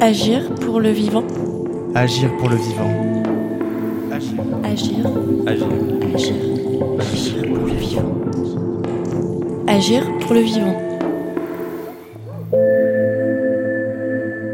Agir 0.00 0.54
pour 0.56 0.80
le 0.80 0.90
vivant. 0.90 1.24
Agir 1.94 2.36
pour 2.36 2.48
le 2.50 2.56
vivant. 2.56 2.90
Agir. 4.12 4.40
Agir. 4.64 5.06
Agir. 5.46 6.34
Agir 6.98 7.42
pour 7.54 7.66
le 7.66 7.74
vivant. 7.74 8.12
Agir 9.66 10.18
pour 10.18 10.34
le 10.34 10.40
vivant. 10.40 10.76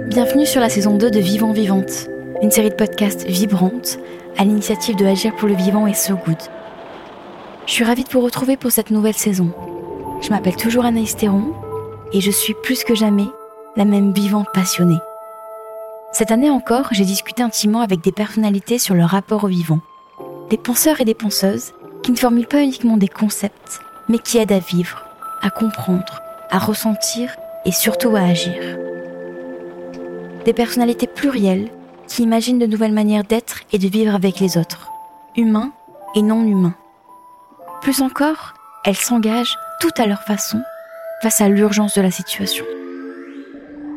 Bienvenue 0.08 0.46
sur 0.46 0.60
la 0.60 0.68
saison 0.68 0.96
2 0.96 1.10
de 1.10 1.18
Vivant 1.20 1.52
Vivante, 1.52 2.08
une 2.42 2.50
série 2.50 2.70
de 2.70 2.74
podcasts 2.74 3.26
vibrantes 3.26 3.98
à 4.38 4.44
l'initiative 4.44 4.96
de 4.96 5.04
Agir 5.04 5.34
pour 5.36 5.48
le 5.48 5.54
vivant 5.54 5.86
et 5.86 5.94
So 5.94 6.14
Good. 6.14 6.38
Je 7.66 7.72
suis 7.72 7.84
ravie 7.84 8.04
de 8.04 8.10
vous 8.10 8.20
retrouver 8.20 8.56
pour 8.56 8.70
cette 8.70 8.90
nouvelle 8.90 9.14
saison. 9.14 9.50
Je 10.20 10.30
m'appelle 10.30 10.56
toujours 10.56 10.84
Anaïs 10.84 11.16
Théron 11.16 11.54
et 12.12 12.20
je 12.20 12.30
suis 12.30 12.54
plus 12.54 12.84
que 12.84 12.94
jamais 12.94 13.28
la 13.76 13.84
même 13.84 14.12
vivante 14.12 14.48
passionnée. 14.52 14.98
Cette 16.12 16.32
année 16.32 16.50
encore, 16.50 16.88
j'ai 16.90 17.04
discuté 17.04 17.42
intimement 17.42 17.82
avec 17.82 18.00
des 18.00 18.12
personnalités 18.12 18.78
sur 18.78 18.94
leur 18.94 19.10
rapport 19.10 19.44
au 19.44 19.48
vivant. 19.48 19.80
Des 20.50 20.56
penseurs 20.56 21.00
et 21.00 21.04
des 21.04 21.14
penseuses 21.14 21.72
qui 22.02 22.10
ne 22.10 22.16
formulent 22.16 22.48
pas 22.48 22.62
uniquement 22.62 22.96
des 22.96 23.08
concepts, 23.08 23.80
mais 24.08 24.18
qui 24.18 24.38
aident 24.38 24.52
à 24.52 24.58
vivre, 24.58 25.04
à 25.40 25.50
comprendre, 25.50 26.20
à 26.50 26.58
ressentir 26.58 27.36
et 27.64 27.72
surtout 27.72 28.16
à 28.16 28.20
agir. 28.20 28.76
Des 30.44 30.52
personnalités 30.52 31.06
plurielles 31.06 31.70
qui 32.08 32.24
imaginent 32.24 32.58
de 32.58 32.66
nouvelles 32.66 32.92
manières 32.92 33.24
d'être 33.24 33.60
et 33.72 33.78
de 33.78 33.86
vivre 33.86 34.14
avec 34.14 34.40
les 34.40 34.58
autres, 34.58 34.90
humains 35.36 35.70
et 36.16 36.22
non 36.22 36.42
humains. 36.42 36.74
Plus 37.82 38.02
encore, 38.02 38.54
elles 38.84 38.96
s'engagent 38.96 39.56
tout 39.80 39.90
à 39.96 40.06
leur 40.06 40.22
façon 40.22 40.60
face 41.22 41.40
à 41.40 41.48
l'urgence 41.48 41.94
de 41.94 42.00
la 42.00 42.10
situation. 42.10 42.64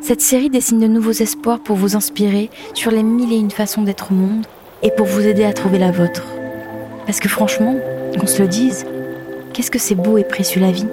Cette 0.02 0.22
série 0.22 0.50
dessine 0.50 0.80
de 0.80 0.88
nouveaux 0.88 1.12
espoirs 1.12 1.60
pour 1.60 1.78
vous 1.78 1.96
inspirer 1.96 2.50
sur 2.74 2.92
les 2.92 3.04
mille 3.04 3.32
et 3.32 3.38
une 3.38 3.52
façons 3.52 3.84
d'être 3.84 4.12
au 4.12 4.16
monde 4.16 4.46
et 4.82 4.92
pour 4.92 5.06
vous 5.06 5.26
aider 5.26 5.46
à 5.46 5.54
trouver 5.54 5.80
la 5.80 5.92
vôtre. 5.92 6.26
Parce 7.06 7.22
que 7.22 7.30
franchement, 7.30 7.78
qu'on 8.20 8.28
se 8.28 8.42
le 8.42 8.50
dise, 8.50 8.86
qu'est-ce 9.54 9.72
que 9.72 9.80
c'est 9.80 9.96
beau 9.96 10.18
et 10.18 10.26
précieux 10.26 10.60
la 10.60 10.72
vie 10.72 10.88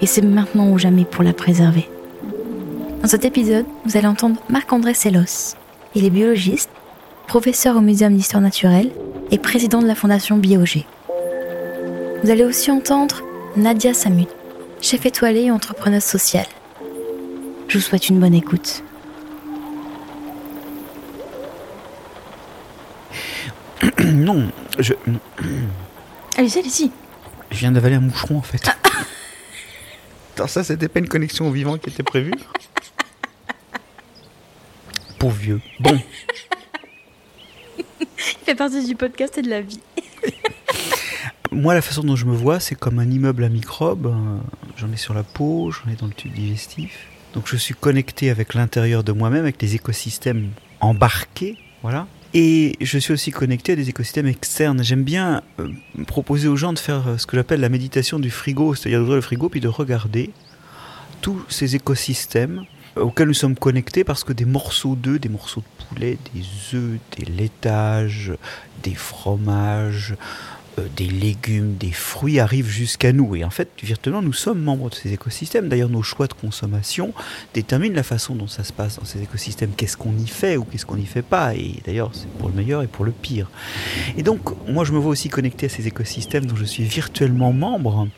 Et 0.00 0.06
c'est 0.06 0.22
maintenant 0.22 0.70
ou 0.70 0.78
jamais 0.78 1.04
pour 1.04 1.22
la 1.22 1.32
préserver. 1.32 1.88
Dans 3.00 3.08
cet 3.08 3.24
épisode, 3.24 3.66
vous 3.84 3.96
allez 3.96 4.08
entendre 4.08 4.40
Marc-André 4.48 4.94
Sellos. 4.94 5.54
Il 5.94 6.04
est 6.04 6.10
biologiste, 6.10 6.70
professeur 7.28 7.76
au 7.76 7.80
Muséum 7.80 8.14
d'histoire 8.16 8.42
naturelle 8.42 8.90
et 9.30 9.38
président 9.38 9.80
de 9.80 9.86
la 9.86 9.94
Fondation 9.94 10.36
Biogé. 10.36 10.84
Vous 12.24 12.30
allez 12.30 12.44
aussi 12.44 12.72
entendre 12.72 13.22
Nadia 13.56 13.94
Samut, 13.94 14.28
chef 14.80 15.06
étoilée 15.06 15.44
et 15.44 15.50
entrepreneuse 15.50 16.04
sociale. 16.04 16.46
Je 17.68 17.78
vous 17.78 17.84
souhaite 17.84 18.08
une 18.08 18.20
bonne 18.20 18.34
écoute. 18.34 18.82
non, 24.04 24.50
je. 24.78 24.94
Allez-y, 26.36 26.58
allez-y. 26.58 26.90
Je 27.50 27.58
viens 27.58 27.72
d'avaler 27.72 27.96
un 27.96 28.00
moucheron 28.00 28.38
en 28.38 28.42
fait. 28.42 28.68
Attends, 30.34 30.46
ça 30.46 30.64
c'était 30.64 30.88
pas 30.88 31.00
une 31.00 31.08
connexion 31.08 31.48
au 31.48 31.50
vivant 31.50 31.78
qui 31.78 31.90
était 31.90 32.02
prévue 32.02 32.32
Pauvre 35.18 35.36
vieux. 35.36 35.60
Bon. 35.80 35.98
Il 37.98 38.06
fait 38.44 38.54
partie 38.54 38.84
du 38.86 38.94
podcast 38.94 39.36
et 39.38 39.42
de 39.42 39.50
la 39.50 39.60
vie. 39.60 39.80
Moi, 41.50 41.74
la 41.74 41.82
façon 41.82 42.02
dont 42.02 42.14
je 42.14 42.24
me 42.24 42.36
vois, 42.36 42.60
c'est 42.60 42.76
comme 42.76 43.00
un 43.00 43.10
immeuble 43.10 43.42
à 43.42 43.48
microbes. 43.48 44.14
Euh, 44.78 44.86
J'en 44.86 44.92
ai 44.92 44.96
sur 44.96 45.14
la 45.14 45.22
peau, 45.22 45.70
j'en 45.70 45.90
ai 45.90 45.96
dans 45.96 46.06
le 46.06 46.12
tube 46.12 46.32
digestif. 46.32 47.06
Donc 47.34 47.44
je 47.46 47.56
suis 47.56 47.74
connecté 47.74 48.30
avec 48.30 48.54
l'intérieur 48.54 49.04
de 49.04 49.12
moi-même, 49.12 49.42
avec 49.42 49.58
des 49.58 49.74
écosystèmes 49.74 50.50
embarqués, 50.80 51.56
voilà. 51.82 52.06
Et 52.34 52.76
je 52.80 52.98
suis 52.98 53.12
aussi 53.12 53.30
connecté 53.30 53.72
à 53.72 53.76
des 53.76 53.88
écosystèmes 53.88 54.26
externes. 54.26 54.82
J'aime 54.84 55.02
bien 55.02 55.42
euh, 55.60 55.68
proposer 56.06 56.48
aux 56.48 56.56
gens 56.56 56.72
de 56.72 56.78
faire 56.78 57.08
euh, 57.08 57.18
ce 57.18 57.26
que 57.26 57.36
j'appelle 57.36 57.60
la 57.60 57.70
méditation 57.70 58.18
du 58.18 58.30
frigo, 58.30 58.74
c'est-à-dire 58.74 58.98
d'ouvrir 59.00 59.16
le 59.16 59.22
frigo 59.22 59.48
puis 59.48 59.60
de 59.60 59.68
regarder 59.68 60.30
tous 61.22 61.42
ces 61.48 61.74
écosystèmes 61.74 62.64
auxquels 62.96 63.28
nous 63.28 63.34
sommes 63.34 63.56
connectés 63.56 64.04
parce 64.04 64.24
que 64.24 64.32
des 64.32 64.44
morceaux 64.44 64.94
d'œufs, 64.94 65.20
des 65.20 65.28
morceaux 65.28 65.62
de 65.62 65.84
poulet, 65.84 66.18
des 66.34 66.76
œufs, 66.76 66.98
des 67.16 67.24
laitages, 67.24 68.32
des 68.82 68.94
fromages, 68.94 70.12
euh, 70.12 70.57
des 70.96 71.08
légumes, 71.08 71.76
des 71.76 71.92
fruits 71.92 72.40
arrivent 72.40 72.68
jusqu'à 72.68 73.12
nous. 73.12 73.36
Et 73.36 73.44
en 73.44 73.50
fait, 73.50 73.68
virtuellement, 73.82 74.22
nous 74.22 74.32
sommes 74.32 74.60
membres 74.60 74.90
de 74.90 74.94
ces 74.94 75.12
écosystèmes. 75.12 75.68
D'ailleurs, 75.68 75.88
nos 75.88 76.02
choix 76.02 76.26
de 76.26 76.32
consommation 76.32 77.12
déterminent 77.54 77.94
la 77.94 78.02
façon 78.02 78.34
dont 78.34 78.46
ça 78.46 78.64
se 78.64 78.72
passe 78.72 78.98
dans 78.98 79.04
ces 79.04 79.22
écosystèmes. 79.22 79.70
Qu'est-ce 79.76 79.96
qu'on 79.96 80.16
y 80.16 80.26
fait 80.26 80.56
ou 80.56 80.64
qu'est-ce 80.64 80.86
qu'on 80.86 80.96
n'y 80.96 81.06
fait 81.06 81.22
pas? 81.22 81.54
Et 81.54 81.80
d'ailleurs, 81.84 82.10
c'est 82.12 82.28
pour 82.38 82.48
le 82.48 82.54
meilleur 82.54 82.82
et 82.82 82.86
pour 82.86 83.04
le 83.04 83.12
pire. 83.12 83.50
Et 84.16 84.22
donc, 84.22 84.40
moi, 84.66 84.84
je 84.84 84.92
me 84.92 84.98
vois 84.98 85.10
aussi 85.10 85.28
connecté 85.28 85.66
à 85.66 85.68
ces 85.68 85.86
écosystèmes 85.86 86.46
dont 86.46 86.56
je 86.56 86.64
suis 86.64 86.84
virtuellement 86.84 87.52
membre. 87.52 88.08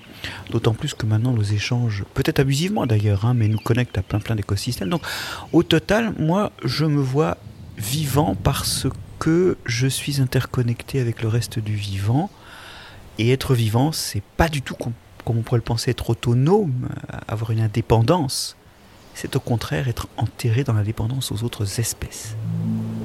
D'autant 0.50 0.74
plus 0.74 0.92
que 0.92 1.06
maintenant 1.06 1.32
nos 1.32 1.42
échanges, 1.42 2.04
peut-être 2.12 2.40
abusivement 2.40 2.86
d'ailleurs, 2.86 3.24
hein, 3.24 3.32
mais 3.32 3.48
nous 3.48 3.58
connectent 3.58 3.96
à 3.96 4.02
plein 4.02 4.18
plein 4.18 4.34
d'écosystèmes. 4.34 4.90
Donc 4.90 5.02
au 5.52 5.62
total, 5.62 6.12
moi 6.18 6.52
je 6.62 6.84
me 6.84 7.00
vois 7.00 7.38
vivant 7.78 8.36
parce 8.42 8.86
que 9.18 9.56
je 9.64 9.86
suis 9.86 10.20
interconnecté 10.20 11.00
avec 11.00 11.22
le 11.22 11.28
reste 11.28 11.58
du 11.58 11.74
vivant 11.74 12.30
et 13.20 13.32
être 13.32 13.54
vivant, 13.54 13.92
c'est 13.92 14.22
pas 14.36 14.48
du 14.48 14.62
tout 14.62 14.74
comme, 14.74 14.94
on 15.26 15.42
pourrait 15.42 15.58
le 15.58 15.62
penser, 15.62 15.90
être 15.90 16.10
autonome, 16.10 16.88
avoir 17.28 17.50
une 17.50 17.60
indépendance. 17.60 18.56
C'est 19.14 19.36
au 19.36 19.40
contraire 19.40 19.88
être 19.88 20.08
enterré 20.16 20.64
dans 20.64 20.72
la 20.72 20.82
dépendance 20.82 21.30
aux 21.30 21.44
autres 21.44 21.78
espèces. 21.78 22.34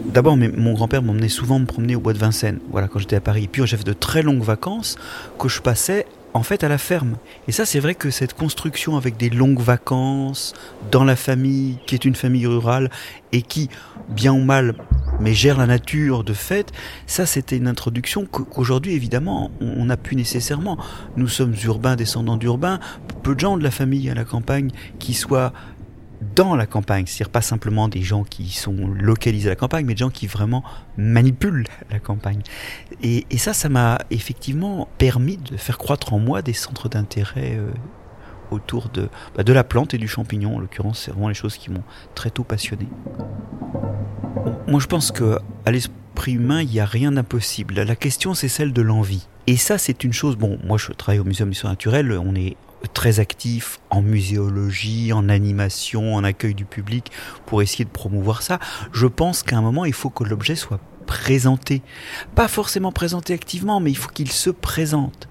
D'abord, 0.06 0.38
mon 0.38 0.74
grand-père 0.74 1.04
m'emmenait 1.04 1.28
souvent 1.28 1.60
me 1.60 1.66
promener 1.66 1.96
au 1.96 2.00
bois 2.00 2.14
de 2.14 2.18
Vincennes, 2.18 2.60
voilà, 2.72 2.88
quand 2.88 3.00
j'étais 3.00 3.18
à 3.18 3.22
Paris. 3.22 3.50
Puis 3.52 3.68
j'avais 3.68 3.84
de 3.84 3.94
très 3.94 4.22
longues 4.22 4.42
vacances 4.42 4.96
que 5.38 5.50
je 5.50 5.62
passais 5.62 6.06
en 6.36 6.44
fait 6.44 6.66
à 6.66 6.68
la 6.68 6.78
ferme. 6.78 7.16
Et 7.48 7.54
ça, 7.54 7.66
c'est 7.66 7.80
vrai 7.80 7.96
que 7.96 8.10
cette 8.10 8.34
construction 8.34 8.98
avec 8.98 9.16
des 9.16 9.30
longues 9.30 9.62
vacances 9.62 10.54
dans 10.92 11.06
la 11.06 11.16
famille, 11.16 11.80
qui 11.88 11.96
est 11.96 12.04
une 12.04 12.14
famille 12.14 12.46
rurale 12.46 12.92
et 13.32 13.42
qui, 13.42 13.70
bien 14.10 14.34
ou 14.34 14.44
mal, 14.44 14.76
mais 15.22 15.34
gère 15.34 15.58
la 15.58 15.66
nature 15.66 16.26
de 16.26 16.34
fait, 16.34 16.74
ça 17.08 17.26
c'était 17.26 17.56
une 17.56 17.70
introduction 17.70 18.26
qu'aujourd'hui 18.26 18.94
évidemment 18.94 19.50
on 19.62 19.86
n'a 19.86 19.96
plus 19.96 20.18
nécessairement. 20.18 20.78
Nous 21.16 21.30
sommes 21.30 21.56
urbains, 21.64 21.96
descendants 21.96 22.36
d'urbains, 22.36 22.82
peu 23.24 23.34
de 23.34 23.40
gens 23.40 23.58
de 23.58 23.64
la 23.64 23.72
famille 23.72 24.10
à 24.10 24.14
la 24.14 24.26
campagne 24.26 24.72
qui 25.00 25.14
soient 25.14 25.54
dans 26.36 26.56
la 26.56 26.66
campagne, 26.66 27.06
c'est-à-dire 27.06 27.32
pas 27.32 27.42
simplement 27.42 27.88
des 27.88 28.02
gens 28.02 28.24
qui 28.24 28.50
sont 28.50 28.88
localisés 28.88 29.48
à 29.48 29.52
la 29.52 29.56
campagne, 29.56 29.86
mais 29.86 29.94
des 29.94 30.00
gens 30.00 30.10
qui 30.10 30.28
vraiment 30.28 30.64
manipulent 30.98 31.66
la 31.90 32.00
campagne. 32.00 32.42
Et, 33.04 33.26
ça, 33.38 33.54
ça 33.54 33.70
m'a 33.70 34.00
effectivement 34.10 34.88
permis 34.98 35.38
de 35.38 35.58
faire 35.58 35.78
croître 35.78 36.14
en 36.14 36.20
moi 36.20 36.42
des 36.42 36.54
centres 36.54 36.90
d'intérêt 36.90 37.58
euh, 37.58 37.70
autour 38.52 38.90
de, 38.90 39.10
bah, 39.36 39.44
de 39.44 39.54
la 39.54 39.64
plante 39.64 39.94
et 39.94 39.98
du 39.98 40.08
champignon. 40.08 40.56
En 40.56 40.60
l'occurrence, 40.60 41.04
c'est 41.06 41.12
vraiment 41.12 41.30
les 41.30 41.36
choses 41.36 41.58
qui 41.58 41.70
m'ont 41.70 41.84
très 42.16 42.30
tôt 42.30 42.44
passionné. 42.44 42.88
Moi, 44.68 44.80
je 44.80 44.88
pense 44.88 45.12
que 45.12 45.38
à 45.66 45.72
l'esprit 45.72 46.34
humain, 46.34 46.62
il 46.62 46.70
n'y 46.70 46.80
a 46.80 46.86
rien 46.86 47.12
d'impossible. 47.12 47.76
La 47.76 47.96
question, 47.96 48.34
c'est 48.34 48.48
celle 48.48 48.74
de 48.74 48.82
l'envie. 48.82 49.28
Et 49.48 49.58
ça, 49.58 49.78
c'est 49.78 50.04
une 50.04 50.14
chose. 50.14 50.38
Bon, 50.38 50.58
moi, 50.64 50.78
je 50.78 50.92
travaille 50.92 51.20
au 51.20 51.24
Muséum 51.24 51.50
d'histoire 51.50 51.72
naturelle. 51.72 52.12
On 52.14 52.34
est 52.36 52.58
très 52.94 53.20
actif 53.20 53.80
en 53.90 54.02
muséologie, 54.02 55.14
en 55.14 55.30
animation, 55.30 56.16
en 56.16 56.24
accueil 56.24 56.54
du 56.54 56.66
public 56.66 57.12
pour 57.46 57.62
essayer 57.62 57.86
de 57.86 57.90
promouvoir 57.90 58.42
ça. 58.42 58.60
Je 58.92 59.08
pense 59.08 59.44
qu'à 59.44 59.58
un 59.58 59.62
moment, 59.62 59.86
il 59.86 59.94
faut 59.94 60.10
que 60.10 60.24
l'objet 60.24 60.56
soit 60.56 60.80
présenté. 61.06 61.82
Pas 62.34 62.48
forcément 62.48 62.92
présenté 62.92 63.34
activement, 63.34 63.80
mais 63.80 63.92
il 63.92 63.98
faut 63.98 64.10
qu'il 64.10 64.32
se 64.32 64.50
présente. 64.50 65.28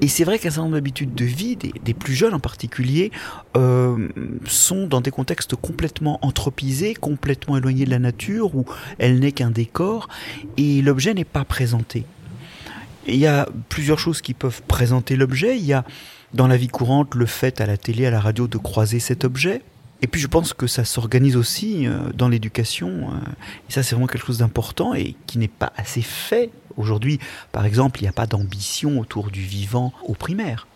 Et 0.00 0.08
c'est 0.08 0.24
vrai 0.24 0.38
qu'un 0.38 0.50
certain 0.50 0.62
nombre 0.62 0.74
d'habitudes 0.74 1.14
de 1.14 1.24
vie, 1.24 1.56
des, 1.56 1.94
plus 1.94 2.14
jeunes 2.14 2.34
en 2.34 2.40
particulier, 2.40 3.12
euh, 3.56 4.08
sont 4.46 4.86
dans 4.86 5.00
des 5.00 5.10
contextes 5.10 5.56
complètement 5.56 6.18
anthropisés, 6.22 6.94
complètement 6.94 7.56
éloignés 7.56 7.84
de 7.84 7.90
la 7.90 7.98
nature, 7.98 8.54
où 8.54 8.66
elle 8.98 9.20
n'est 9.20 9.32
qu'un 9.32 9.50
décor, 9.50 10.08
et 10.56 10.82
l'objet 10.82 11.14
n'est 11.14 11.24
pas 11.24 11.44
présenté. 11.44 12.04
Il 13.06 13.16
y 13.16 13.26
a 13.26 13.48
plusieurs 13.68 13.98
choses 13.98 14.20
qui 14.22 14.34
peuvent 14.34 14.62
présenter 14.62 15.16
l'objet. 15.16 15.58
Il 15.58 15.64
y 15.64 15.74
a 15.74 15.84
dans 16.34 16.46
la 16.46 16.56
vie 16.56 16.68
courante 16.68 17.14
le 17.14 17.26
fait 17.26 17.60
à 17.60 17.66
la 17.66 17.76
télé, 17.76 18.06
à 18.06 18.10
la 18.10 18.20
radio 18.20 18.46
de 18.46 18.58
croiser 18.58 19.00
cet 19.00 19.24
objet. 19.24 19.62
Et 20.02 20.06
puis 20.06 20.20
je 20.20 20.26
pense 20.26 20.52
que 20.52 20.66
ça 20.66 20.84
s'organise 20.84 21.36
aussi 21.36 21.86
euh, 21.86 22.12
dans 22.12 22.28
l'éducation. 22.28 22.88
Euh, 22.88 23.30
et 23.68 23.72
ça 23.72 23.82
c'est 23.82 23.94
vraiment 23.94 24.06
quelque 24.06 24.26
chose 24.26 24.38
d'important 24.38 24.92
et 24.92 25.16
qui 25.26 25.38
n'est 25.38 25.48
pas 25.48 25.72
assez 25.76 26.02
fait 26.02 26.50
Aujourd'hui, 26.76 27.20
par 27.52 27.64
exemple, 27.66 28.00
il 28.00 28.02
n'y 28.02 28.08
a 28.08 28.12
pas 28.12 28.26
d'ambition 28.26 28.98
autour 28.98 29.30
du 29.30 29.42
vivant 29.42 29.92
au 30.04 30.14
primaire. 30.14 30.66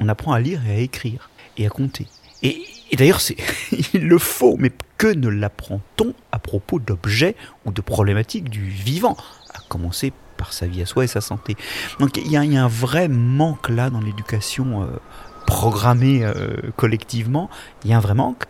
On, 0.00 0.08
apprend 0.08 0.32
à 0.32 0.40
lire 0.40 0.60
et 0.66 0.72
à 0.72 0.78
écrire 0.78 1.30
et 1.56 1.66
à 1.66 1.70
compter. 1.70 2.06
Et, 2.42 2.62
d'ailleurs, 2.96 3.20
il 3.94 4.06
le 4.06 4.18
faut, 4.18 4.56
mais 4.58 4.72
que 4.96 5.06
ne 5.06 5.28
l'apprend-on 5.28 6.12
à 6.32 6.38
propos 6.38 6.80
d'objets 6.80 7.36
ou 7.64 7.72
de 7.72 7.80
problématiques 7.80 8.50
du 8.50 8.64
vivant? 8.68 9.16
À 9.54 9.60
commencer 9.68 10.12
par 10.38 10.54
sa 10.54 10.66
vie 10.66 10.80
à 10.80 10.86
soi 10.86 11.04
et 11.04 11.08
sa 11.08 11.20
santé. 11.20 11.56
Donc 12.00 12.16
il 12.16 12.30
y 12.30 12.36
a, 12.36 12.40
un 12.40 12.68
vrai 12.68 13.08
manque 13.08 13.68
là 13.68 13.90
dans 13.90 14.00
l'éducation 14.00 14.82
euh, 14.82 14.86
programmés 15.46 16.24
euh, 16.24 16.56
collectivement, 16.76 17.50
il 17.84 17.90
y 17.90 17.92
a 17.92 17.98
un 17.98 18.00
vrai 18.00 18.14
manque. 18.14 18.44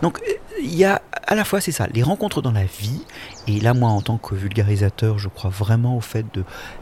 Donc 0.00 0.22
il 0.62 0.74
y 0.74 0.84
a 0.84 1.02
à 1.26 1.34
la 1.34 1.44
fois 1.44 1.60
c'est 1.60 1.72
ça, 1.72 1.86
les 1.92 2.02
rencontres 2.02 2.40
dans 2.40 2.52
la 2.52 2.64
vie, 2.64 3.02
et 3.46 3.60
là 3.60 3.74
moi 3.74 3.90
en 3.90 4.00
tant 4.00 4.16
que 4.16 4.34
vulgarisateur, 4.34 5.18
je 5.18 5.28
crois 5.28 5.50
vraiment 5.50 5.96
au 5.96 6.00
fait 6.00 6.24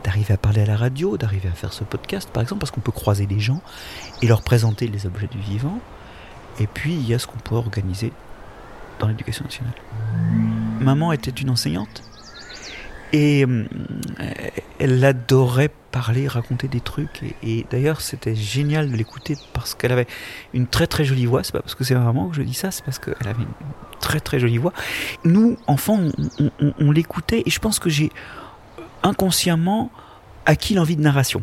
d'arriver 0.04 0.34
à 0.34 0.36
parler 0.36 0.62
à 0.62 0.66
la 0.66 0.76
radio, 0.76 1.16
d'arriver 1.16 1.48
à 1.48 1.52
faire 1.52 1.72
ce 1.72 1.82
podcast 1.82 2.31
par 2.31 2.42
exemple, 2.42 2.60
parce 2.60 2.70
qu'on 2.70 2.81
peut 2.81 2.92
croiser 2.92 3.26
des 3.26 3.40
gens 3.40 3.60
et 4.22 4.26
leur 4.26 4.42
présenter 4.42 4.86
les 4.86 5.06
objets 5.06 5.26
du 5.26 5.38
vivant. 5.38 5.81
Et 6.60 6.66
puis 6.66 6.92
il 6.92 7.08
y 7.08 7.14
a 7.14 7.19
ce 7.19 7.26
qu'on 7.26 7.38
peut 7.38 7.54
organiser 7.54 8.12
dans 8.98 9.08
l'éducation 9.08 9.44
nationale. 9.44 9.74
Maman 10.81 11.12
était 11.12 11.31
une 11.31 11.50
enseignante 11.50 12.02
et 13.12 13.44
euh, 13.44 13.64
elle 14.78 15.05
adorait 15.05 15.70
parler, 15.90 16.28
raconter 16.28 16.69
des 16.69 16.81
trucs. 16.81 17.22
Et, 17.43 17.66
d'ailleurs, 17.70 18.00
c'était 18.00 18.34
génial 18.34 18.90
de 18.90 18.96
l'écouter 18.96 19.37
parce 19.52 19.75
qu'elle 19.75 19.93
avait 19.93 20.06
une 20.52 20.66
très 20.66 20.87
très 20.87 21.05
jolie 21.05 21.26
voix. 21.26 21.43
C'est 21.43 21.52
pas 21.52 21.60
parce 21.60 21.75
que 21.75 21.84
c'est 21.84 21.94
vraiment 21.94 22.28
que 22.28 22.37
je 22.37 22.43
dis 22.43 22.55
ça, 22.55 22.70
c'est 22.70 22.84
parce 22.84 22.99
qu'elle 22.99 23.28
avait 23.28 23.43
une 23.43 23.75
très 24.00 24.20
très 24.20 24.38
jolie 24.38 24.58
voix. 24.58 24.72
Nous, 25.25 25.56
enfants, 25.66 26.00
on, 26.78 26.90
l'écoutait 26.90 27.43
et 27.46 27.50
je 27.50 27.58
pense 27.58 27.78
que 27.78 27.90
j'ai 27.90 28.10
inconsciemment 29.02 29.90
acquis 30.46 30.75
l'envie 30.75 30.96
de 30.96 31.02
narration. 31.02 31.43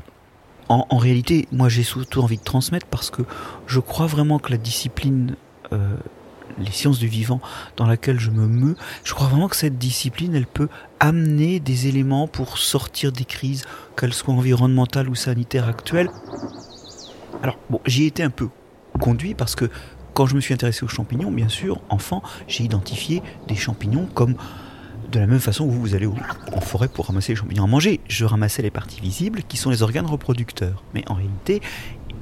En, 0.67 0.97
réalité, 0.97 1.47
moi 1.51 1.69
j'ai 1.69 1.83
surtout 1.83 2.21
envie 2.21 2.37
de 2.37 2.43
transmettre 2.43 2.87
parce 2.87 3.11
que 3.11 3.21
je 3.67 3.79
crois 3.79 4.07
vraiment 4.07 4.39
que 4.39 4.49
la 4.49 4.57
discipline 4.57 5.35
euh, 5.73 5.95
les 6.57 6.71
sciences 6.71 6.99
du 6.99 7.07
vivant 7.07 7.41
dans 7.77 7.85
laquelle 7.85 8.19
je 8.19 8.31
me 8.31 8.47
meus, 8.47 8.75
je 9.03 9.13
crois 9.13 9.27
vraiment 9.27 9.47
que 9.47 9.55
cette 9.55 9.77
discipline, 9.77 10.35
elle 10.35 10.47
peut 10.47 10.69
amener 10.99 11.59
des 11.59 11.87
éléments 11.87 12.27
pour 12.27 12.57
sortir 12.57 13.11
des 13.11 13.25
crises, 13.25 13.65
qu'elles 13.97 14.13
soient 14.13 14.33
environnementales 14.33 15.09
ou 15.09 15.15
sanitaires 15.15 15.67
actuelles. 15.67 16.09
Alors, 17.43 17.57
bon, 17.69 17.79
j'y 17.85 18.05
été 18.05 18.23
un 18.23 18.29
peu 18.29 18.49
conduit 18.99 19.33
parce 19.35 19.55
que 19.55 19.69
quand 20.13 20.25
je 20.25 20.35
me 20.35 20.39
suis 20.39 20.53
intéressé 20.53 20.85
aux 20.85 20.87
champignons, 20.87 21.31
bien 21.31 21.49
sûr, 21.49 21.81
enfant, 21.89 22.23
j'ai 22.47 22.63
identifié 22.63 23.21
des 23.47 23.55
champignons 23.55 24.07
comme 24.13 24.35
de 25.11 25.19
la 25.19 25.27
même 25.27 25.39
façon 25.39 25.65
où 25.65 25.71
vous 25.71 25.93
allez 25.93 26.07
en 26.07 26.61
forêt 26.61 26.87
pour 26.87 27.07
ramasser 27.07 27.33
les 27.33 27.35
champignons 27.35 27.65
à 27.65 27.67
manger. 27.67 27.99
Je 28.07 28.25
ramassais 28.25 28.61
les 28.61 28.71
parties 28.71 29.01
visibles 29.01 29.43
qui 29.43 29.57
sont 29.57 29.69
les 29.69 29.83
organes 29.83 30.05
reproducteurs. 30.05 30.83
Mais 30.93 31.03
en 31.09 31.15
réalité, 31.15 31.61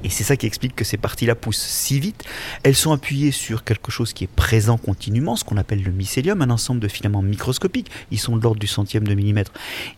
et 0.04 0.10
c'est 0.10 0.22
ça 0.22 0.36
qui 0.36 0.46
explique 0.46 0.76
que 0.76 0.84
ces 0.84 0.98
parties-là 0.98 1.34
poussent 1.34 1.56
si 1.56 1.98
vite. 1.98 2.22
Elles 2.62 2.76
sont 2.76 2.92
appuyées 2.92 3.32
sur 3.32 3.64
quelque 3.64 3.90
chose 3.90 4.12
qui 4.12 4.24
est 4.24 4.28
présent 4.28 4.76
continuellement, 4.76 5.34
ce 5.34 5.44
qu'on 5.44 5.56
appelle 5.56 5.82
le 5.82 5.90
mycélium, 5.90 6.42
un 6.42 6.50
ensemble 6.50 6.80
de 6.80 6.88
filaments 6.88 7.22
microscopiques. 7.22 7.90
Ils 8.10 8.20
sont 8.20 8.36
de 8.36 8.42
l'ordre 8.42 8.60
du 8.60 8.66
centième 8.66 9.08
de 9.08 9.14
millimètre. 9.14 9.52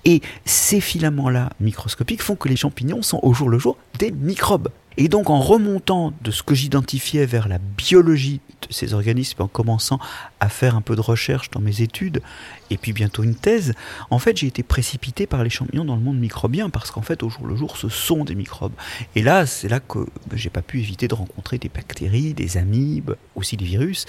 Et 0.05 0.23
ces 0.44 0.81
filaments-là 0.81 1.50
microscopiques 1.61 2.23
font 2.23 2.37
que 2.37 2.49
les 2.49 2.56
champignons 2.56 3.03
sont 3.03 3.20
au 3.23 3.35
jour 3.35 3.49
le 3.49 3.58
jour 3.58 3.76
des 3.99 4.12
microbes. 4.12 4.69
Et 4.98 5.08
donc 5.08 5.28
en 5.28 5.40
remontant 5.40 6.12
de 6.22 6.31
ce 6.31 6.43
que 6.43 6.54
j'identifiais 6.54 7.26
vers 7.26 7.48
la 7.48 7.58
biologie 7.58 8.40
de 8.66 8.72
ces 8.72 8.94
organismes, 8.94 9.43
en 9.43 9.48
commençant 9.48 9.98
à 10.40 10.48
faire 10.48 10.75
un 10.75 10.81
peu 10.81 10.96
de 10.96 11.02
recherche 11.02 11.50
dans 11.50 11.60
mes 11.60 11.82
études, 11.82 12.22
et 12.70 12.78
puis 12.78 12.93
bientôt 12.94 13.22
une 13.22 13.34
thèse, 13.34 13.75
en 14.08 14.19
fait 14.19 14.37
j'ai 14.38 14.46
été 14.46 14.62
précipité 14.62 15.26
par 15.26 15.44
les 15.44 15.50
champignons 15.50 15.84
dans 15.84 15.96
le 15.96 16.00
monde 16.00 16.19
microbien, 16.19 16.70
parce 16.70 16.90
qu'en 16.90 17.02
fait 17.02 17.22
au 17.22 17.28
jour 17.28 17.46
le 17.46 17.56
jour 17.56 17.76
ce 17.76 17.90
sont 17.90 18.25
des 18.25 18.34
microbes. 18.34 18.72
Et 19.14 19.22
là 19.22 19.44
c'est 19.44 19.69
là 19.69 19.81
que 19.81 19.98
ben, 20.28 20.37
j'ai 20.37 20.50
pas 20.50 20.62
pu 20.62 20.81
éviter 20.81 21.08
de 21.08 21.14
rencontrer 21.14 21.58
des 21.58 21.69
bactéries, 21.69 22.32
des 22.32 22.56
amibes, 22.56 23.16
aussi 23.34 23.58
des 23.58 23.66
virus, 23.66 24.06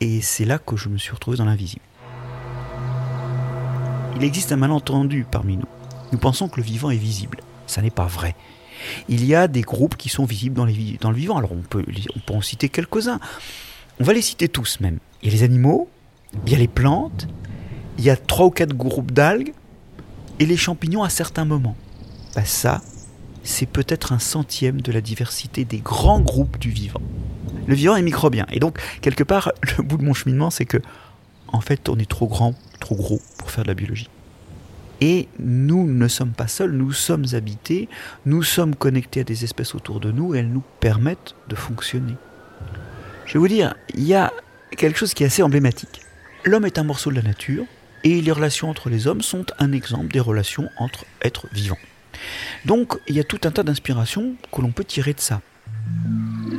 et 0.00 0.20
c'est 0.20 0.44
là 0.44 0.58
que 0.58 0.76
je 0.76 0.88
me 0.88 0.98
suis 0.98 1.12
retrouvé 1.12 1.36
dans 1.36 1.46
l'invisible. 1.46 1.82
Il 4.16 4.24
existe 4.24 4.52
un 4.52 4.56
malentendu 4.56 5.26
parmi 5.28 5.56
nous. 5.56 5.68
Nous 6.12 6.18
pensons 6.18 6.48
que 6.48 6.56
le 6.56 6.66
vivant 6.66 6.90
est 6.90 6.96
visible. 6.96 7.38
Ça 7.66 7.82
n'est 7.82 7.90
pas 7.90 8.06
vrai 8.06 8.34
il 9.08 9.24
y 9.24 9.34
a 9.34 9.48
des 9.48 9.62
groupes 9.62 9.96
qui 9.96 10.08
sont 10.08 10.24
visibles 10.24 10.56
dans, 10.56 10.64
le 10.64 11.16
vivant. 11.16 11.36
Alors 11.36 11.52
on 11.52 11.62
peut, 11.62 11.84
on 12.16 12.20
peut 12.20 12.34
en 12.34 12.42
citer 12.42 12.68
quelques-uns. 12.68 13.20
On 14.00 14.04
va 14.04 14.12
les 14.12 14.22
citer 14.22 14.48
tous 14.48 14.80
même. 14.80 14.98
Il 15.22 15.28
y 15.28 15.30
a 15.32 15.34
les 15.36 15.42
animaux, 15.42 15.88
il 16.46 16.52
y 16.52 16.54
a 16.54 16.58
les 16.58 16.68
plantes, 16.68 17.26
il 17.98 18.04
y 18.04 18.10
a 18.10 18.16
trois 18.16 18.46
ou 18.46 18.50
quatre 18.50 18.74
groupes 18.74 19.12
d'algues 19.12 19.52
et 20.38 20.46
les 20.46 20.56
champignons 20.56 21.02
à 21.02 21.10
certains 21.10 21.44
moments. 21.44 21.76
Bah 22.34 22.44
ça, 22.44 22.80
c'est 23.42 23.66
peut-être 23.66 24.12
un 24.12 24.18
centième 24.18 24.80
de 24.80 24.92
la 24.92 25.00
diversité 25.00 25.64
des 25.64 25.78
grands 25.78 26.20
groupes 26.20 26.58
du 26.58 26.70
vivant. 26.70 27.00
Le 27.66 27.74
vivant 27.74 27.96
est 27.96 28.02
microbien. 28.02 28.46
Et 28.50 28.60
donc, 28.60 28.78
quelque 29.00 29.24
part, 29.24 29.52
le 29.78 29.82
bout 29.82 29.96
de 29.96 30.04
mon 30.04 30.14
cheminement, 30.14 30.50
c'est 30.50 30.64
que, 30.64 30.78
en 31.48 31.60
fait, 31.60 31.88
on 31.88 31.98
est 31.98 32.08
trop 32.08 32.26
grand, 32.26 32.54
trop 32.78 32.94
gros 32.94 33.20
pour 33.38 33.50
faire 33.50 33.64
de 33.64 33.68
la 33.68 33.74
biologie. 33.74 34.08
Et 35.00 35.28
nous 35.38 35.86
ne 35.86 36.08
sommes 36.08 36.32
pas 36.32 36.48
seuls, 36.48 36.72
nous 36.72 36.92
sommes 36.92 37.26
habités, 37.32 37.88
nous 38.26 38.42
sommes 38.42 38.74
connectés 38.74 39.20
à 39.20 39.24
des 39.24 39.44
espèces 39.44 39.74
autour 39.74 40.00
de 40.00 40.10
nous 40.10 40.34
et 40.34 40.38
elles 40.38 40.48
nous 40.48 40.64
permettent 40.80 41.34
de 41.48 41.54
fonctionner. 41.54 42.16
Je 43.26 43.34
vais 43.34 43.38
vous 43.38 43.48
dire, 43.48 43.74
il 43.94 44.04
y 44.04 44.14
a 44.14 44.32
quelque 44.76 44.98
chose 44.98 45.14
qui 45.14 45.22
est 45.22 45.26
assez 45.26 45.42
emblématique. 45.42 46.02
L'homme 46.44 46.66
est 46.66 46.78
un 46.78 46.84
morceau 46.84 47.10
de 47.10 47.16
la 47.16 47.22
nature 47.22 47.64
et 48.04 48.20
les 48.20 48.32
relations 48.32 48.70
entre 48.70 48.90
les 48.90 49.06
hommes 49.06 49.22
sont 49.22 49.46
un 49.58 49.72
exemple 49.72 50.12
des 50.12 50.20
relations 50.20 50.68
entre 50.78 51.04
êtres 51.22 51.46
vivants. 51.52 51.78
Donc 52.64 52.98
il 53.06 53.16
y 53.16 53.20
a 53.20 53.24
tout 53.24 53.40
un 53.44 53.50
tas 53.50 53.62
d'inspirations 53.62 54.34
que 54.52 54.60
l'on 54.60 54.72
peut 54.72 54.84
tirer 54.84 55.12
de 55.12 55.20
ça. 55.20 55.40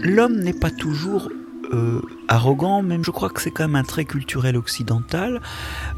L'homme 0.01 0.39
n'est 0.39 0.53
pas 0.53 0.71
toujours 0.71 1.29
euh, 1.73 2.01
arrogant, 2.27 2.81
même 2.81 3.03
je 3.03 3.11
crois 3.11 3.29
que 3.29 3.41
c'est 3.41 3.51
quand 3.51 3.63
même 3.63 3.75
un 3.75 3.83
trait 3.83 4.05
culturel 4.05 4.57
occidental, 4.57 5.41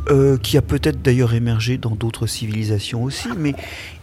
euh, 0.09 0.37
qui 0.37 0.57
a 0.57 0.61
peut-être 0.61 1.01
d'ailleurs 1.01 1.33
émergé 1.33 1.77
dans 1.77 1.91
d'autres 1.91 2.27
civilisations 2.27 3.03
aussi, 3.03 3.29
mais 3.37 3.53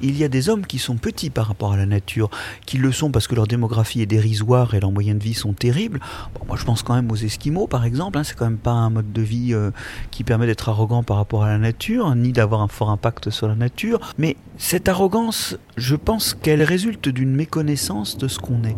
il 0.00 0.16
y 0.16 0.24
a 0.24 0.28
des 0.28 0.48
hommes 0.48 0.66
qui 0.66 0.78
sont 0.78 0.96
petits 0.96 1.30
par 1.30 1.46
rapport 1.46 1.72
à 1.72 1.76
la 1.76 1.86
nature, 1.86 2.30
qui 2.66 2.78
le 2.78 2.92
sont 2.92 3.10
parce 3.10 3.26
que 3.26 3.34
leur 3.34 3.46
démographie 3.46 4.00
est 4.02 4.06
dérisoire 4.06 4.74
et 4.74 4.80
leur 4.80 4.92
moyenne 4.92 5.18
de 5.18 5.24
vie 5.24 5.34
sont 5.34 5.52
terribles. 5.52 6.00
moi 6.46 6.56
je 6.56 6.64
pense 6.64 6.82
quand 6.82 6.94
même 6.94 7.10
aux 7.10 7.16
Esquimaux 7.16 7.66
par 7.66 7.84
exemple, 7.84 8.18
hein, 8.18 8.24
c'est 8.24 8.36
quand 8.36 8.46
même 8.46 8.58
pas 8.58 8.72
un 8.72 8.90
mode 8.90 9.12
de 9.12 9.22
vie 9.22 9.52
euh, 9.52 9.70
qui 10.10 10.24
permet 10.24 10.46
d'être 10.46 10.68
arrogant 10.68 11.02
par 11.02 11.16
rapport 11.16 11.44
à 11.44 11.48
la 11.48 11.58
nature, 11.58 12.14
ni 12.14 12.32
d'avoir 12.32 12.62
un 12.62 12.68
fort 12.68 12.90
impact 12.90 13.30
sur 13.30 13.48
la 13.48 13.54
nature, 13.54 14.00
mais 14.18 14.36
cette 14.56 14.88
arrogance, 14.88 15.56
je 15.76 15.96
pense 15.96 16.34
qu'elle 16.34 16.62
résulte 16.62 17.08
d'une 17.08 17.34
méconnaissance 17.34 18.18
de 18.18 18.28
ce 18.28 18.38
qu'on 18.38 18.64
est 18.64 18.76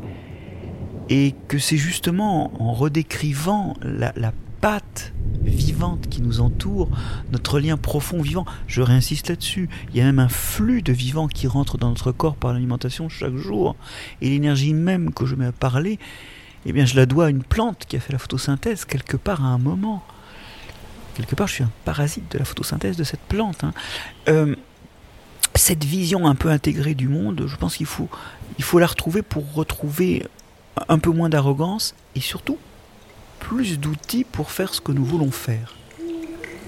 et 1.11 1.35
que 1.49 1.59
c'est 1.59 1.77
justement 1.77 2.53
en 2.63 2.73
redécrivant 2.73 3.77
la, 3.83 4.13
la 4.17 4.33
patte 4.61 5.13
vivante 5.43 6.09
qui 6.09 6.23
nous 6.23 6.41
entoure, 6.41 6.89
notre 7.33 7.59
lien 7.61 7.77
profond 7.77 8.23
vivant. 8.23 8.45
Je 8.67 8.83
réinsiste 8.83 9.29
là-dessus. 9.29 9.69
Il 9.91 9.97
y 9.97 10.01
a 10.01 10.05
même 10.05 10.19
un 10.19 10.29
flux 10.29 10.83
de 10.83 10.93
vivant 10.93 11.29
qui 11.29 11.47
rentre 11.47 11.79
dans 11.79 11.89
notre 11.89 12.13
corps 12.13 12.37
par 12.37 12.53
l'alimentation 12.53 13.09
chaque 13.09 13.37
jour. 13.37 13.75
Et 14.21 14.29
l'énergie 14.29 14.75
même 14.75 15.13
que 15.13 15.27
je 15.27 15.35
mets 15.35 15.47
à 15.47 15.53
parler, 15.53 15.99
eh 16.67 16.73
bien, 16.73 16.85
je 16.85 16.95
la 16.95 17.07
dois 17.07 17.27
à 17.27 17.31
une 17.31 17.43
plante 17.43 17.87
qui 17.89 17.97
a 17.97 18.01
fait 18.01 18.13
la 18.13 18.19
photosynthèse 18.19 18.85
quelque 18.85 19.17
part 19.17 19.45
à 19.45 19.49
un 19.49 19.59
moment. 19.59 20.05
Quelque 21.15 21.35
part, 21.35 21.49
je 21.49 21.55
suis 21.55 21.65
un 21.65 21.73
parasite 21.85 22.31
de 22.31 22.39
la 22.39 22.45
photosynthèse 22.45 22.97
de 22.97 23.05
cette 23.05 23.21
plante. 23.21 23.65
Hein. 23.65 23.73
Euh, 24.29 24.55
cette 25.55 25.85
vision 25.85 26.27
un 26.27 26.35
peu 26.35 26.51
intégrée 26.51 26.95
du 26.95 27.09
monde, 27.09 27.45
je 27.47 27.57
pense 27.57 27.77
qu'il 27.77 27.87
faut, 27.87 28.09
il 28.59 28.65
faut 28.65 28.79
la 28.79 28.87
retrouver 28.87 29.23
pour 29.23 29.53
retrouver 29.53 30.27
un 30.89 30.99
peu 30.99 31.11
moins 31.11 31.29
d'arrogance 31.29 31.95
et 32.15 32.21
surtout 32.21 32.59
plus 33.39 33.79
d'outils 33.79 34.25
pour 34.25 34.51
faire 34.51 34.75
ce 34.75 34.81
que 34.81 34.93
nous 34.93 35.05
voulons 35.05 35.31
faire. 35.31 35.75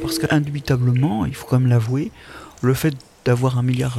Parce 0.01 0.19
qu'indubitablement, 0.19 1.27
il 1.27 1.35
faut 1.35 1.47
quand 1.47 1.61
même 1.61 1.69
l'avouer, 1.69 2.11
le 2.61 2.75
fait 2.75 2.95
d'avoir 3.25 3.59
un 3.59 3.63
milliard 3.63 3.99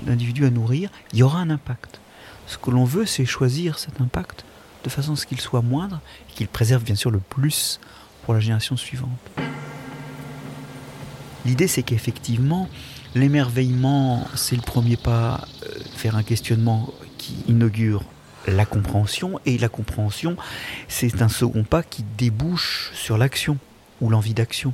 d'individus 0.00 0.46
à 0.46 0.50
nourrir, 0.50 0.90
il 1.12 1.18
y 1.18 1.22
aura 1.22 1.40
un 1.40 1.50
impact. 1.50 2.00
Ce 2.46 2.58
que 2.58 2.70
l'on 2.70 2.84
veut, 2.84 3.06
c'est 3.06 3.24
choisir 3.24 3.78
cet 3.78 4.00
impact 4.00 4.44
de 4.84 4.90
façon 4.90 5.14
à 5.14 5.16
ce 5.16 5.26
qu'il 5.26 5.40
soit 5.40 5.62
moindre 5.62 6.00
et 6.30 6.34
qu'il 6.34 6.46
préserve 6.46 6.84
bien 6.84 6.94
sûr 6.94 7.10
le 7.10 7.18
plus 7.18 7.80
pour 8.24 8.34
la 8.34 8.40
génération 8.40 8.76
suivante. 8.76 9.10
L'idée, 11.44 11.68
c'est 11.68 11.82
qu'effectivement, 11.82 12.68
l'émerveillement, 13.14 14.26
c'est 14.34 14.56
le 14.56 14.62
premier 14.62 14.96
pas 14.96 15.46
vers 16.02 16.16
un 16.16 16.22
questionnement 16.22 16.92
qui 17.18 17.36
inaugure 17.48 18.04
la 18.46 18.66
compréhension, 18.66 19.40
et 19.46 19.58
la 19.58 19.68
compréhension, 19.68 20.36
c'est 20.88 21.22
un 21.22 21.28
second 21.28 21.64
pas 21.64 21.82
qui 21.82 22.04
débouche 22.16 22.90
sur 22.94 23.18
l'action, 23.18 23.58
ou 24.00 24.10
l'envie 24.10 24.34
d'action. 24.34 24.72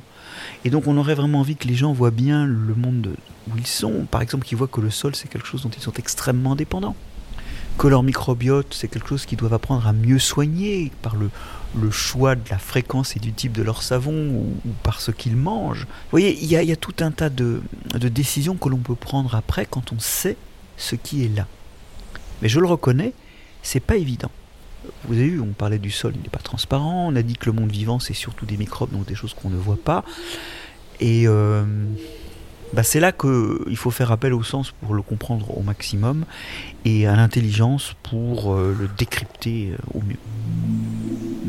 Et 0.65 0.69
donc 0.69 0.87
on 0.87 0.97
aurait 0.97 1.15
vraiment 1.15 1.39
envie 1.39 1.55
que 1.55 1.67
les 1.67 1.75
gens 1.75 1.93
voient 1.93 2.11
bien 2.11 2.45
le 2.45 2.75
monde 2.75 3.15
où 3.49 3.57
ils 3.57 3.67
sont, 3.67 4.05
par 4.09 4.21
exemple 4.21 4.45
qu'ils 4.45 4.57
voient 4.57 4.67
que 4.67 4.81
le 4.81 4.89
sol 4.89 5.15
c'est 5.15 5.27
quelque 5.27 5.47
chose 5.47 5.63
dont 5.63 5.69
ils 5.69 5.81
sont 5.81 5.93
extrêmement 5.93 6.55
dépendants, 6.55 6.95
que 7.77 7.87
leur 7.87 8.03
microbiote 8.03 8.73
c'est 8.73 8.87
quelque 8.87 9.09
chose 9.09 9.25
qu'ils 9.25 9.37
doivent 9.37 9.53
apprendre 9.53 9.87
à 9.87 9.93
mieux 9.93 10.19
soigner 10.19 10.91
par 11.01 11.15
le, 11.15 11.29
choix 11.91 12.35
de 12.35 12.49
la 12.49 12.57
fréquence 12.57 13.15
et 13.15 13.19
du 13.19 13.31
type 13.31 13.53
de 13.53 13.63
leur 13.63 13.81
savon 13.83 14.13
ou, 14.13 14.53
par 14.83 14.99
ce 14.99 15.11
qu'ils 15.11 15.37
mangent. 15.37 15.85
Vous 15.85 16.11
voyez, 16.11 16.37
il 16.41 16.47
y, 16.47 16.71
a, 16.71 16.75
tout 16.75 16.95
un 16.99 17.11
tas 17.11 17.29
de, 17.29 17.61
de 17.93 18.09
décisions 18.09 18.55
que 18.55 18.67
l'on 18.67 18.77
peut 18.77 18.95
prendre 18.95 19.35
après 19.35 19.65
quand 19.65 19.93
on 19.93 19.99
sait 19.99 20.35
ce 20.77 20.95
qui 20.95 21.23
est 21.23 21.35
là. 21.35 21.47
Mais 22.41 22.49
je 22.49 22.59
le 22.59 22.65
reconnais, 22.65 23.13
c'est 23.61 23.79
pas 23.79 23.95
évident. 23.95 24.31
Vous 25.05 25.13
avez 25.13 25.29
vu, 25.29 25.39
on 25.39 25.53
parlait 25.53 25.77
du 25.77 25.91
sol, 25.91 26.13
il 26.15 26.21
n'est 26.21 26.29
pas 26.29 26.39
transparent. 26.39 27.07
On 27.07 27.15
a 27.15 27.21
dit 27.21 27.35
que 27.35 27.45
le 27.45 27.53
monde 27.53 27.71
vivant, 27.71 27.99
c'est 27.99 28.13
surtout 28.13 28.45
des 28.45 28.57
microbes, 28.57 28.91
donc 28.91 29.05
des 29.05 29.15
choses 29.15 29.33
qu'on 29.33 29.49
ne 29.49 29.57
voit 29.57 29.77
pas. 29.81 30.03
Et, 30.99 31.27
euh, 31.27 31.63
bah, 32.73 32.83
c'est 32.83 33.01
là 33.01 33.11
qu'il 33.11 33.75
faut 33.75 33.91
faire 33.91 34.11
appel 34.11 34.33
au 34.33 34.43
sens 34.43 34.71
pour 34.71 34.93
le 34.93 35.01
comprendre 35.01 35.57
au 35.57 35.61
maximum 35.61 36.25
et 36.85 37.05
à 37.05 37.15
l'intelligence 37.15 37.95
pour 38.01 38.53
euh, 38.53 38.75
le 38.79 38.87
décrypter 38.97 39.71
euh, 39.73 39.77
au 39.93 40.01
mieux. 40.01 40.17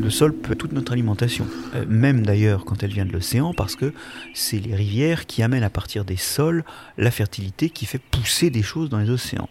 Le 0.03 0.09
sol 0.09 0.33
peut 0.33 0.55
toute 0.55 0.73
notre 0.73 0.91
alimentation, 0.91 1.47
euh, 1.75 1.85
même 1.87 2.25
d'ailleurs 2.25 2.65
quand 2.65 2.83
elle 2.83 2.91
vient 2.91 3.05
de 3.05 3.13
l'océan, 3.13 3.53
parce 3.53 3.77
que 3.77 3.93
c'est 4.33 4.59
les 4.59 4.75
rivières 4.75 5.25
qui 5.25 5.41
amènent 5.43 5.63
à 5.63 5.69
partir 5.69 6.03
des 6.03 6.17
sols 6.17 6.65
la 6.97 7.09
fertilité 7.09 7.69
qui 7.69 7.85
fait 7.85 7.99
pousser 7.99 8.49
des 8.49 8.63
choses 8.63 8.89
dans 8.89 8.97
les 8.97 9.09
océans. 9.09 9.47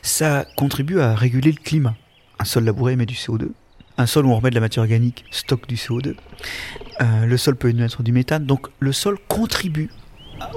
Ça 0.00 0.46
contribue 0.56 1.00
à 1.00 1.16
réguler 1.16 1.50
le 1.50 1.60
climat. 1.60 1.96
Un 2.38 2.44
sol 2.44 2.64
labouré 2.64 2.92
émet 2.92 3.04
du 3.04 3.16
CO2, 3.16 3.48
un 3.96 4.06
sol 4.06 4.26
où 4.26 4.30
on 4.30 4.36
remet 4.36 4.50
de 4.50 4.54
la 4.54 4.60
matière 4.60 4.84
organique 4.84 5.24
stocke 5.32 5.66
du 5.66 5.74
CO2. 5.74 6.14
le 7.00 7.36
sol 7.36 7.56
peut 7.56 7.68
émettre 7.68 8.04
du 8.04 8.12
méthane. 8.12 8.46
Donc 8.46 8.68
le 8.78 8.92
sol 8.92 9.18
contribue 9.26 9.90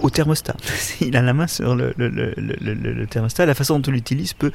au 0.03 0.11
thermostat. 0.11 0.57
Il 1.01 1.17
a 1.17 1.23
la 1.23 1.33
main 1.33 1.47
sur 1.47 1.75
le, 1.75 1.95
thermostat. 3.09 3.47
La 3.47 3.55
façon 3.55 3.79
dont 3.79 3.89
on 3.89 3.93
l'utilise 3.93 4.33
peut 4.33 4.51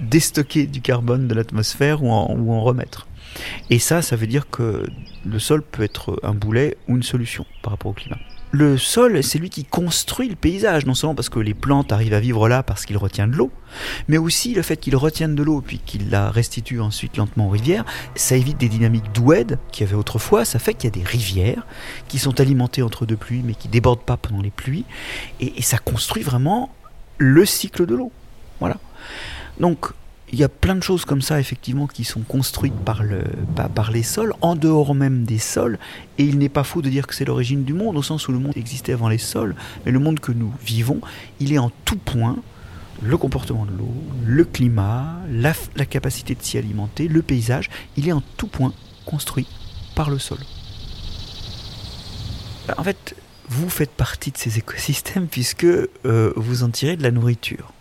déstocker 0.00 0.66
du 0.66 0.82
carbone 0.82 1.28
de 1.28 1.34
l'atmosphère 1.34 2.02
ou 2.02 2.10
en 2.10 2.62
remettre. 2.62 3.06
Et 3.70 3.78
ça, 3.78 4.02
ça 4.02 4.16
veut 4.16 4.26
dire 4.26 4.48
que 4.50 4.84
le 5.24 5.38
sol 5.38 5.62
peut 5.62 5.82
être 5.82 6.18
un 6.22 6.34
boulet 6.34 6.76
ou 6.88 6.96
une 6.96 7.02
solution 7.02 7.46
par 7.62 7.72
rapport 7.72 7.90
au 7.90 7.94
climat 7.94 8.18
le 8.52 8.78
sol, 8.78 9.22
c'est 9.22 9.38
lui 9.38 9.48
qui 9.48 9.64
construit 9.64 10.28
le 10.28 10.34
paysage, 10.34 10.84
non 10.84 10.94
seulement 10.94 11.14
parce 11.14 11.28
que 11.28 11.38
les 11.38 11.54
plantes 11.54 11.92
arrivent 11.92 12.14
à 12.14 12.20
vivre 12.20 12.48
là 12.48 12.62
parce 12.62 12.84
qu'il 12.84 12.96
retient 12.96 13.28
de 13.28 13.36
l'eau, 13.36 13.52
mais 14.08 14.18
aussi 14.18 14.54
le 14.54 14.62
fait 14.62 14.76
qu'il 14.76 14.96
retienne 14.96 15.34
de 15.34 15.42
l'eau 15.42 15.60
puis 15.60 15.78
qu'il 15.78 16.10
la 16.10 16.30
restitue 16.30 16.80
ensuite 16.80 17.16
lentement 17.16 17.46
aux 17.46 17.50
rivières, 17.50 17.84
ça 18.16 18.36
évite 18.36 18.58
des 18.58 18.68
dynamiques 18.68 19.12
d'oued 19.12 19.58
qu'il 19.70 19.86
y 19.86 19.88
avait 19.88 19.96
autrefois, 19.96 20.44
ça 20.44 20.58
fait 20.58 20.74
qu'il 20.74 20.84
y 20.84 20.92
a 20.92 20.96
des 20.98 21.08
rivières 21.08 21.64
qui 22.08 22.18
sont 22.18 22.40
alimentées 22.40 22.82
entre 22.82 23.06
deux 23.06 23.16
pluies 23.16 23.42
mais 23.44 23.54
qui 23.54 23.68
débordent 23.68 24.02
pas 24.02 24.16
pendant 24.16 24.42
les 24.42 24.50
pluies, 24.50 24.84
et, 25.38 25.58
et 25.58 25.62
ça 25.62 25.78
construit 25.78 26.24
vraiment 26.24 26.74
le 27.18 27.44
cycle 27.46 27.86
de 27.86 27.94
l'eau. 27.94 28.10
Voilà. 28.58 28.78
Donc 29.60 29.92
il 30.32 30.38
y 30.38 30.44
a 30.44 30.48
plein 30.48 30.76
de 30.76 30.82
choses 30.82 31.04
comme 31.04 31.22
ça, 31.22 31.40
effectivement, 31.40 31.86
qui 31.86 32.04
sont 32.04 32.20
construites 32.20 32.78
par, 32.84 33.02
le, 33.02 33.22
par, 33.74 33.90
les 33.90 34.02
sols, 34.02 34.32
en 34.40 34.54
dehors 34.54 34.94
même 34.94 35.24
des 35.24 35.38
sols. 35.38 35.78
Et 36.18 36.24
il 36.24 36.38
n'est 36.38 36.48
pas 36.48 36.62
faux 36.62 36.82
de 36.82 36.88
dire 36.88 37.06
que 37.06 37.14
c'est 37.14 37.24
l'origine 37.24 37.64
du 37.64 37.72
monde, 37.72 37.96
au 37.96 38.02
sens 38.02 38.28
où 38.28 38.32
le 38.32 38.38
monde 38.38 38.56
existait 38.56 38.92
avant 38.92 39.08
les 39.08 39.18
sols. 39.18 39.56
Mais 39.84 39.92
le 39.92 39.98
monde 39.98 40.20
que 40.20 40.32
nous 40.32 40.52
vivons, 40.64 41.00
il 41.40 41.52
est 41.52 41.58
en 41.58 41.72
tout 41.84 41.96
point 41.96 42.36
le 43.02 43.16
comportement 43.16 43.64
de 43.64 43.72
l'eau, 43.72 43.94
le 44.24 44.44
climat, 44.44 45.16
la, 45.30 45.52
la 45.74 45.86
capacité 45.86 46.34
de 46.34 46.42
s'y 46.42 46.58
alimenter, 46.58 47.08
le 47.08 47.22
paysage, 47.22 47.70
il 47.96 48.06
est 48.08 48.12
en 48.12 48.22
tout 48.36 48.46
point 48.46 48.72
construit 49.06 49.46
par 49.94 50.10
le 50.10 50.18
sol. 50.18 50.38
En 52.76 52.84
fait, 52.84 53.16
vous 53.48 53.68
faites 53.68 53.90
partie 53.90 54.30
de 54.30 54.36
ces 54.36 54.58
écosystèmes 54.58 55.26
puisque 55.26 55.64
euh, 55.64 56.32
vous 56.36 56.62
en 56.62 56.68
tirez 56.68 56.96
de 56.96 57.02
la 57.02 57.10
nourriture. 57.10 57.72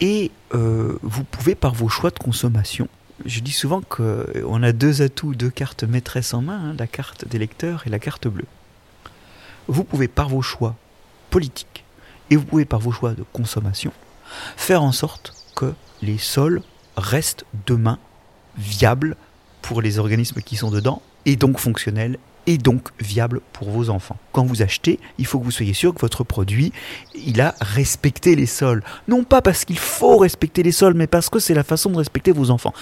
Et 0.00 0.30
euh, 0.54 0.98
vous 1.02 1.24
pouvez 1.24 1.54
par 1.54 1.74
vos 1.74 1.88
choix 1.88 2.10
de 2.10 2.18
consommation, 2.18 2.88
je 3.24 3.40
dis 3.40 3.52
souvent 3.52 3.80
qu'on 3.80 4.62
a 4.62 4.72
deux 4.72 5.02
atouts, 5.02 5.34
deux 5.34 5.50
cartes 5.50 5.84
maîtresses 5.84 6.34
en 6.34 6.42
main, 6.42 6.70
hein, 6.70 6.76
la 6.78 6.86
carte 6.86 7.26
des 7.28 7.38
lecteurs 7.38 7.84
et 7.86 7.90
la 7.90 7.98
carte 7.98 8.26
bleue. 8.28 8.46
Vous 9.68 9.84
pouvez 9.84 10.08
par 10.08 10.28
vos 10.28 10.42
choix 10.42 10.74
politiques 11.30 11.84
et 12.30 12.36
vous 12.36 12.44
pouvez 12.44 12.64
par 12.64 12.80
vos 12.80 12.92
choix 12.92 13.12
de 13.12 13.24
consommation 13.32 13.92
faire 14.56 14.82
en 14.82 14.92
sorte 14.92 15.34
que 15.54 15.72
les 16.02 16.18
sols 16.18 16.62
restent 16.96 17.44
demain 17.66 17.98
viables 18.56 19.16
pour 19.62 19.80
les 19.80 19.98
organismes 19.98 20.40
qui 20.40 20.56
sont 20.56 20.70
dedans 20.70 21.02
et 21.24 21.36
donc 21.36 21.58
fonctionnels 21.58 22.18
et 22.46 22.58
donc 22.58 22.90
viable 23.00 23.40
pour 23.52 23.70
vos 23.70 23.90
enfants. 23.90 24.16
Quand 24.32 24.44
vous 24.44 24.62
achetez, 24.62 24.98
il 25.18 25.26
faut 25.26 25.38
que 25.38 25.44
vous 25.44 25.50
soyez 25.50 25.74
sûr 25.74 25.94
que 25.94 26.00
votre 26.00 26.24
produit, 26.24 26.72
il 27.14 27.40
a 27.40 27.54
respecté 27.60 28.36
les 28.36 28.46
sols. 28.46 28.82
Non 29.08 29.24
pas 29.24 29.42
parce 29.42 29.64
qu'il 29.64 29.78
faut 29.78 30.18
respecter 30.18 30.62
les 30.62 30.72
sols, 30.72 30.94
mais 30.94 31.06
parce 31.06 31.30
que 31.30 31.38
c'est 31.38 31.54
la 31.54 31.64
façon 31.64 31.90
de 31.90 31.96
respecter 31.96 32.32
vos 32.32 32.50
enfants. 32.50 32.74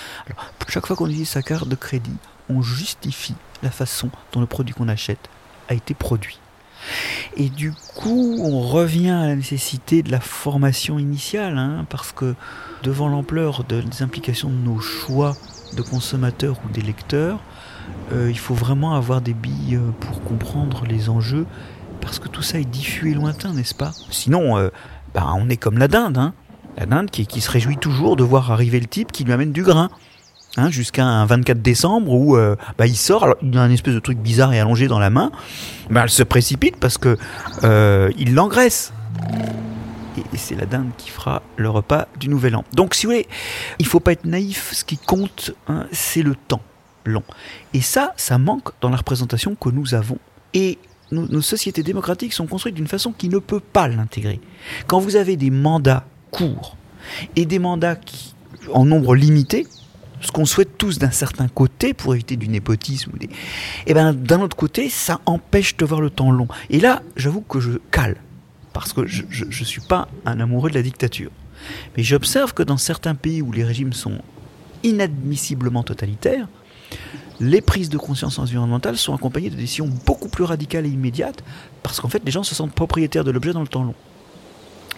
Chaque 0.69 0.87
fois 0.87 0.97
qu'on 0.97 1.09
utilise 1.09 1.29
sa 1.29 1.43
carte 1.43 1.69
de 1.69 1.75
crédit, 1.75 2.17
on 2.49 2.63
justifie 2.63 3.35
la 3.63 3.71
façon 3.71 4.11
dont 4.33 4.41
le 4.41 4.47
produit 4.47 4.75
qu'on 4.75 4.89
achète 4.89 5.29
a 5.69 5.75
été 5.75 5.95
produit. 5.95 6.39
Et 7.37 7.49
du 7.49 7.73
coup, 7.95 8.39
on 8.43 8.61
revient 8.61 9.11
à 9.11 9.27
la 9.29 9.37
nécessité 9.37 10.03
de 10.03 10.11
la 10.11 10.21
formation 10.21 10.99
initiale, 10.99 11.57
hein, 11.57 11.87
parce 11.89 12.13
que 12.13 12.35
devant 12.83 13.09
l'ampleur 13.09 13.65
des 13.65 14.03
implications 14.03 14.51
de 14.51 14.57
nos 14.57 14.81
choix 14.81 15.37
de 15.77 15.83
consommateurs 15.83 16.61
ou 16.65 16.73
des 16.73 16.83
lecteurs, 16.83 17.41
euh, 18.13 18.29
il 18.31 18.39
faut 18.39 18.55
vraiment 18.55 18.95
avoir 18.95 19.21
des 19.21 19.33
billes 19.33 19.77
euh, 19.77 19.91
pour 20.01 20.23
comprendre 20.23 20.85
les 20.87 21.09
enjeux, 21.09 21.47
parce 22.01 22.19
que 22.19 22.29
tout 22.29 22.43
ça 22.43 22.59
est 22.59 22.65
diffus 22.65 23.11
et 23.11 23.15
lointain, 23.15 23.53
n'est-ce 23.53 23.75
pas? 23.75 23.93
Sinon, 24.11 24.59
euh, 24.59 24.69
bah, 25.15 25.33
on 25.35 25.49
est 25.49 25.57
comme 25.57 25.79
la 25.79 25.89
dinde, 25.89 26.19
hein 26.19 26.35
la 26.79 26.87
dinde 26.87 27.11
qui, 27.11 27.41
se 27.41 27.51
réjouit 27.51 27.77
toujours 27.77 28.17
de 28.17 28.25
voir 28.25 28.51
arriver 28.51 28.81
le 28.81 28.87
type 28.87 29.13
qui 29.13 29.25
lui 29.25 29.33
amène 29.33 29.53
du 29.53 29.63
grain. 29.63 29.91
Hein, 30.59 30.71
jusqu'à 30.71 31.05
un 31.05 31.25
24 31.25 31.63
décembre 31.63 32.13
où 32.13 32.37
bah, 32.79 32.87
il 32.87 32.97
sort, 32.97 33.37
il 33.43 33.57
a 33.57 33.63
un 33.63 33.71
espèce 33.71 33.95
de 33.95 34.01
truc 34.01 34.19
bizarre 34.19 34.53
et 34.53 34.61
allongé 34.61 34.87
dans 34.87 34.99
la 34.99 35.09
main, 35.11 35.33
bah, 35.91 36.03
elle 36.05 36.11
se 36.11 36.23
précipite 36.23 36.77
parce 36.77 36.97
que 36.97 37.19
il 38.19 38.35
l'engraisse. 38.35 38.93
Et, 40.19 40.37
c'est 40.39 40.55
la 40.55 40.65
dinde 40.65 40.91
qui 40.97 41.11
fera 41.11 41.43
le 41.57 41.69
repas 41.69 42.09
du 42.19 42.29
nouvel 42.29 42.57
an. 42.57 42.65
Donc 42.73 42.95
si 42.95 43.05
vous 43.05 43.13
voulez, 43.13 43.29
il 43.79 43.87
faut 43.87 44.01
pas 44.01 44.13
être 44.13 44.25
naïf, 44.25 44.73
ce 44.73 44.85
qui 44.85 44.97
compte, 44.97 45.55
hein, 45.69 45.87
c'est 45.93 46.23
le 46.23 46.35
temps 46.35 46.63
long. 47.05 47.23
Et 47.75 47.81
ça, 47.81 48.13
ça 48.17 48.39
manque 48.39 48.71
dans 48.81 48.91
la 48.91 48.97
représentation 48.97 49.55
que 49.55 49.69
nous 49.69 49.95
avons. 49.95 50.19
Et 50.55 50.79
nos, 51.11 51.43
sociétés 51.43 51.83
démocratiques 51.83 52.33
sont 52.33 52.47
construites 52.47 52.75
d'une 52.75 52.87
façon 52.87 53.13
qui 53.13 53.29
ne 53.29 53.39
peut 53.39 53.61
pas 53.61 53.89
l'intégrer. 53.89 54.41
Quand 54.87 54.99
vous 54.99 55.17
avez 55.17 55.37
des 55.37 55.51
mandats 55.51 56.07
courts 56.31 56.77
et 57.37 57.45
des 57.45 57.59
mandats 57.59 57.99
en 58.73 58.85
nombre 58.85 59.15
limité, 59.15 59.67
ce 60.21 60.31
qu'on 60.31 60.47
souhaite 60.47 60.79
tous 60.79 60.99
d'un 60.99 61.11
certain 61.11 61.49
côté 61.49 61.95
pour 61.95 62.15
éviter 62.15 62.37
du 62.37 62.49
népotisme, 62.49 63.13
et 63.21 63.29
eh 63.87 63.95
ben 63.95 64.13
d'un 64.13 64.41
autre 64.41 64.57
côté, 64.57 64.89
ça 64.89 65.21
empêche 65.27 65.77
de 65.77 65.85
voir 65.85 66.01
le 66.01 66.11
temps 66.11 66.31
long. 66.31 66.49
Et 66.71 66.81
là, 66.81 67.03
j'avoue 67.17 67.41
que 67.43 67.61
je 67.61 67.73
cale, 67.91 68.17
parce 68.73 68.93
que 68.93 69.07
je 69.07 69.45
ne 69.45 69.65
suis 69.65 69.81
pas 69.81 70.09
un 70.25 70.39
amoureux 70.41 70.71
de 70.71 70.77
la 70.77 70.83
dictature. 70.83 71.31
Mais 71.97 72.03
j'observe 72.03 72.55
que 72.55 72.63
dans 72.63 72.77
certains 72.77 73.15
pays 73.15 73.43
où 73.43 73.53
les 73.53 73.65
régimes 73.65 73.93
sont 73.93 74.21
inadmissiblement 74.83 75.83
totalitaires, 75.83 76.49
les 77.41 77.61
prises 77.61 77.89
de 77.89 77.99
conscience 77.99 78.39
environnementale 78.39 78.97
sont 78.97 79.15
accompagnées 79.15 79.51
de 79.51 79.57
décisions 79.57 79.91
beaucoup 80.07 80.29
plus 80.29 80.45
radicales 80.45 80.87
et 80.87 80.91
immédiates, 80.91 81.43
parce 81.83 82.01
qu'en 82.01 82.09
fait, 82.09 82.23
les 82.25 82.31
gens 82.31 82.43
se 82.43 82.55
sentent 82.55 82.73
propriétaires 82.73 83.25
de 83.25 83.31
l'objet 83.31 83.53
dans 83.53 83.63
le 83.63 83.69
temps 83.69 83.83
long. 83.83 83.95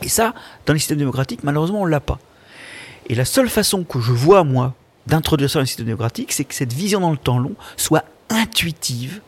Et 0.03 0.09
ça, 0.09 0.35
dans 0.67 0.73
les 0.73 0.79
systèmes 0.79 0.99
démocratiques, 0.99 1.43
malheureusement, 1.43 1.83
on 1.83 1.87
l'a 1.87 2.01
pas. 2.01 2.19
Et 3.07 3.15
la 3.15 3.25
seule 3.25 3.49
façon 3.49 3.85
que 3.85 4.01
je 4.01 4.13
vois, 4.13 4.45
moi, 4.45 4.75
d'introduire 5.07 5.51
ça 5.51 5.59
dans 5.59 5.63
les 5.63 5.67
systèmes 5.67 5.87
démocratiques, 5.87 6.33
c'est 6.33 6.45
que 6.45 6.55
cette 6.55 6.73
vision 6.73 7.01
dans 7.01 7.11
le 7.11 7.17
temps 7.17 7.39
long 7.39 7.55
soit 7.77 8.05
intuitive 8.31 9.21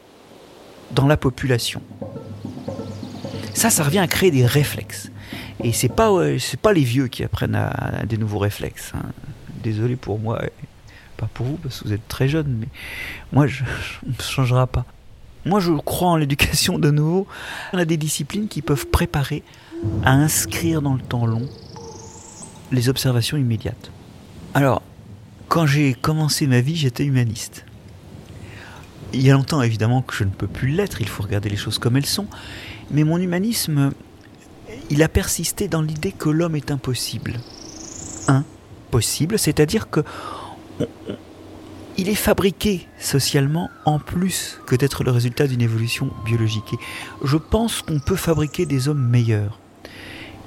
dans 0.93 1.07
la 1.07 1.17
population. 1.17 1.81
Ça, 3.55 3.71
ça 3.71 3.85
revient 3.85 3.99
à 3.99 4.07
créer 4.07 4.31
des 4.31 4.45
réflexes. 4.45 5.11
Et 5.63 5.73
c'est 5.73 5.89
pas, 5.89 6.11
c'est 6.39 6.61
pas 6.61 6.73
les 6.73 6.85
vieux 6.85 7.09
qui 7.09 7.25
apprennent 7.25 7.55
à, 7.55 8.05
des 8.07 8.19
nouveaux 8.19 8.39
réflexes. 8.39 8.93
Hein. 8.95 9.09
Désolé 9.63 9.97
pour 9.97 10.19
moi 10.19 10.41
pas 11.17 11.29
pour 11.33 11.47
vous 11.47 11.57
parce 11.57 11.81
que 11.81 11.89
vous 11.89 11.95
êtes 11.95 12.07
très 12.09 12.29
jeune, 12.29 12.57
mais 12.61 12.69
moi, 13.33 13.47
je, 13.47 13.65
ne 14.07 14.13
changera 14.21 14.67
pas. 14.67 14.85
Moi, 15.45 15.61
je 15.61 15.73
crois 15.73 16.09
en 16.11 16.17
l'éducation 16.17 16.79
de 16.79 16.91
nouveau. 16.91 17.27
On 17.73 17.79
a 17.79 17.85
des 17.85 17.97
disciplines 17.97 18.49
qui 18.49 18.63
peuvent 18.63 18.87
préparer 18.87 19.43
à 20.05 20.13
inscrire 20.13 20.83
dans 20.83 20.95
le 20.95 21.01
temps 21.01 21.27
long 21.27 21.49
les 22.73 22.89
observations 22.89 23.37
immédiates. 23.37 23.91
Alors, 24.55 24.83
quand 25.49 25.67
j'ai 25.67 25.95
commencé 25.95 26.47
ma 26.47 26.61
vie, 26.61 26.77
j'étais 26.77 27.05
humaniste. 27.05 27.65
Il 29.13 29.23
y 29.23 29.31
a 29.31 29.35
longtemps, 29.35 29.63
évidemment, 29.63 30.03
que 30.03 30.15
je 30.15 30.25
ne 30.25 30.31
peux 30.31 30.49
plus 30.49 30.69
l'être, 30.69 31.01
il 31.01 31.09
faut 31.09 31.23
regarder 31.23 31.49
les 31.49 31.57
choses 31.57 31.79
comme 31.79 31.97
elles 31.97 32.07
sont. 32.07 32.27
Mais 32.91 33.05
mon 33.05 33.19
humanisme, 33.19 33.93
il 34.91 35.03
a 35.03 35.09
persisté 35.09 35.69
dans 35.69 35.83
l'idée 35.83 36.13
que 36.13 36.29
l'homme 36.29 36.57
est 36.57 36.71
impossible. 36.71 37.35
Impossible, 38.27 39.39
c'est-à-dire 39.39 39.91
que 39.91 40.01
il 41.99 42.09
est 42.09 42.15
fabriqué 42.15 42.87
socialement 42.99 43.71
en 43.85 43.99
plus 43.99 44.61
que 44.67 44.77
d'être 44.77 45.05
le 45.05 45.11
résultat 45.11 45.47
d'une 45.47 45.63
évolution 45.63 46.11
biologique. 46.25 46.75
Et 46.75 46.79
je 47.25 47.37
pense 47.37 47.83
qu'on 47.83 48.01
peut 48.01 48.17
fabriquer 48.17 48.67
des 48.67 48.89
hommes 48.89 49.07
meilleurs. 49.09 49.59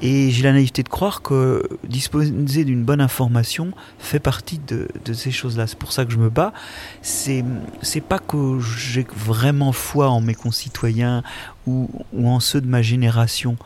Et 0.02 0.32
j'ai 0.32 0.44
la 0.44 0.54
naïveté 0.54 0.82
de 0.82 0.88
croire 0.88 1.22
que 1.22 1.68
disposer 1.84 2.64
d'une 2.64 2.86
bonne 2.86 3.02
information 3.02 3.72
fait 3.98 4.20
partie 4.20 4.60
de, 4.60 4.88
ces 5.14 5.32
choses-là. 5.32 5.68
C'est 5.68 5.78
pour 5.78 5.92
ça 5.92 6.06
que 6.06 6.12
je 6.12 6.18
me 6.18 6.30
bats. 6.30 6.54
C'est, 7.02 7.44
c'est 7.82 8.02
pas 8.02 8.20
que 8.20 8.60
j'ai 8.60 9.06
vraiment 9.14 9.74
foi 9.74 10.10
en 10.10 10.22
mes 10.22 10.36
concitoyens 10.36 11.22
ou 11.68 11.90
en 12.18 12.40
ceux 12.40 12.62
de 12.62 12.68
ma 12.68 12.82
génération 12.82 13.58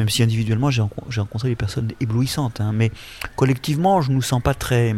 même 0.00 0.08
si 0.08 0.22
individuellement 0.22 0.70
j'ai 0.70 0.80
rencontré 0.80 1.50
des 1.50 1.56
personnes 1.56 1.92
éblouissantes, 2.00 2.62
hein. 2.62 2.72
mais 2.72 2.90
collectivement 3.36 4.00
je 4.00 4.08
ne 4.08 4.14
nous 4.14 4.22
sens 4.22 4.42
pas 4.42 4.54
très 4.54 4.96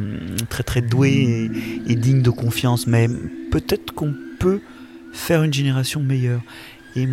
très 0.49 0.63
très 0.63 0.81
doués 0.81 1.51
et, 1.89 1.97
dignes 1.97 2.23
de 2.23 2.31
confiance, 2.31 2.87
mais 2.87 3.09
peut-être 3.51 3.93
qu'on 3.95 4.15
peut 4.39 4.61
faire 5.13 5.43
une 5.43 5.53
génération 5.53 6.01
meilleure. 6.01 6.41
Et 6.95 7.09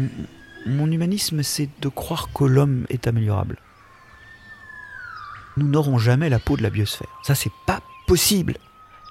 Mon 0.68 0.92
humanisme, 0.92 1.42
c'est 1.42 1.68
de 1.82 1.88
croire 1.88 2.30
que 2.32 2.44
l'homme 2.44 2.86
est 2.90 3.08
améliorable. 3.08 3.58
Nous 5.58 5.68
n'aurons 5.68 5.98
jamais 5.98 6.30
la 6.30 6.38
peau 6.38 6.58
de 6.58 6.62
la 6.62 6.70
biosphère. 6.70 7.10
Ça, 7.24 7.34
c'est 7.34 7.52
pas 7.66 7.82
possible. 8.06 8.58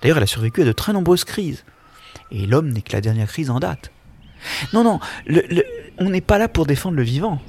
D'ailleurs, 0.00 0.18
elle 0.18 0.23
a 0.23 0.28
survécu 0.28 0.62
à 0.62 0.64
de 0.64 0.73
très 0.73 0.92
nombreuses 0.92 1.25
crises. 1.25 1.64
Et 2.30 2.47
l'homme 2.47 2.68
n'est 2.68 2.82
que 2.82 2.92
la 2.92 3.00
dernière 3.00 3.26
crise 3.26 3.50
en 3.50 3.58
date. 3.58 3.90
Non, 4.73 4.85
non, 4.85 5.00
on 5.99 6.11
n'est 6.11 6.20
pas 6.20 6.38
là 6.38 6.47
pour 6.47 6.64
défendre 6.64 6.97
le 6.97 7.02
vivant. 7.02 7.42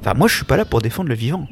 Enfin, 0.00 0.14
moi, 0.14 0.28
je 0.28 0.36
suis 0.36 0.44
pas 0.44 0.56
là 0.56 0.64
pour 0.64 0.80
défendre 0.80 1.08
le 1.08 1.14
vivant. 1.14 1.46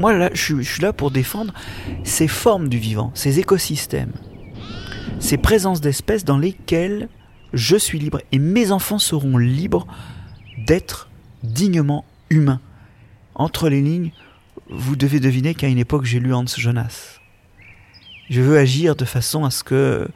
Moi, 0.00 0.12
là, 0.12 0.30
je, 0.32 0.60
suis 0.60 0.82
là 0.82 0.92
pour 0.92 1.10
défendre 1.10 1.54
ces 2.02 2.26
formes 2.26 2.68
du 2.68 2.78
vivant, 2.78 3.12
ces 3.14 3.38
écosystèmes, 3.38 4.12
ces 5.20 5.38
présences 5.38 5.80
d'espèces 5.80 6.24
dans 6.24 6.38
lesquelles 6.38 7.08
je 7.52 7.76
suis 7.76 8.00
libre 8.00 8.20
et 8.32 8.40
mes 8.40 8.72
enfants 8.72 8.98
seront 8.98 9.38
libres 9.38 9.86
d'être 10.66 11.08
dignement 11.44 12.04
humains. 12.30 12.60
Entre 13.36 13.68
les 13.68 13.80
lignes, 13.80 14.10
vous 14.68 14.96
devez 14.96 15.20
deviner 15.20 15.54
qu'à 15.54 15.68
une 15.68 15.78
époque 15.78 16.04
j'ai 16.04 16.18
lu 16.18 16.34
Hans 16.34 16.44
Jonas. 16.46 17.20
Je 18.30 18.40
veux 18.40 18.58
agir 18.58 18.96
de 18.96 19.04
façon 19.04 19.44
à 19.44 19.50
ce 19.50 19.62
que, 19.62 20.08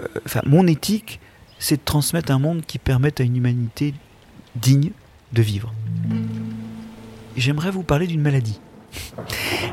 euh, 0.00 0.40
mon 0.44 0.66
éthique, 0.66 1.20
c'est 1.58 1.76
de 1.76 1.82
transmettre 1.84 2.32
un 2.32 2.38
monde 2.38 2.62
qui 2.66 2.78
permette 2.78 3.20
à 3.20 3.24
une 3.24 3.36
humanité 3.36 3.94
digne 4.56 4.90
de 5.32 5.42
vivre. 5.42 5.72
J'aimerais 7.36 7.70
vous 7.70 7.82
parler 7.82 8.06
d'une 8.06 8.22
maladie. 8.22 8.58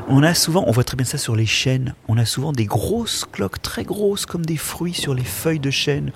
On 0.08 0.22
a 0.22 0.34
souvent, 0.34 0.64
on 0.66 0.70
voit 0.70 0.84
très 0.84 0.96
bien 0.96 1.06
ça 1.06 1.16
sur 1.16 1.34
les 1.34 1.46
chênes, 1.46 1.94
on 2.08 2.18
a 2.18 2.26
souvent 2.26 2.52
des 2.52 2.66
grosses 2.66 3.24
cloques 3.30 3.62
très 3.62 3.84
grosses 3.84 4.26
comme 4.26 4.44
des 4.44 4.58
fruits 4.58 4.92
sur 4.92 5.14
les 5.14 5.24
feuilles 5.24 5.60
de 5.60 5.70
chêne, 5.70 6.12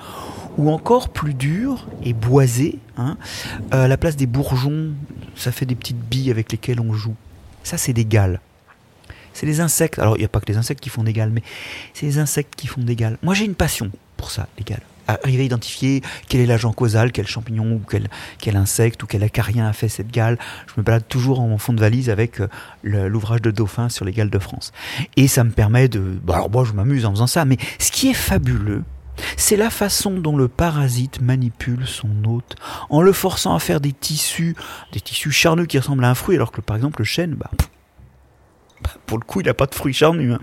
ou 0.59 0.71
encore 0.71 1.09
plus 1.09 1.33
dures 1.33 1.87
et 2.03 2.13
boisées, 2.13 2.79
hein, 2.99 3.17
à 3.71 3.89
la 3.89 3.97
place 3.97 4.17
des 4.17 4.27
bourgeons, 4.27 4.93
ça 5.37 5.53
fait 5.53 5.65
des 5.65 5.75
petites 5.75 5.99
billes 5.99 6.31
avec 6.31 6.53
lesquelles 6.53 6.81
on 6.81 6.93
joue. 6.93 7.15
Ça 7.63 7.79
c'est 7.79 7.95
des 7.95 8.05
gales. 8.05 8.41
C'est 9.33 9.47
les 9.47 9.61
insectes, 9.61 9.99
alors 9.99 10.17
il 10.17 10.21
n'y 10.21 10.27
a 10.27 10.29
pas 10.29 10.41
que 10.41 10.53
les 10.53 10.59
insectes 10.59 10.81
qui 10.81 10.91
font 10.91 11.03
des 11.03 11.15
gales, 11.15 11.31
mais 11.31 11.43
c'est 11.95 12.05
les 12.05 12.19
insectes 12.19 12.55
qui 12.57 12.67
font 12.67 12.83
des 12.83 12.97
gales. 12.97 13.17
Moi 13.23 13.33
j'ai 13.33 13.47
une 13.47 13.55
passion 13.55 13.91
pour 14.19 14.31
ça, 14.31 14.49
les 14.59 14.65
gales 14.65 14.83
arriver 15.09 15.43
à 15.43 15.47
identifier 15.47 16.03
quel 16.29 16.41
est 16.41 16.47
l'agent 16.47 16.73
causal, 16.73 17.13
quel 17.13 17.27
champignon 17.27 17.73
ou 17.73 17.83
quel, 17.89 18.57
insecte 18.57 19.03
ou 19.03 19.07
quel 19.07 19.23
acarien 19.23 19.67
a 19.67 19.73
fait 19.73 19.89
cette 19.89 20.11
gale. 20.11 20.39
Je 20.67 20.75
me 20.77 20.83
balade 20.83 21.07
toujours 21.09 21.41
en 21.41 21.59
fond 21.59 21.73
de 21.73 21.81
valise 21.81 22.11
avec 22.11 22.41
euh, 22.41 22.49
l'ouvrage 22.83 23.43
de 23.43 23.51
Dauphin 23.51 23.89
sur 23.89 24.05
les 24.05 24.13
gales 24.13 24.31
de 24.31 24.39
France. 24.39 24.73
Et 25.17 25.29
ça 25.29 25.45
me 25.45 25.51
permet 25.51 25.89
de... 25.89 26.01
Bon, 26.23 26.35
alors 26.35 26.51
moi 26.51 26.65
je 26.65 26.73
m'amuse 26.73 27.05
en 27.05 27.11
faisant 27.11 27.27
ça, 27.27 27.45
mais 27.45 27.57
ce 27.79 27.91
qui 27.91 28.11
est 28.11 28.15
fabuleux, 28.15 28.85
c'est 29.37 29.57
la 29.57 29.71
façon 29.71 30.13
dont 30.13 30.37
le 30.37 30.49
parasite 30.49 31.21
manipule 31.21 31.87
son 31.87 32.25
hôte 32.25 32.57
en 32.91 33.03
le 33.03 33.13
forçant 33.13 33.55
à 33.55 33.59
faire 33.59 33.81
des 33.81 33.93
tissus, 33.93 34.55
des 34.93 35.01
tissus 35.01 35.33
charneux 35.33 35.67
qui 35.67 35.79
ressemblent 35.79 36.05
à 36.05 36.11
un 36.11 36.15
fruit, 36.15 36.37
alors 36.37 36.53
que 36.53 36.61
par 36.61 36.77
exemple 36.77 37.01
le 37.01 37.05
chêne, 37.05 37.35
bah, 37.35 37.51
bah 38.83 38.91
pour 39.07 39.19
le 39.19 39.25
coup, 39.25 39.41
il 39.41 39.47
n'a 39.47 39.55
pas 39.55 39.67
de 39.67 39.75
fruits 39.75 39.93
charnus. 39.93 40.35
Hein. 40.35 40.41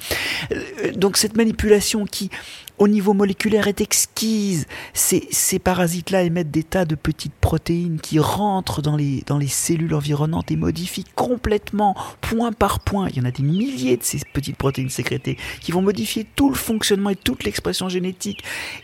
Euh, 0.51 0.91
donc 0.93 1.17
cette 1.17 1.37
manipulation 1.37 2.05
qui, 2.05 2.29
au 2.77 2.87
niveau 2.87 3.13
moléculaire 3.13 3.67
est 3.67 3.81
exquise. 3.81 4.67
Ces, 4.93 5.59
parasites-là 5.59 6.23
émettent 6.23 6.51
des 6.51 6.63
tas 6.63 6.85
de 6.85 6.95
petites 6.95 7.33
protéines 7.33 7.99
qui 7.99 8.19
rentrent 8.19 8.81
dans 8.81 8.97
les, 8.97 9.23
cellules 9.47 9.93
environnantes 9.93 10.51
et 10.51 10.55
modifient 10.55 11.05
complètement, 11.15 11.95
point 12.21 12.51
par 12.51 12.79
point. 12.79 13.07
Il 13.09 13.17
y 13.17 13.21
en 13.21 13.25
a 13.25 13.31
des 13.31 13.43
milliers 13.43 13.97
de 13.97 14.03
ces 14.03 14.19
petites 14.33 14.57
protéines 14.57 14.89
sécrétées 14.89 15.37
qui 15.61 15.71
vont 15.71 15.81
modifier 15.81 16.25
tout 16.35 16.49
le 16.49 16.55
fonctionnement 16.55 17.09
et 17.09 17.15
toute 17.15 17.43
l'expression 17.43 17.89
génétique 17.89 18.43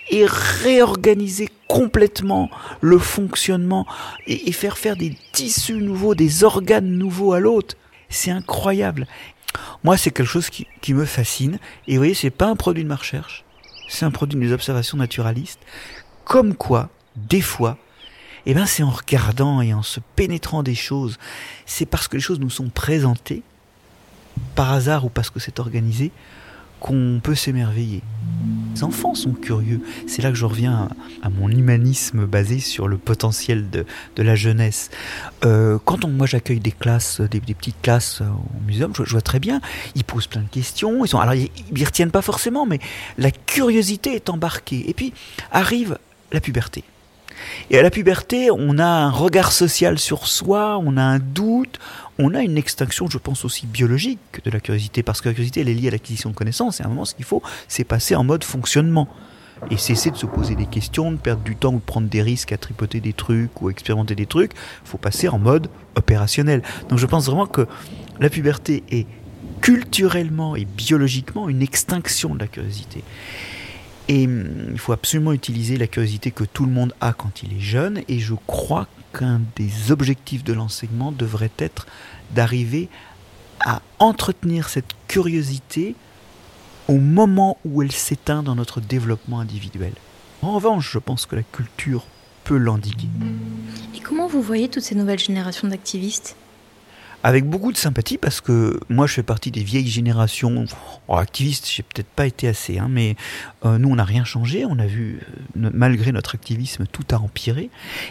et 0.10 0.26
réorganiser 0.26 1.50
complètement 1.68 2.50
le 2.82 2.98
fonctionnement 2.98 3.86
et, 4.28 4.52
faire 4.52 4.78
faire 4.78 4.96
des 4.96 5.16
tissus 5.32 5.74
nouveaux, 5.74 6.16
des 6.16 6.44
organes 6.44 6.90
nouveaux 6.90 7.34
à 7.34 7.40
l'autre. 7.40 7.76
C'est 8.10 8.32
incroyable. 8.32 9.08
Moi, 9.84 9.98
c'est 9.98 10.12
quelque 10.12 10.28
chose 10.28 10.50
qui, 10.50 10.68
qui, 10.82 10.94
me 10.94 11.06
fascine. 11.06 11.60
Et 11.88 11.94
vous 11.94 12.00
voyez, 12.00 12.14
c'est 12.14 12.30
pas 12.30 12.48
un 12.48 12.56
produit 12.56 12.84
de 12.84 12.90
ma 12.90 12.96
recherche 12.96 13.46
c'est 13.92 14.06
un 14.06 14.12
produit 14.12 14.40
des 14.40 14.54
observations 14.54 14.98
naturalistes, 14.98 15.60
comme 16.24 16.56
quoi, 16.56 16.90
des 17.18 17.42
fois, 17.42 17.78
eh 18.46 18.54
ben 18.54 18.66
c'est 18.66 18.84
en 18.84 18.90
regardant 18.90 19.62
et 19.62 19.74
en 19.74 19.84
se 19.84 20.00
pénétrant 20.16 20.64
des 20.64 20.76
choses, 20.76 21.20
c'est 21.66 21.86
parce 21.86 22.08
que 22.08 22.16
les 22.16 22.22
choses 22.22 22.40
nous 22.40 22.50
sont 22.50 22.70
présentées, 22.70 23.44
par 24.56 24.72
hasard 24.72 25.06
ou 25.06 25.10
parce 25.10 25.30
que 25.30 25.42
c'est 25.42 25.60
organisé, 25.60 26.12
qu'on 26.82 27.22
peut 27.24 27.36
s'émerveiller. 27.36 28.02
Les 28.74 28.84
enfants 28.84 29.14
sont 29.14 29.34
curieux. 29.34 29.82
C'est 30.08 30.22
là 30.22 30.30
que 30.30 30.36
je 30.36 30.46
reviens 30.46 30.90
à, 31.22 31.30
mon 31.30 31.50
humanisme 31.50 32.26
basé 32.26 32.60
sur 32.60 32.88
le 32.88 32.98
potentiel 32.98 33.70
de, 33.70 33.86
la 34.18 34.36
jeunesse. 34.36 34.90
Euh, 35.46 35.78
quand 35.86 36.04
on, 36.04 36.10
moi 36.10 36.26
j'accueille 36.26 36.60
des 36.60 36.72
classes, 36.72 37.22
des, 37.22 37.40
petites 37.40 37.82
classes 37.82 38.22
au 38.22 38.68
muséum, 38.68 38.94
je, 38.96 39.12
vois 39.12 39.22
très 39.22 39.40
bien, 39.40 39.62
ils 39.96 40.04
posent 40.04 40.28
plein 40.28 40.42
de 40.42 40.50
questions. 40.50 41.06
Ils 41.06 41.08
sont, 41.08 41.20
alors 41.20 41.36
ils, 41.36 41.50
ils 41.76 41.86
retiennent 41.86 42.12
pas 42.12 42.22
forcément, 42.22 42.66
mais 42.66 42.80
la 43.18 43.32
curiosité 43.32 44.16
est 44.16 44.30
embarquée. 44.30 44.90
Et 44.90 44.94
puis 44.94 45.14
arrive 45.52 45.98
la 46.32 46.42
puberté. 46.42 46.84
Et 47.70 47.78
à 47.78 47.84
la 47.84 47.90
puberté, 47.90 48.50
on 48.52 48.78
a 48.78 48.86
un 48.86 49.10
regard 49.10 49.52
social 49.52 49.98
sur 49.98 50.28
soi, 50.28 50.80
on 50.84 50.98
a 50.98 51.02
un 51.02 51.20
doute, 51.20 51.80
on 52.22 52.34
a 52.34 52.42
une 52.42 52.58
extinction, 52.58 53.10
je 53.10 53.18
pense 53.18 53.46
aussi 53.46 53.68
biologique 53.68 54.20
de 54.44 54.52
la 54.52 54.60
curiosité, 54.60 55.04
parce 55.04 55.22
que 55.22 55.30
la 55.30 55.34
curiosité, 55.34 55.62
elle 55.62 55.70
est 55.70 55.74
liée 55.74 55.88
à 55.88 55.92
l'acquisition 55.92 56.30
de 56.30 56.36
connaissances, 56.36 56.80
et 56.80 56.84
à 56.84 56.86
un 56.86 56.90
moment, 56.90 57.06
ce 57.06 57.16
qu'il 57.16 57.26
faut, 57.26 57.42
c'est 57.68 57.84
passer 57.84 58.16
en 58.16 58.24
mode 58.24 58.44
fonctionnement. 58.44 59.08
Et 59.70 59.78
cesser 59.78 60.10
de 60.10 60.16
se 60.16 60.26
poser 60.26 60.56
des 60.56 60.66
questions, 60.66 61.12
de 61.12 61.18
perdre 61.18 61.44
du 61.44 61.56
temps 61.56 61.74
ou 61.74 61.78
de 61.78 61.84
prendre 61.84 62.08
des 62.08 62.24
risques 62.24 62.52
à 62.52 62.58
tripoter 62.58 63.00
des 63.00 63.14
trucs 63.14 63.62
ou 63.62 63.70
expérimenter 63.70 64.16
des 64.16 64.26
trucs, 64.26 64.54
il 64.54 64.90
faut 64.90 64.98
passer 64.98 65.28
en 65.28 65.38
mode 65.38 65.70
opérationnel. 65.96 66.64
Donc 66.90 66.98
je 66.98 67.06
pense 67.06 67.28
vraiment 67.28 67.46
que 67.46 67.68
la 68.20 68.32
puberté 68.32 68.84
est 68.90 69.06
culturellement 69.62 70.56
et 70.56 70.66
biologiquement 70.66 71.48
une 71.48 71.62
extinction 71.62 72.34
de 72.34 72.40
la 72.40 72.48
curiosité. 72.48 73.04
Et 74.08 74.26
hum, 74.26 74.70
il 74.72 74.80
faut 74.80 74.94
absolument 74.94 75.34
utiliser 75.34 75.78
la 75.78 75.88
curiosité 75.88 76.32
que 76.32 76.44
tout 76.44 76.66
le 76.66 76.72
monde 76.72 76.94
a 77.02 77.14
quand 77.14 77.44
il 77.44 77.54
est 77.54 77.62
jeune. 77.62 78.02
Et 78.08 78.20
je 78.20 78.34
crois 78.48 78.88
qu'un 79.14 79.42
des 79.56 79.92
objectifs 79.92 80.44
de 80.44 80.54
l'enseignement 80.54 81.12
devrait 81.12 81.52
être 81.58 81.88
d'arriver 82.34 82.90
à 83.66 83.82
entretenir 84.00 84.70
cette 84.70 84.94
curiosité 85.08 85.96
au 86.88 86.98
moment 86.98 87.58
où 87.64 87.82
elle 87.82 87.92
s'éteint 87.92 88.44
dans 88.44 88.56
notre 88.56 88.82
développement 88.82 89.40
individuel. 89.40 89.94
En 90.42 90.54
revanche, 90.54 90.92
je 90.92 90.98
pense 90.98 91.26
que 91.26 91.36
la 91.36 91.44
culture 91.44 92.06
peut 92.44 92.58
l'endiguer. 92.58 93.08
Et 93.96 94.00
comment 94.00 94.28
vous 94.28 94.42
voyez 94.42 94.68
toutes 94.70 94.84
ces 94.84 94.96
nouvelles 94.96 95.20
générations 95.20 95.68
d'activistes? 95.68 96.36
Avec 97.24 97.46
beaucoup 97.46 97.72
de 97.72 97.78
sympathie 97.78 98.18
parce 98.18 98.42
que 98.42 98.80
moi 98.90 99.08
je 99.08 99.14
fais 99.14 99.24
partie 99.24 99.52
des 99.52 99.64
vieilles 99.64 99.88
générations 99.88 100.66
oh, 101.08 101.16
activistes, 101.16 101.70
j'ai 101.70 101.84
peut-être 101.84 102.08
pas 102.08 102.26
été 102.26 102.48
assez, 102.48 102.80
hein, 102.80 102.88
mais 102.90 103.16
euh, 103.66 103.78
nous 103.78 103.90
on 103.90 103.96
n'a 103.96 104.04
rien 104.04 104.24
changé, 104.24 104.66
on 104.66 104.80
a 104.80 104.88
vu 104.88 105.20
euh, 105.58 105.70
malgré 105.74 106.12
notre 106.12 106.36
activisme 106.36 106.86
tout 106.92 107.06
a 107.12 107.18
empiré 107.18 107.70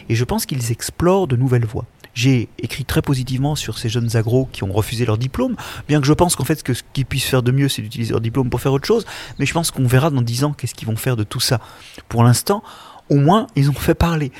et 0.08 0.14
je 0.14 0.24
pense 0.24 0.46
qu'ils 0.46 0.70
explorent 0.70 1.26
de 1.26 1.36
nouvelles 1.36 1.66
voies. 1.66 1.86
J'ai 2.12 2.48
écrit 2.58 2.84
très 2.84 3.02
positivement 3.02 3.54
sur 3.54 3.78
ces 3.78 3.88
jeunes 3.88 4.16
agros 4.16 4.48
qui 4.52 4.64
ont 4.64 4.72
refusé 4.72 5.06
leur 5.06 5.16
diplôme, 5.16 5.56
bien 5.88 6.00
que 6.00 6.06
je 6.06 6.12
pense 6.12 6.36
qu'en 6.36 6.44
fait 6.44 6.62
ce 6.66 6.82
qu'ils 6.92 7.06
puissent 7.06 7.26
faire 7.26 7.42
de 7.42 7.52
mieux 7.52 7.68
c'est 7.68 7.82
d'utiliser 7.82 8.12
leur 8.12 8.20
diplôme 8.20 8.50
pour 8.50 8.60
faire 8.60 8.72
autre 8.72 8.86
chose, 8.86 9.06
mais 9.38 9.46
je 9.46 9.52
pense 9.52 9.70
qu'on 9.70 9.86
verra 9.86 10.10
dans 10.10 10.22
dix 10.22 10.44
ans 10.44 10.52
qu'est-ce 10.52 10.74
qu'ils 10.74 10.88
vont 10.88 10.96
faire 10.96 11.16
de 11.16 11.24
tout 11.24 11.40
ça. 11.40 11.60
Pour 12.08 12.24
l'instant, 12.24 12.62
au 13.08 13.16
moins 13.16 13.46
ils 13.56 13.70
ont 13.70 13.74
fait 13.74 13.94
parler. 13.94 14.32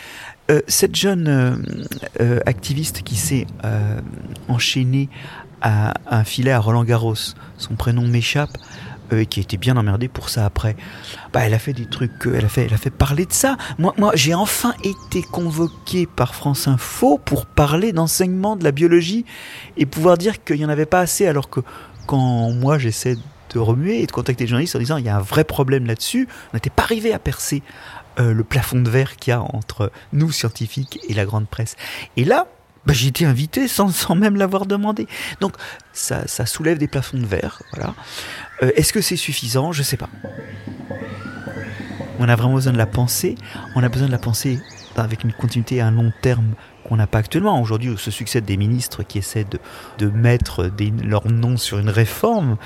Euh, 0.51 0.61
cette 0.67 0.97
jeune 0.97 1.29
euh, 1.29 1.55
euh, 2.21 2.41
activiste 2.45 3.03
qui 3.03 3.17
s'est 3.17 3.47
enchaînée 4.49 5.09
à, 5.63 5.95
un 6.09 6.25
filet 6.25 6.51
à 6.51 6.59
Roland 6.59 6.85
Garros, 6.85 7.15
son 7.57 7.75
prénom 7.75 8.07
m'échappe, 8.07 8.51
et 9.13 9.27
qui 9.27 9.41
a 9.41 9.43
été 9.43 9.57
bien 9.57 9.77
emmerdée 9.77 10.09
pour 10.09 10.29
ça 10.29 10.47
après. 10.47 10.77
Bah, 11.33 11.41
elle 11.45 11.55
a 11.55 11.59
fait 11.59 11.73
des 11.73 11.87
trucs, 11.87 12.13
elle 12.27 12.45
a 12.45 12.49
fait, 12.49 12.67
elle 12.67 12.75
a 12.75 12.79
fait 12.79 12.91
parler 12.91 13.27
de 13.27 13.33
ça. 13.33 13.57
Moi, 13.79 13.95
j'ai 14.15 14.35
enfin 14.35 14.73
été 14.85 15.23
convoqué 15.23 16.07
par 16.07 16.35
France 16.35 16.69
Info 16.69 17.19
pour 17.25 17.47
parler 17.47 17.93
d'enseignement 17.93 18.57
de 18.57 18.65
la 18.65 18.73
biologie 18.73 19.25
et 19.77 19.85
pouvoir 19.85 20.17
dire 20.17 20.43
qu'il 20.45 20.57
n'y 20.57 20.65
en 20.65 20.69
avait 20.69 20.87
pas 20.87 21.01
assez, 21.01 21.27
alors 21.27 21.51
que 21.51 21.61
quand 22.07 22.51
moi 22.53 22.79
j'essaie 22.79 23.17
de 23.53 23.59
remuer 23.59 24.01
et 24.01 24.07
de 24.07 24.13
contacter 24.13 24.45
les 24.45 24.49
journalistes 24.49 24.77
en 24.77 24.79
disant 24.79 24.97
il 24.97 25.05
y 25.05 25.09
a 25.09 25.17
un 25.17 25.23
vrai 25.23 25.45
problème 25.45 25.87
là-dessus, 25.87 26.29
on 26.53 26.57
n'était 26.57 26.71
pas 26.71 26.85
arrivé 26.85 27.13
à 27.13 27.19
percer 27.19 27.63
euh, 28.18 28.33
le 28.33 28.44
plafond 28.44 28.81
de 28.81 28.90
verre 28.90 29.16
qu'il 29.16 29.31
y 29.31 29.35
a 29.35 29.40
entre 29.40 29.92
nous 30.12 30.33
scientifiques 30.33 30.99
et 31.09 31.14
la 31.14 31.25
grande 31.25 31.49
presse. 31.49 31.77
Et 32.16 32.25
là, 32.25 32.46
bah, 32.87 32.94
j'ai 32.94 33.09
été 33.09 33.25
invité 33.25 33.68
sans, 33.68 34.14
même 34.14 34.37
l'avoir 34.37 34.66
demandé. 34.66 35.07
Donc 35.40 35.55
ça, 35.92 36.27
soulève 36.46 36.79
des 36.79 36.88
plafonds 36.88 37.18
de 37.18 37.27
verre. 37.27 37.62
Voilà. 37.73 37.94
Euh, 38.62 38.73
est-ce 38.77 38.92
que 38.92 39.01
c'est 39.01 39.16
suffisant? 39.16 39.73
Je 39.73 39.83
sais 39.83 39.96
pas. 39.96 40.09
On 42.18 42.29
a 42.29 42.37
vraiment 42.37 42.55
besoin 42.55 42.73
de 42.73 42.79
la 42.79 42.87
pensée. 42.87 43.37
On 43.75 43.83
a 43.83 43.88
besoin 43.88 44.07
de 44.07 44.12
la 44.12 44.18
pensée 44.18 44.61
avec 44.96 45.25
une 45.25 45.33
continuité 45.33 45.81
à 45.81 45.90
long 45.90 46.12
terme 46.20 46.55
qu'on 46.90 46.96
n'a 46.96 47.07
pas 47.07 47.18
actuellement. 47.18 47.62
Aujourd'hui, 47.62 47.94
ce 47.96 48.11
succès 48.11 48.40
des 48.40 48.57
ministres 48.57 49.05
qui 49.05 49.18
essaient 49.18 49.46
de, 49.98 50.09
mettre 50.09 50.68
leur 51.05 51.29
nom 51.31 51.57
sur 51.57 51.79
une 51.79 51.88
réforme, 51.88 52.57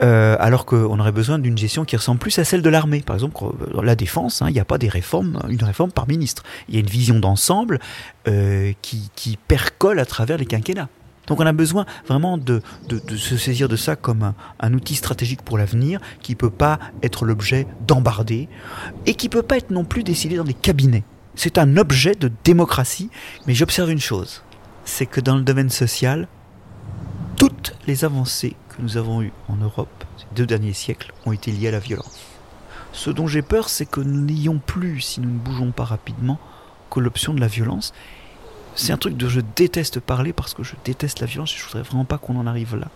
euh, 0.00 0.36
alors 0.38 0.64
qu'on 0.64 0.98
aurait 1.00 1.12
besoin 1.12 1.40
d'une 1.40 1.58
gestion 1.58 1.84
qui 1.84 1.96
ressemble 1.96 2.20
plus 2.20 2.38
à 2.38 2.44
celle 2.44 2.62
de 2.62 2.70
l'armée. 2.70 3.00
Par 3.00 3.16
exemple, 3.16 3.36
dans 3.74 3.82
la 3.82 3.96
défense, 3.96 4.42
hein, 4.42 4.46
il 4.48 4.52
n'y 4.52 4.60
a 4.60 4.64
pas 4.64 4.78
des 4.78 4.88
réformes, 4.88 5.40
une 5.48 5.64
réforme 5.64 5.90
par 5.90 6.06
ministre. 6.06 6.44
Il 6.68 6.76
y 6.76 6.78
a 6.78 6.80
une 6.80 6.86
vision 6.86 7.18
d'ensemble 7.18 7.80
euh, 8.28 8.72
qui, 8.80 9.38
percole 9.48 9.98
à 9.98 10.06
travers 10.06 10.38
les 10.38 10.46
quinquennats. 10.46 10.88
Donc 11.26 11.40
on 11.40 11.46
a 11.46 11.52
besoin 11.52 11.84
vraiment 12.06 12.38
de, 12.38 12.62
se 13.16 13.36
saisir 13.36 13.68
de 13.68 13.76
ça 13.76 13.96
comme 13.96 14.34
un, 14.60 14.72
outil 14.72 14.94
stratégique 14.94 15.42
pour 15.42 15.58
l'avenir 15.58 16.00
qui 16.22 16.36
peut 16.36 16.48
pas 16.48 16.78
être 17.02 17.24
l'objet 17.24 17.66
d'embarder 17.86 18.48
et 19.04 19.14
qui 19.14 19.28
peut 19.28 19.42
pas 19.42 19.56
être 19.56 19.70
non 19.70 19.84
plus 19.84 20.04
décidé 20.04 20.36
dans 20.36 20.44
des 20.44 20.54
cabinets. 20.54 21.02
C'est 21.38 21.56
un 21.56 21.76
objet 21.76 22.16
de 22.16 22.32
démocratie, 22.42 23.10
mais 23.46 23.54
j'observe 23.54 23.92
une 23.92 24.00
chose, 24.00 24.42
c'est 24.84 25.06
que 25.06 25.20
dans 25.20 25.36
le 25.36 25.42
domaine 25.42 25.70
social, 25.70 26.26
toutes 27.36 27.76
les 27.86 28.04
avancées 28.04 28.56
que 28.70 28.82
nous 28.82 28.96
avons 28.96 29.22
eues 29.22 29.30
en 29.48 29.54
Europe 29.54 30.04
ces 30.16 30.26
deux 30.34 30.46
derniers 30.46 30.72
siècles 30.72 31.12
ont 31.26 31.32
été 31.32 31.52
liées 31.52 31.68
à 31.68 31.70
la 31.70 31.78
violence. 31.78 32.18
Ce 32.92 33.10
dont 33.10 33.28
j'ai 33.28 33.42
peur, 33.42 33.68
c'est 33.68 33.86
que 33.86 34.00
nous 34.00 34.20
n'ayons 34.20 34.58
plus, 34.58 35.00
si 35.00 35.20
nous 35.20 35.30
ne 35.30 35.38
bougeons 35.38 35.70
pas 35.70 35.84
rapidement, 35.84 36.40
que 36.90 36.98
l'option 36.98 37.32
de 37.32 37.40
la 37.40 37.46
violence 37.46 37.92
c'est 38.74 38.92
un 38.92 38.96
truc 38.96 39.16
dont 39.16 39.28
je 39.28 39.40
déteste 39.54 40.00
parler 40.00 40.32
parce 40.32 40.54
que 40.54 40.64
je 40.64 40.74
déteste 40.84 41.20
la 41.20 41.26
violence 41.28 41.52
et 41.54 41.56
je 41.56 41.64
voudrais 41.64 41.82
vraiment 41.82 42.04
pas 42.04 42.18
qu'on 42.18 42.36
en 42.36 42.48
arrive 42.48 42.74
là. 42.74 42.88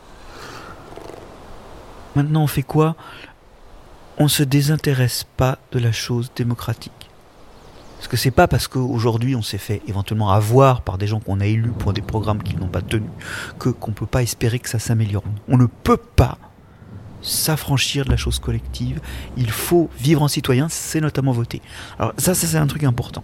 Maintenant, 2.16 2.42
on 2.42 2.48
fait 2.48 2.64
quoi? 2.64 2.96
On 4.18 4.26
se 4.26 4.42
désintéresse 4.42 5.26
pas 5.36 5.58
de 5.70 5.78
la 5.78 5.92
chose 5.92 6.32
démocratique. 6.34 7.01
Parce 8.02 8.10
que 8.10 8.16
c'est 8.16 8.32
pas 8.32 8.48
parce 8.48 8.66
qu'aujourd'hui 8.66 9.36
on 9.36 9.42
s'est 9.42 9.58
fait 9.58 9.80
éventuellement 9.86 10.32
avoir 10.32 10.82
par 10.82 10.98
des 10.98 11.06
gens 11.06 11.20
qu'on 11.20 11.38
a 11.38 11.46
élus 11.46 11.70
pour 11.70 11.92
des 11.92 12.02
programmes 12.02 12.42
qu'ils 12.42 12.58
n'ont 12.58 12.66
pas 12.66 12.82
tenus 12.82 13.12
que 13.60 13.68
qu'on 13.68 13.92
peut 13.92 14.06
pas 14.06 14.24
espérer 14.24 14.58
que 14.58 14.68
ça 14.68 14.80
s'améliore. 14.80 15.22
On 15.46 15.56
ne 15.56 15.66
peut 15.66 15.96
pas 15.96 16.36
s'affranchir 17.22 18.04
de 18.04 18.10
la 18.10 18.16
chose 18.16 18.40
collective. 18.40 19.00
Il 19.36 19.52
faut 19.52 19.88
vivre 20.00 20.20
en 20.20 20.26
citoyen, 20.26 20.68
c'est 20.68 21.00
notamment 21.00 21.30
voter. 21.30 21.62
Alors 22.00 22.12
ça, 22.18 22.34
ça 22.34 22.48
c'est 22.48 22.56
un 22.56 22.66
truc 22.66 22.82
important. 22.82 23.22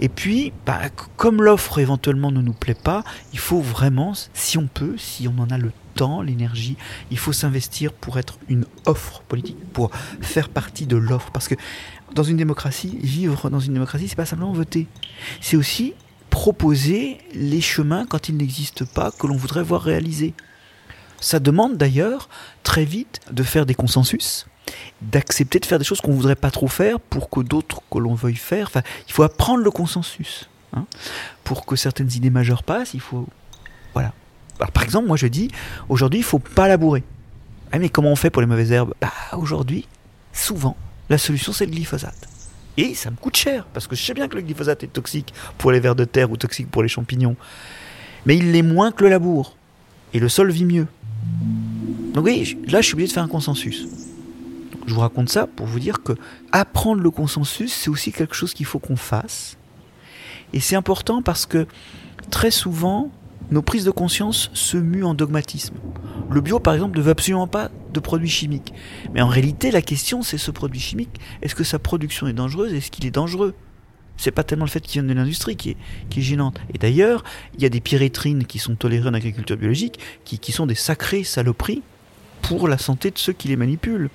Et 0.00 0.08
puis, 0.08 0.52
bah, 0.66 0.80
comme 1.16 1.42
l'offre 1.42 1.78
éventuellement 1.78 2.30
ne 2.30 2.40
nous 2.40 2.52
plaît 2.52 2.74
pas, 2.74 3.04
il 3.32 3.38
faut 3.38 3.60
vraiment, 3.60 4.12
si 4.32 4.58
on 4.58 4.66
peut, 4.66 4.94
si 4.98 5.28
on 5.28 5.40
en 5.40 5.50
a 5.50 5.58
le 5.58 5.72
temps, 5.94 6.22
l'énergie, 6.22 6.76
il 7.10 7.18
faut 7.18 7.32
s'investir 7.32 7.92
pour 7.92 8.18
être 8.18 8.38
une 8.48 8.66
offre 8.86 9.22
politique, 9.22 9.58
pour 9.72 9.90
faire 10.20 10.48
partie 10.48 10.86
de 10.86 10.96
l'offre. 10.96 11.30
Parce 11.30 11.48
que 11.48 11.54
dans 12.14 12.22
une 12.22 12.36
démocratie, 12.36 12.98
vivre 13.02 13.50
dans 13.50 13.60
une 13.60 13.74
démocratie, 13.74 14.08
c'est 14.08 14.16
pas 14.16 14.26
simplement 14.26 14.52
voter. 14.52 14.86
C'est 15.40 15.56
aussi 15.56 15.94
proposer 16.30 17.18
les 17.32 17.60
chemins 17.60 18.06
quand 18.06 18.28
ils 18.28 18.36
n'existent 18.36 18.86
pas 18.92 19.12
que 19.12 19.26
l'on 19.26 19.36
voudrait 19.36 19.62
voir 19.62 19.82
réalisés. 19.82 20.34
Ça 21.20 21.38
demande 21.38 21.76
d'ailleurs 21.76 22.28
très 22.64 22.84
vite 22.84 23.20
de 23.30 23.42
faire 23.42 23.66
des 23.66 23.74
consensus, 23.74 24.46
d'accepter 25.02 25.58
de 25.58 25.66
faire 25.66 25.78
des 25.78 25.84
choses 25.84 26.00
qu'on 26.00 26.12
voudrait 26.12 26.36
pas 26.36 26.50
trop 26.50 26.68
faire 26.68 27.00
pour 27.00 27.30
que 27.30 27.40
d'autres 27.40 27.82
que 27.90 27.98
l'on 27.98 28.14
veuille 28.14 28.36
faire. 28.36 28.66
Enfin, 28.68 28.82
il 29.08 29.12
faut 29.12 29.22
apprendre 29.22 29.62
le 29.62 29.70
consensus. 29.70 30.48
Hein. 30.74 30.86
Pour 31.44 31.66
que 31.66 31.76
certaines 31.76 32.10
idées 32.12 32.30
majeures 32.30 32.62
passent, 32.62 32.94
il 32.94 33.00
faut. 33.00 33.26
Voilà. 33.92 34.12
Alors, 34.58 34.72
par 34.72 34.82
exemple, 34.82 35.06
moi 35.06 35.16
je 35.16 35.26
dis, 35.26 35.50
aujourd'hui, 35.88 36.20
il 36.20 36.24
faut 36.24 36.38
pas 36.38 36.68
labourer. 36.68 37.02
Ah, 37.72 37.78
mais 37.78 37.88
comment 37.88 38.10
on 38.10 38.16
fait 38.16 38.30
pour 38.30 38.40
les 38.40 38.46
mauvaises 38.46 38.72
herbes? 38.72 38.94
Bah, 39.00 39.12
aujourd'hui, 39.32 39.86
souvent, 40.32 40.76
la 41.08 41.18
solution 41.18 41.52
c'est 41.52 41.66
le 41.66 41.72
glyphosate. 41.72 42.28
Et 42.76 42.94
ça 42.94 43.10
me 43.10 43.16
coûte 43.16 43.36
cher, 43.36 43.66
parce 43.72 43.86
que 43.86 43.94
je 43.94 44.02
sais 44.02 44.14
bien 44.14 44.26
que 44.28 44.36
le 44.36 44.42
glyphosate 44.42 44.82
est 44.82 44.92
toxique 44.92 45.32
pour 45.58 45.70
les 45.70 45.80
vers 45.80 45.94
de 45.94 46.04
terre 46.04 46.30
ou 46.30 46.36
toxique 46.36 46.70
pour 46.70 46.82
les 46.82 46.88
champignons. 46.88 47.36
Mais 48.26 48.36
il 48.36 48.52
l'est 48.52 48.62
moins 48.62 48.90
que 48.90 49.04
le 49.04 49.10
labour. 49.10 49.56
Et 50.12 50.18
le 50.18 50.28
sol 50.28 50.50
vit 50.50 50.64
mieux. 50.64 50.86
Donc 52.14 52.24
oui, 52.24 52.58
là 52.68 52.80
je 52.80 52.86
suis 52.86 52.94
obligé 52.94 53.08
de 53.08 53.12
faire 53.12 53.22
un 53.22 53.28
consensus. 53.28 53.86
Je 54.86 54.94
vous 54.94 55.00
raconte 55.00 55.28
ça 55.28 55.46
pour 55.46 55.66
vous 55.66 55.80
dire 55.80 56.02
que 56.02 56.12
apprendre 56.52 57.02
le 57.02 57.10
consensus, 57.10 57.72
c'est 57.72 57.90
aussi 57.90 58.12
quelque 58.12 58.34
chose 58.34 58.54
qu'il 58.54 58.66
faut 58.66 58.78
qu'on 58.78 58.96
fasse. 58.96 59.56
Et 60.52 60.60
c'est 60.60 60.76
important 60.76 61.22
parce 61.22 61.46
que 61.46 61.66
très 62.30 62.50
souvent, 62.50 63.10
nos 63.50 63.62
prises 63.62 63.84
de 63.84 63.90
conscience 63.90 64.50
se 64.54 64.76
muent 64.76 65.04
en 65.04 65.14
dogmatisme. 65.14 65.74
Le 66.30 66.40
bio, 66.40 66.58
par 66.58 66.74
exemple, 66.74 66.96
ne 66.98 67.02
veut 67.02 67.10
absolument 67.10 67.46
pas 67.46 67.70
de 67.92 68.00
produits 68.00 68.28
chimiques. 68.28 68.72
Mais 69.12 69.20
en 69.20 69.28
réalité, 69.28 69.70
la 69.70 69.82
question, 69.82 70.22
c'est 70.22 70.38
ce 70.38 70.50
produit 70.50 70.80
chimique, 70.80 71.20
est-ce 71.42 71.54
que 71.54 71.64
sa 71.64 71.78
production 71.78 72.26
est 72.26 72.32
dangereuse 72.32 72.72
Est-ce 72.72 72.90
qu'il 72.90 73.06
est 73.06 73.10
dangereux? 73.10 73.54
C'est 74.16 74.30
pas 74.30 74.44
tellement 74.44 74.64
le 74.64 74.70
fait 74.70 74.80
qu'il 74.80 75.00
vienne 75.00 75.08
de 75.08 75.18
l'industrie 75.18 75.56
qui 75.56 75.70
est, 75.70 75.76
qui 76.08 76.22
gênante. 76.22 76.60
Et 76.72 76.78
d'ailleurs, 76.78 77.24
il 77.56 77.62
y 77.62 77.66
a 77.66 77.68
des 77.68 77.80
pyrétrines 77.80 78.44
qui 78.44 78.58
sont 78.58 78.76
tolérées 78.76 79.08
en 79.08 79.14
agriculture 79.14 79.56
biologique, 79.56 79.98
qui, 80.24 80.38
qui 80.38 80.52
sont 80.52 80.66
des 80.66 80.76
sacrées 80.76 81.24
saloperies 81.24 81.82
pour 82.42 82.68
la 82.68 82.78
santé 82.78 83.10
de 83.10 83.18
ceux 83.18 83.32
qui 83.32 83.48
les 83.48 83.56
manipulent. 83.56 84.10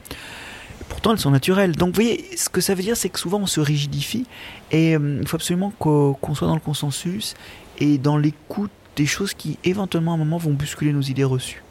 Pourtant, 0.89 1.13
elles 1.13 1.19
sont 1.19 1.31
naturelles. 1.31 1.75
Donc, 1.75 1.89
vous 1.89 2.01
voyez, 2.01 2.35
ce 2.35 2.49
que 2.49 2.61
ça 2.61 2.75
veut 2.75 2.83
dire, 2.83 2.97
c'est 2.97 3.09
que 3.09 3.19
souvent 3.19 3.39
on 3.39 3.45
se 3.45 3.61
rigidifie 3.61 4.25
et 4.71 4.95
euh, 4.97 5.19
il 5.21 5.27
faut 5.27 5.37
absolument 5.37 5.71
qu'on 5.79 6.35
soit 6.35 6.47
dans 6.47 6.55
le 6.55 6.59
consensus 6.59 7.35
et 7.77 7.97
dans 7.97 8.17
l'écoute 8.17 8.71
des 8.95 9.05
choses 9.05 9.33
qui, 9.33 9.57
éventuellement, 9.63 10.11
à 10.11 10.15
un 10.15 10.17
moment, 10.17 10.37
vont 10.37 10.51
bousculer 10.51 10.91
nos 10.91 11.01
idées 11.01 11.23
reçues. 11.23 11.63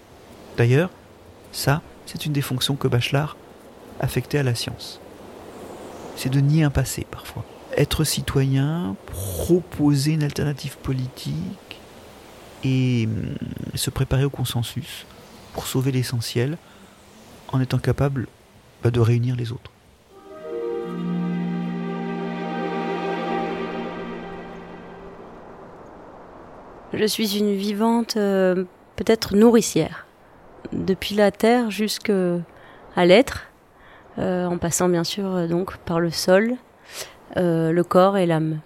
D'ailleurs, 0.56 0.90
ça, 1.52 1.82
c'est 2.06 2.24
une 2.24 2.32
des 2.32 2.42
fonctions 2.42 2.76
que 2.76 2.88
Bachelard 2.88 3.36
affectait 4.00 4.38
à 4.38 4.42
la 4.42 4.54
science. 4.54 5.00
C'est 6.16 6.30
de 6.30 6.40
nier 6.40 6.62
un 6.62 6.70
passé, 6.70 7.06
parfois 7.10 7.44
être 7.78 8.02
citoyen, 8.02 8.96
proposer 9.06 10.12
une 10.12 10.24
alternative 10.24 10.76
politique 10.78 11.80
et 12.64 13.06
hum, 13.06 13.36
se 13.74 13.90
préparer 13.90 14.24
au 14.24 14.30
consensus 14.30 15.06
pour 15.54 15.66
sauver 15.66 15.92
l'essentiel 15.92 16.58
en 17.52 17.60
étant 17.60 17.78
capable 17.78 18.26
de 18.84 19.00
réunir 19.00 19.36
les 19.36 19.52
autres. 19.52 19.70
Je 26.94 27.04
suis 27.04 27.38
une 27.38 27.54
vivante, 27.54 28.16
euh, 28.16 28.64
peut-être 28.96 29.36
nourricière, 29.36 30.06
depuis 30.72 31.14
la 31.14 31.30
terre 31.30 31.70
jusqu'à 31.70 32.40
l'être, 32.96 33.46
euh, 34.18 34.46
en 34.46 34.56
passant 34.56 34.88
bien 34.88 35.04
sûr 35.04 35.26
euh, 35.26 35.46
donc 35.46 35.76
par 35.78 36.00
le 36.00 36.10
sol, 36.10 36.54
le 37.36 37.82
corps 37.82 38.16
et 38.16 38.26
l'âme. 38.26 38.58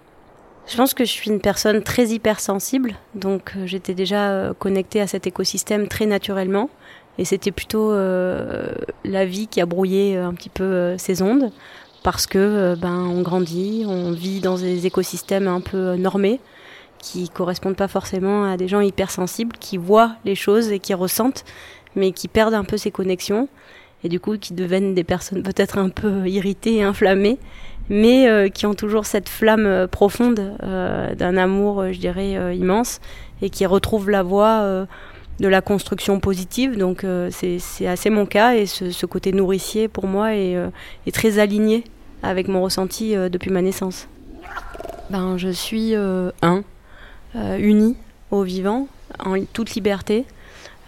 Je 0.65 0.77
pense 0.77 0.93
que 0.95 1.03
je 1.03 1.11
suis 1.11 1.29
une 1.29 1.41
personne 1.41 1.83
très 1.83 2.07
hypersensible, 2.07 2.95
donc 3.13 3.53
j'étais 3.65 3.93
déjà 3.93 4.53
connectée 4.57 5.01
à 5.01 5.05
cet 5.05 5.27
écosystème 5.27 5.87
très 5.87 6.07
naturellement, 6.07 6.69
et 7.17 7.25
c'était 7.25 7.51
plutôt 7.51 7.93
la 7.93 9.25
vie 9.25 9.47
qui 9.47 9.61
a 9.61 9.65
brouillé 9.65 10.17
un 10.17 10.33
petit 10.33 10.49
peu 10.49 10.95
ces 10.97 11.21
ondes, 11.21 11.51
parce 12.03 12.25
que 12.25 12.75
ben 12.75 13.05
on 13.05 13.21
grandit, 13.21 13.85
on 13.87 14.11
vit 14.11 14.39
dans 14.39 14.57
des 14.57 14.85
écosystèmes 14.85 15.47
un 15.47 15.61
peu 15.61 15.95
normés, 15.95 16.39
qui 16.99 17.29
correspondent 17.29 17.75
pas 17.75 17.87
forcément 17.87 18.45
à 18.45 18.57
des 18.57 18.67
gens 18.67 18.79
hypersensibles, 18.79 19.57
qui 19.59 19.77
voient 19.77 20.15
les 20.25 20.35
choses 20.35 20.71
et 20.71 20.79
qui 20.79 20.93
ressentent, 20.93 21.43
mais 21.95 22.11
qui 22.11 22.27
perdent 22.27 22.53
un 22.53 22.63
peu 22.63 22.77
ces 22.77 22.91
connexions, 22.91 23.47
et 24.03 24.09
du 24.09 24.19
coup 24.19 24.37
qui 24.37 24.53
deviennent 24.53 24.95
des 24.95 25.03
personnes 25.03 25.43
peut-être 25.43 25.77
un 25.77 25.89
peu 25.89 26.27
irritées 26.27 26.77
et 26.77 26.83
inflammées, 26.83 27.37
mais 27.89 28.27
euh, 28.27 28.49
qui 28.49 28.65
ont 28.65 28.73
toujours 28.73 29.05
cette 29.05 29.29
flamme 29.29 29.65
euh, 29.65 29.87
profonde 29.87 30.55
euh, 30.63 31.15
d'un 31.15 31.37
amour, 31.37 31.91
je 31.91 31.99
dirais, 31.99 32.55
immense, 32.55 32.99
et 33.41 33.49
qui 33.49 33.65
retrouvent 33.65 34.09
la 34.09 34.23
voie 34.23 34.87
de 35.39 35.47
la 35.47 35.61
construction 35.61 36.19
positive. 36.19 36.77
Donc 36.77 37.05
c'est 37.31 37.87
assez 37.87 38.09
mon 38.09 38.25
cas, 38.25 38.55
et 38.55 38.65
ce, 38.65 38.91
ce, 38.91 39.05
côté 39.05 39.31
nourricier, 39.31 39.87
pour 39.87 40.07
moi, 40.07 40.35
est, 40.35 40.55
est 41.07 41.11
très 41.11 41.39
aligné 41.39 41.83
avec 42.21 42.47
mon 42.47 42.61
ressenti 42.61 43.15
depuis 43.15 43.51
ma 43.51 43.61
naissance. 43.61 44.07
Ben, 45.09 45.37
je 45.37 45.49
suis 45.49 45.95
un, 45.95 46.63
uni 47.35 47.95
au 48.31 48.43
vivant, 48.43 48.87
en 49.19 49.43
toute 49.45 49.75
liberté. 49.75 50.25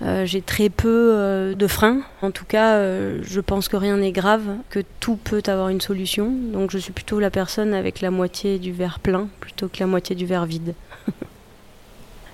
Euh, 0.01 0.25
j'ai 0.25 0.41
très 0.41 0.69
peu 0.69 1.11
euh, 1.13 1.55
de 1.55 1.67
freins. 1.67 2.01
En 2.21 2.31
tout 2.31 2.45
cas, 2.45 2.75
euh, 2.75 3.19
je 3.23 3.39
pense 3.39 3.69
que 3.69 3.77
rien 3.77 3.97
n'est 3.97 4.11
grave, 4.11 4.43
que 4.69 4.81
tout 4.99 5.15
peut 5.15 5.41
avoir 5.47 5.69
une 5.69 5.81
solution. 5.81 6.31
Donc 6.51 6.71
je 6.71 6.77
suis 6.77 6.91
plutôt 6.91 7.19
la 7.19 7.29
personne 7.29 7.73
avec 7.73 8.01
la 8.01 8.11
moitié 8.11 8.59
du 8.59 8.73
verre 8.73 8.99
plein 8.99 9.29
plutôt 9.39 9.69
que 9.69 9.77
la 9.79 9.87
moitié 9.87 10.15
du 10.15 10.25
verre 10.25 10.45
vide. 10.45 10.73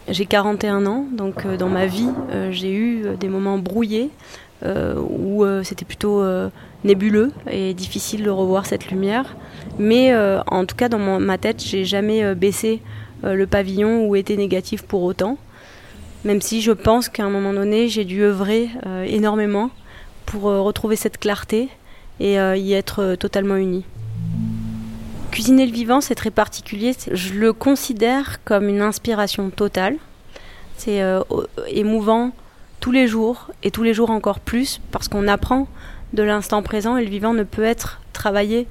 J'ai 0.07 0.25
41 0.25 0.85
ans, 0.85 1.05
donc 1.11 1.47
dans 1.57 1.69
ma 1.69 1.85
vie, 1.85 2.09
j'ai 2.51 2.73
eu 2.73 3.05
des 3.19 3.27
moments 3.27 3.57
brouillés 3.57 4.09
où 4.65 5.45
c'était 5.63 5.85
plutôt 5.85 6.23
nébuleux 6.83 7.31
et 7.49 7.73
difficile 7.73 8.23
de 8.23 8.29
revoir 8.29 8.65
cette 8.65 8.89
lumière. 8.89 9.35
Mais 9.79 10.13
en 10.47 10.65
tout 10.65 10.75
cas, 10.75 10.89
dans 10.89 11.19
ma 11.19 11.37
tête, 11.37 11.63
j'ai 11.63 11.85
jamais 11.85 12.35
baissé 12.35 12.81
le 13.23 13.45
pavillon 13.45 14.07
ou 14.07 14.15
été 14.15 14.35
négatif 14.37 14.81
pour 14.81 15.03
autant 15.03 15.37
même 16.23 16.41
si 16.41 16.61
je 16.61 16.71
pense 16.71 17.09
qu'à 17.09 17.25
un 17.25 17.29
moment 17.29 17.53
donné, 17.53 17.87
j'ai 17.87 18.05
dû 18.05 18.21
œuvrer 18.21 18.69
euh, 18.85 19.03
énormément 19.03 19.71
pour 20.25 20.49
euh, 20.49 20.61
retrouver 20.61 20.95
cette 20.95 21.17
clarté 21.17 21.69
et 22.19 22.39
euh, 22.39 22.55
y 22.55 22.73
être 22.73 23.15
totalement 23.15 23.55
unie. 23.55 23.83
Cuisiner 25.31 25.65
le 25.65 25.71
vivant, 25.71 26.01
c'est 26.01 26.15
très 26.15 26.29
particulier. 26.29 26.93
Je 27.11 27.33
le 27.33 27.53
considère 27.53 28.43
comme 28.43 28.67
une 28.67 28.81
inspiration 28.81 29.49
totale. 29.49 29.95
C'est 30.77 31.01
euh, 31.01 31.21
émouvant 31.67 32.31
tous 32.79 32.91
les 32.91 33.07
jours 33.07 33.49
et 33.63 33.71
tous 33.71 33.83
les 33.83 33.93
jours 33.93 34.09
encore 34.09 34.39
plus 34.39 34.81
parce 34.91 35.07
qu'on 35.07 35.27
apprend 35.27 35.67
de 36.13 36.23
l'instant 36.23 36.61
présent 36.61 36.97
et 36.97 37.03
le 37.05 37.09
vivant 37.09 37.33
ne 37.33 37.43
peut 37.43 37.63
être 37.63 38.01
travaillé 38.13 38.67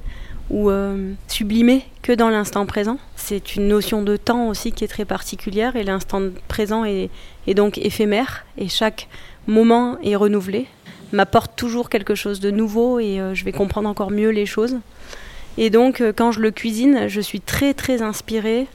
ou 0.50 0.68
euh, 0.68 1.12
sublimé 1.28 1.84
que 2.02 2.12
dans 2.12 2.28
l'instant 2.28 2.66
présent. 2.66 2.98
C'est 3.16 3.54
une 3.54 3.68
notion 3.68 4.02
de 4.02 4.16
temps 4.16 4.48
aussi 4.48 4.72
qui 4.72 4.84
est 4.84 4.88
très 4.88 5.04
particulière 5.04 5.76
et 5.76 5.84
l'instant 5.84 6.22
présent 6.48 6.84
est, 6.84 7.08
donc 7.54 7.78
éphémère 7.78 8.44
et 8.58 8.68
chaque 8.68 9.08
moment 9.46 9.96
est 10.02 10.16
renouvelé, 10.16 10.66
m'apporte 11.12 11.54
toujours 11.56 11.88
quelque 11.88 12.16
chose 12.16 12.40
de 12.40 12.50
nouveau 12.50 12.98
et 12.98 13.20
euh, 13.20 13.34
je 13.34 13.44
vais 13.44 13.52
comprendre 13.52 13.88
encore 13.88 14.10
mieux 14.10 14.30
les 14.30 14.46
choses. 14.46 14.76
Et 15.58 15.70
donc 15.70 16.00
euh, 16.00 16.12
quand 16.14 16.32
je 16.32 16.40
le 16.40 16.50
cuisine, 16.50 17.08
je 17.08 17.20
suis 17.20 17.40
très 17.40 17.74
très 17.74 18.02
inspirée 18.02 18.66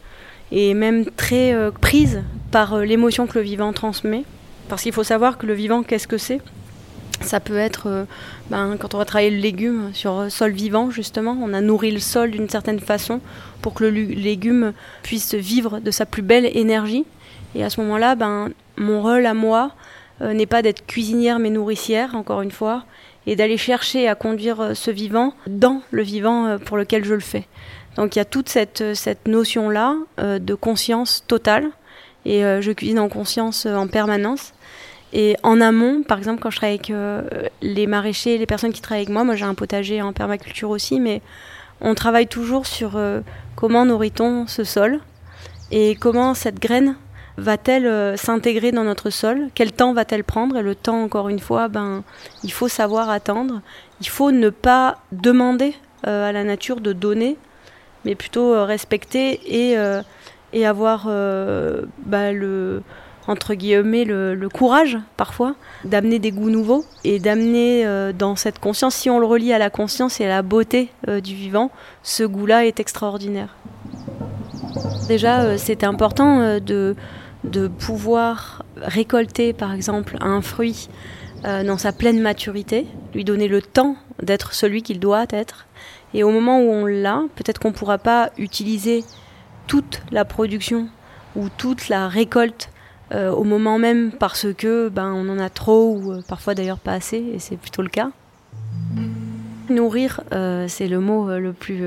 et 0.51 0.73
même 0.73 1.05
très 1.05 1.55
prise 1.81 2.21
par 2.51 2.77
l'émotion 2.79 3.25
que 3.25 3.39
le 3.39 3.43
vivant 3.43 3.73
transmet. 3.73 4.23
Parce 4.69 4.81
qu'il 4.81 4.93
faut 4.93 5.03
savoir 5.03 5.37
que 5.37 5.45
le 5.45 5.53
vivant, 5.53 5.83
qu'est-ce 5.83 6.07
que 6.07 6.17
c'est? 6.17 6.41
Ça 7.21 7.39
peut 7.39 7.57
être 7.57 7.87
euh, 7.87 8.03
ben, 8.49 8.75
quand 8.77 8.93
on 8.93 8.97
va 8.97 9.05
travailler 9.05 9.31
le 9.31 9.37
légume 9.37 9.91
sur 9.93 10.29
sol 10.29 10.51
vivant, 10.51 10.89
justement, 10.89 11.37
on 11.41 11.53
a 11.53 11.61
nourri 11.61 11.91
le 11.91 11.99
sol 11.99 12.31
d'une 12.31 12.49
certaine 12.49 12.79
façon 12.79 13.21
pour 13.61 13.73
que 13.73 13.83
le 13.83 13.89
légume 13.89 14.73
puisse 15.01 15.33
vivre 15.33 15.79
de 15.79 15.91
sa 15.91 16.05
plus 16.05 16.21
belle 16.21 16.45
énergie. 16.45 17.05
Et 17.53 17.63
à 17.63 17.69
ce 17.69 17.79
moment-là, 17.81 18.15
ben, 18.15 18.49
mon 18.77 19.01
rôle 19.01 19.25
à 19.25 19.33
moi 19.33 19.71
euh, 20.21 20.33
n'est 20.33 20.45
pas 20.45 20.61
d'être 20.61 20.85
cuisinière 20.85 21.39
mais 21.39 21.49
nourricière, 21.49 22.15
encore 22.15 22.41
une 22.41 22.51
fois, 22.51 22.83
et 23.27 23.35
d'aller 23.35 23.57
chercher 23.57 24.07
à 24.07 24.15
conduire 24.15 24.61
euh, 24.61 24.73
ce 24.73 24.91
vivant 24.91 25.33
dans 25.47 25.81
le 25.91 26.03
vivant 26.03 26.57
pour 26.59 26.77
lequel 26.77 27.03
je 27.05 27.13
le 27.13 27.19
fais. 27.19 27.47
Donc 27.95 28.15
il 28.15 28.19
y 28.19 28.21
a 28.21 28.25
toute 28.25 28.49
cette, 28.49 28.93
cette 28.93 29.27
notion-là 29.27 29.95
de 30.17 30.53
conscience 30.53 31.23
totale, 31.27 31.69
et 32.25 32.41
je 32.41 32.71
cuisine 32.73 32.99
en 32.99 33.07
conscience 33.07 33.65
en 33.65 33.87
permanence. 33.87 34.53
Et 35.17 35.37
en 35.43 35.61
amont, 35.61 36.03
par 36.03 36.17
exemple, 36.17 36.41
quand 36.41 36.49
je 36.49 36.57
travaille 36.57 36.75
avec 36.75 36.89
euh, 36.89 37.21
les 37.61 37.87
maraîchers, 37.87 38.37
les 38.37 38.45
personnes 38.45 38.73
qui 38.73 38.81
travaillent 38.81 39.03
avec 39.03 39.13
moi, 39.13 39.23
moi 39.23 39.35
j'ai 39.35 39.45
un 39.45 39.53
potager 39.53 40.01
en 40.01 40.11
permaculture 40.11 40.69
aussi, 40.69 40.99
mais 40.99 41.21
on 41.79 41.95
travaille 41.95 42.27
toujours 42.27 42.65
sur 42.65 42.97
euh, 42.97 43.21
comment 43.55 43.85
nourrit-on 43.85 44.45
ce 44.45 44.65
sol 44.65 44.99
et 45.71 45.95
comment 45.95 46.33
cette 46.33 46.59
graine 46.59 46.97
va-t-elle 47.37 47.85
euh, 47.85 48.17
s'intégrer 48.17 48.71
dans 48.71 48.83
notre 48.83 49.09
sol? 49.09 49.49
Quel 49.55 49.71
temps 49.71 49.93
va-t-elle 49.93 50.23
prendre? 50.23 50.57
Et 50.57 50.61
le 50.61 50.75
temps, 50.75 51.03
encore 51.03 51.29
une 51.29 51.39
fois, 51.39 51.67
ben, 51.67 52.03
il 52.43 52.51
faut 52.51 52.67
savoir 52.67 53.09
attendre. 53.09 53.61
Il 54.01 54.07
faut 54.07 54.31
ne 54.31 54.49
pas 54.49 54.99
demander 55.11 55.75
à 56.03 56.31
la 56.31 56.43
nature 56.43 56.81
de 56.81 56.93
donner, 56.93 57.35
mais 58.03 58.13
plutôt 58.13 58.63
respecter 58.63 59.39
et, 59.47 59.75
et 60.53 60.65
avoir 60.67 61.07
bah, 62.05 62.31
le 62.31 62.83
entre 63.27 63.53
guillemets 63.53 64.05
le, 64.05 64.47
courage 64.53 64.97
parfois 65.17 65.55
d'amener 65.83 66.19
des 66.19 66.31
goûts 66.31 66.49
nouveaux 66.49 66.85
et 67.03 67.19
d'amener 67.19 67.85
euh, 67.85 68.13
dans 68.13 68.35
cette 68.35 68.59
conscience, 68.59 68.95
si 68.95 69.09
on 69.09 69.19
le 69.19 69.25
relie 69.25 69.53
à 69.53 69.57
la 69.57 69.69
conscience 69.69 70.19
et 70.19 70.25
à 70.25 70.29
la 70.29 70.41
beauté 70.41 70.89
euh, 71.07 71.19
du 71.21 71.35
vivant, 71.35 71.71
ce 72.03 72.23
goût-là 72.23 72.65
est 72.65 72.79
extraordinaire. 72.79 73.55
Déjà, 75.07 75.41
euh, 75.41 75.55
c'est 75.57 75.83
important 75.83 76.59
de, 76.59 76.95
de 77.45 77.67
pouvoir 77.67 78.63
récolter 78.77 79.53
par 79.53 79.73
exemple 79.73 80.17
un 80.21 80.41
fruit 80.41 80.89
dans 81.43 81.77
sa 81.77 81.91
pleine 81.91 82.21
maturité, 82.21 82.87
lui 83.13 83.23
donner 83.23 83.47
le 83.47 83.61
temps 83.61 83.97
d'être 84.23 84.53
celui 84.53 84.81
qu'il 84.81 84.99
doit 84.99 85.27
être. 85.29 85.67
Et 86.15 86.23
au 86.23 86.31
moment 86.31 86.59
où 86.59 86.71
on 86.71 86.85
l'a, 86.85 87.21
peut-être 87.35 87.59
qu'on 87.59 87.69
ne 87.69 87.73
pourra 87.73 87.99
pas 87.99 88.31
utiliser 88.39 89.03
toute 89.67 90.01
la 90.11 90.25
production 90.25 90.89
ou 91.35 91.49
toute 91.49 91.89
la 91.89 92.07
récolte 92.07 92.69
euh, 93.13 93.29
au 93.31 93.43
moment 93.43 93.77
même 93.77 94.11
parce 94.11 94.47
que 94.53 94.89
ben 94.89 95.13
on 95.13 95.29
en 95.29 95.37
a 95.37 95.49
trop 95.49 95.95
ou 95.95 96.11
euh, 96.11 96.21
parfois 96.27 96.55
d'ailleurs 96.55 96.79
pas 96.79 96.93
assez 96.93 97.17
et 97.17 97.39
c'est 97.39 97.57
plutôt 97.57 97.81
le 97.81 97.89
cas. 97.89 98.09
Nourrir, 99.69 100.21
euh, 100.31 100.67
c'est 100.67 100.87
le 100.87 100.99
mot 100.99 101.29
le 101.37 101.53
plus 101.53 101.83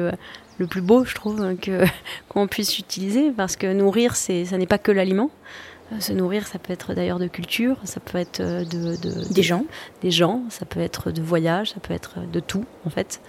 le 0.58 0.66
plus 0.66 0.80
beau, 0.80 1.04
je 1.04 1.14
trouve, 1.14 1.56
que 1.56 1.84
qu'on 2.28 2.46
puisse 2.46 2.78
utiliser 2.78 3.30
parce 3.30 3.56
que 3.56 3.72
nourrir, 3.72 4.16
c'est 4.16 4.44
ça 4.44 4.58
n'est 4.58 4.66
pas 4.66 4.78
que 4.78 4.92
l'aliment. 4.92 5.30
Se 6.00 6.12
nourrir, 6.12 6.46
ça 6.46 6.58
peut 6.58 6.74
être 6.74 6.92
d'ailleurs 6.92 7.18
de 7.18 7.28
culture, 7.28 7.76
ça 7.84 7.98
peut 7.98 8.18
être 8.18 8.42
de, 8.42 8.96
de, 8.96 9.32
des 9.32 9.42
gens, 9.42 9.64
des 10.02 10.10
gens, 10.10 10.42
ça 10.50 10.66
peut 10.66 10.80
être 10.80 11.10
de 11.10 11.22
voyage, 11.22 11.70
ça 11.70 11.80
peut 11.80 11.94
être 11.94 12.18
de 12.30 12.40
tout 12.40 12.66
en 12.84 12.90
fait. 12.90 13.22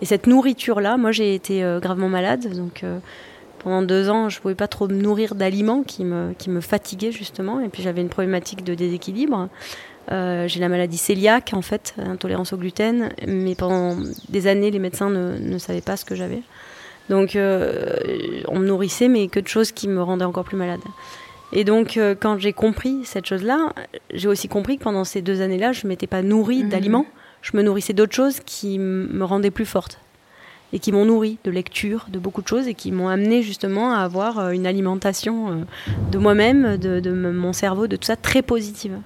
Et 0.00 0.04
cette 0.04 0.28
nourriture 0.28 0.80
là, 0.80 0.96
moi 0.96 1.10
j'ai 1.10 1.34
été 1.34 1.66
gravement 1.80 2.08
malade, 2.08 2.54
donc 2.54 2.84
pendant 3.64 3.80
deux 3.80 4.10
ans, 4.10 4.28
je 4.28 4.38
ne 4.38 4.42
pouvais 4.42 4.54
pas 4.54 4.68
trop 4.68 4.86
me 4.86 4.94
nourrir 4.94 5.34
d'aliments 5.34 5.82
qui 5.82 6.04
me, 6.04 6.34
qui 6.34 6.50
me 6.50 6.60
fatiguaient 6.60 7.12
justement. 7.12 7.60
Et 7.60 7.70
puis 7.70 7.82
j'avais 7.82 8.02
une 8.02 8.10
problématique 8.10 8.62
de 8.62 8.74
déséquilibre. 8.74 9.48
Euh, 10.12 10.46
j'ai 10.46 10.60
la 10.60 10.68
maladie 10.68 11.00
cœliaque, 11.04 11.52
en 11.54 11.62
fait, 11.62 11.94
intolérance 11.96 12.52
au 12.52 12.58
gluten. 12.58 13.08
Mais 13.26 13.54
pendant 13.54 13.96
des 14.28 14.46
années, 14.46 14.70
les 14.70 14.78
médecins 14.78 15.08
ne, 15.08 15.38
ne 15.38 15.56
savaient 15.56 15.80
pas 15.80 15.96
ce 15.96 16.04
que 16.04 16.14
j'avais. 16.14 16.42
Donc 17.08 17.36
euh, 17.36 18.42
on 18.48 18.58
me 18.58 18.66
nourrissait, 18.66 19.08
mais 19.08 19.28
que 19.28 19.40
de 19.40 19.48
choses 19.48 19.72
qui 19.72 19.88
me 19.88 20.02
rendaient 20.02 20.24
encore 20.24 20.44
plus 20.44 20.56
malade. 20.56 20.80
Et 21.52 21.64
donc 21.64 21.96
euh, 21.96 22.14
quand 22.18 22.38
j'ai 22.38 22.52
compris 22.52 23.00
cette 23.04 23.26
chose-là, 23.26 23.72
j'ai 24.12 24.28
aussi 24.28 24.48
compris 24.48 24.78
que 24.78 24.84
pendant 24.84 25.04
ces 25.04 25.22
deux 25.22 25.40
années-là, 25.40 25.72
je 25.72 25.84
ne 25.84 25.88
m'étais 25.88 26.06
pas 26.06 26.22
nourrie 26.22 26.64
mhm. 26.64 26.70
d'aliments. 26.70 27.06
Je 27.42 27.56
me 27.56 27.62
nourrissais 27.62 27.92
d'autres 27.92 28.14
choses 28.14 28.40
qui 28.40 28.78
me 28.78 29.24
rendaient 29.24 29.50
plus 29.50 29.66
forte 29.66 30.00
et 30.72 30.78
qui 30.78 30.92
m'ont 30.92 31.04
nourri 31.04 31.36
de 31.44 31.50
lecture, 31.50 32.06
de 32.08 32.18
beaucoup 32.18 32.40
de 32.40 32.48
choses 32.48 32.66
et 32.66 32.74
qui 32.74 32.90
m'ont 32.90 33.08
amené 33.08 33.42
justement 33.42 33.92
à 33.92 33.98
avoir 33.98 34.38
euh, 34.38 34.50
une 34.50 34.66
alimentation 34.66 35.66
de 36.10 36.18
moi-même, 36.18 36.78
de, 36.78 37.10
mon 37.12 37.52
cerveau, 37.52 37.86
de 37.86 37.96
tout 37.96 38.06
ça 38.06 38.16
très 38.16 38.40
positive. 38.40 38.98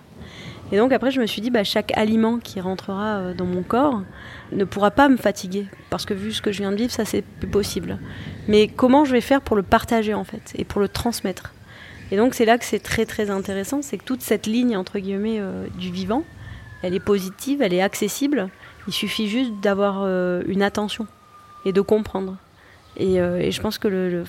Et 0.70 0.76
donc 0.76 0.92
après, 0.92 1.11
je 1.11 1.20
me 1.20 1.26
suis 1.26 1.40
dit, 1.40 1.50
bah, 1.50 1.64
chaque 1.64 1.96
aliment 1.96 2.38
qui 2.38 2.61
rentrera 2.61 3.16
euh, 3.16 3.35
dans 3.35 3.46
mon 3.46 3.62
corps 3.62 4.02
ne 4.52 4.64
pourra 4.64 4.90
pas 4.90 5.09
me 5.09 5.16
fatiguer, 5.16 5.66
parce 5.90 6.04
que 6.04 6.14
vu 6.14 6.33
ce 6.33 6.42
que 6.42 6.52
je 6.52 6.59
viens 6.59 6.72
de 6.72 6.76
vivre, 6.76 6.92
ça 6.92 7.04
c'est 7.04 7.22
plus 7.22 7.48
possible. 7.48 7.98
Mais 8.48 8.68
comment 8.68 9.04
je 9.04 9.12
vais 9.12 9.20
faire 9.20 9.40
pour 9.40 9.57
le 9.57 9.62
partager 9.62 10.14
en 10.14 10.24
fait, 10.24 10.52
et 10.57 10.64
pour 10.64 10.81
le 10.81 10.88
transmettre? 10.88 11.54
Et 12.11 12.16
donc 12.16 12.35
c'est 12.35 12.44
là 12.44 12.57
que 12.59 12.64
c'est 12.64 12.78
très 12.78 13.04
très 13.04 13.31
intéressant, 13.31 13.83
c'est 13.83 13.98
que 13.98 14.04
toute 14.04 14.22
cette 14.22 14.46
ligne 14.46 14.76
entre 14.76 14.98
guillemets 14.98 15.42
du 15.76 15.90
vivant, 15.90 16.24
elle 16.83 16.94
est 16.94 17.00
positive, 17.00 17.61
elle 17.61 17.74
est 17.74 17.83
accessible. 17.83 18.48
Il 18.87 18.94
suffit 18.94 19.28
juste 19.28 19.52
d'avoir 19.61 20.07
une 20.46 20.62
attention 20.62 21.07
et 21.66 21.72
de 21.72 21.81
comprendre. 21.83 22.37
Et, 22.96 23.20
euh, 23.20 23.50
je 23.50 23.61
pense 23.61 23.78
que 23.78 23.88
le, 23.88 24.24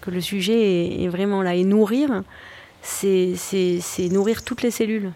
que 0.00 0.10
le 0.10 0.20
sujet 0.20 1.02
est, 1.02 1.08
vraiment 1.08 1.42
là. 1.42 1.54
Et 1.54 1.64
nourrir, 1.64 2.22
c'est 2.82 3.36
nourrir 4.10 4.44
toutes 4.44 4.62
les 4.62 4.70
cellules. 4.70 5.12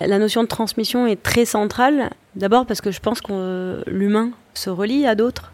La 0.00 0.18
notion 0.18 0.42
de 0.42 0.48
transmission 0.48 1.06
est 1.06 1.22
très 1.22 1.44
centrale, 1.44 2.10
d'abord 2.34 2.66
parce 2.66 2.80
que 2.80 2.90
je 2.90 3.00
pense 3.00 3.20
que 3.20 3.82
l'humain 3.86 4.30
se 4.54 4.70
relie 4.70 5.06
à 5.06 5.14
d'autres 5.14 5.52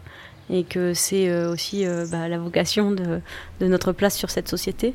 et 0.49 0.63
que 0.63 0.93
c'est 0.93 1.27
euh, 1.27 1.51
aussi 1.51 1.85
euh, 1.85 2.05
bah, 2.09 2.29
la 2.29 2.39
vocation 2.39 2.91
de, 2.91 3.19
de, 3.59 3.67
notre 3.67 3.91
place 3.91 4.15
sur 4.15 4.29
cette 4.29 4.47
société. 4.47 4.93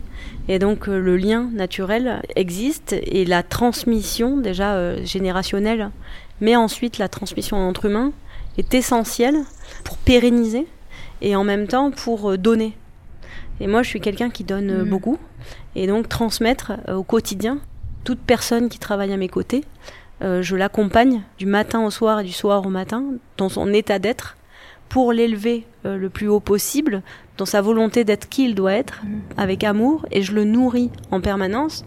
Et 0.48 0.58
donc 0.58 0.86
le 0.86 1.16
lien 1.18 1.50
naturel 1.52 2.22
existe 2.36 2.94
et 2.94 3.26
la 3.26 3.42
transmission 3.42 4.38
déjà 4.38 5.04
générationnelle, 5.04 5.90
mais 6.40 6.56
ensuite 6.56 6.96
la 6.96 7.08
transmission 7.08 7.58
entre 7.58 7.84
humains, 7.84 8.12
est 8.58 8.74
essentiel 8.74 9.36
pour 9.84 9.96
pérenniser 9.98 10.66
et 11.20 11.36
en 11.36 11.44
même 11.44 11.66
temps 11.66 11.90
pour 11.90 12.30
euh, 12.30 12.38
donner. 12.38 12.76
Et 13.60 13.66
moi, 13.66 13.82
je 13.82 13.88
suis 13.88 14.00
quelqu'un 14.00 14.30
qui 14.30 14.44
donne 14.44 14.70
euh, 14.70 14.84
mm. 14.84 14.88
beaucoup. 14.88 15.18
Et 15.74 15.86
donc, 15.86 16.08
transmettre 16.08 16.72
euh, 16.88 16.96
au 16.96 17.02
quotidien, 17.02 17.60
toute 18.04 18.20
personne 18.20 18.68
qui 18.68 18.78
travaille 18.78 19.12
à 19.12 19.16
mes 19.16 19.28
côtés, 19.28 19.64
je 20.20 20.54
l'accompagne 20.54 21.22
du 21.38 21.46
matin 21.46 21.84
au 21.84 21.90
soir 21.90 22.20
et 22.20 22.24
du 22.24 22.32
soir 22.32 22.64
au 22.64 22.68
matin 22.68 23.02
dans 23.38 23.48
son 23.48 23.72
état 23.72 23.98
d'être 23.98 24.36
pour 24.88 25.12
l'élever 25.12 25.66
le 25.84 26.08
plus 26.08 26.28
haut 26.28 26.38
possible, 26.38 27.02
dans 27.38 27.46
sa 27.46 27.60
volonté 27.60 28.04
d'être 28.04 28.28
qui 28.28 28.44
il 28.44 28.54
doit 28.54 28.74
être, 28.74 29.02
mm. 29.02 29.20
avec 29.36 29.64
amour, 29.64 30.06
et 30.12 30.22
je 30.22 30.32
le 30.32 30.44
nourris 30.44 30.90
en 31.10 31.20
permanence 31.20 31.84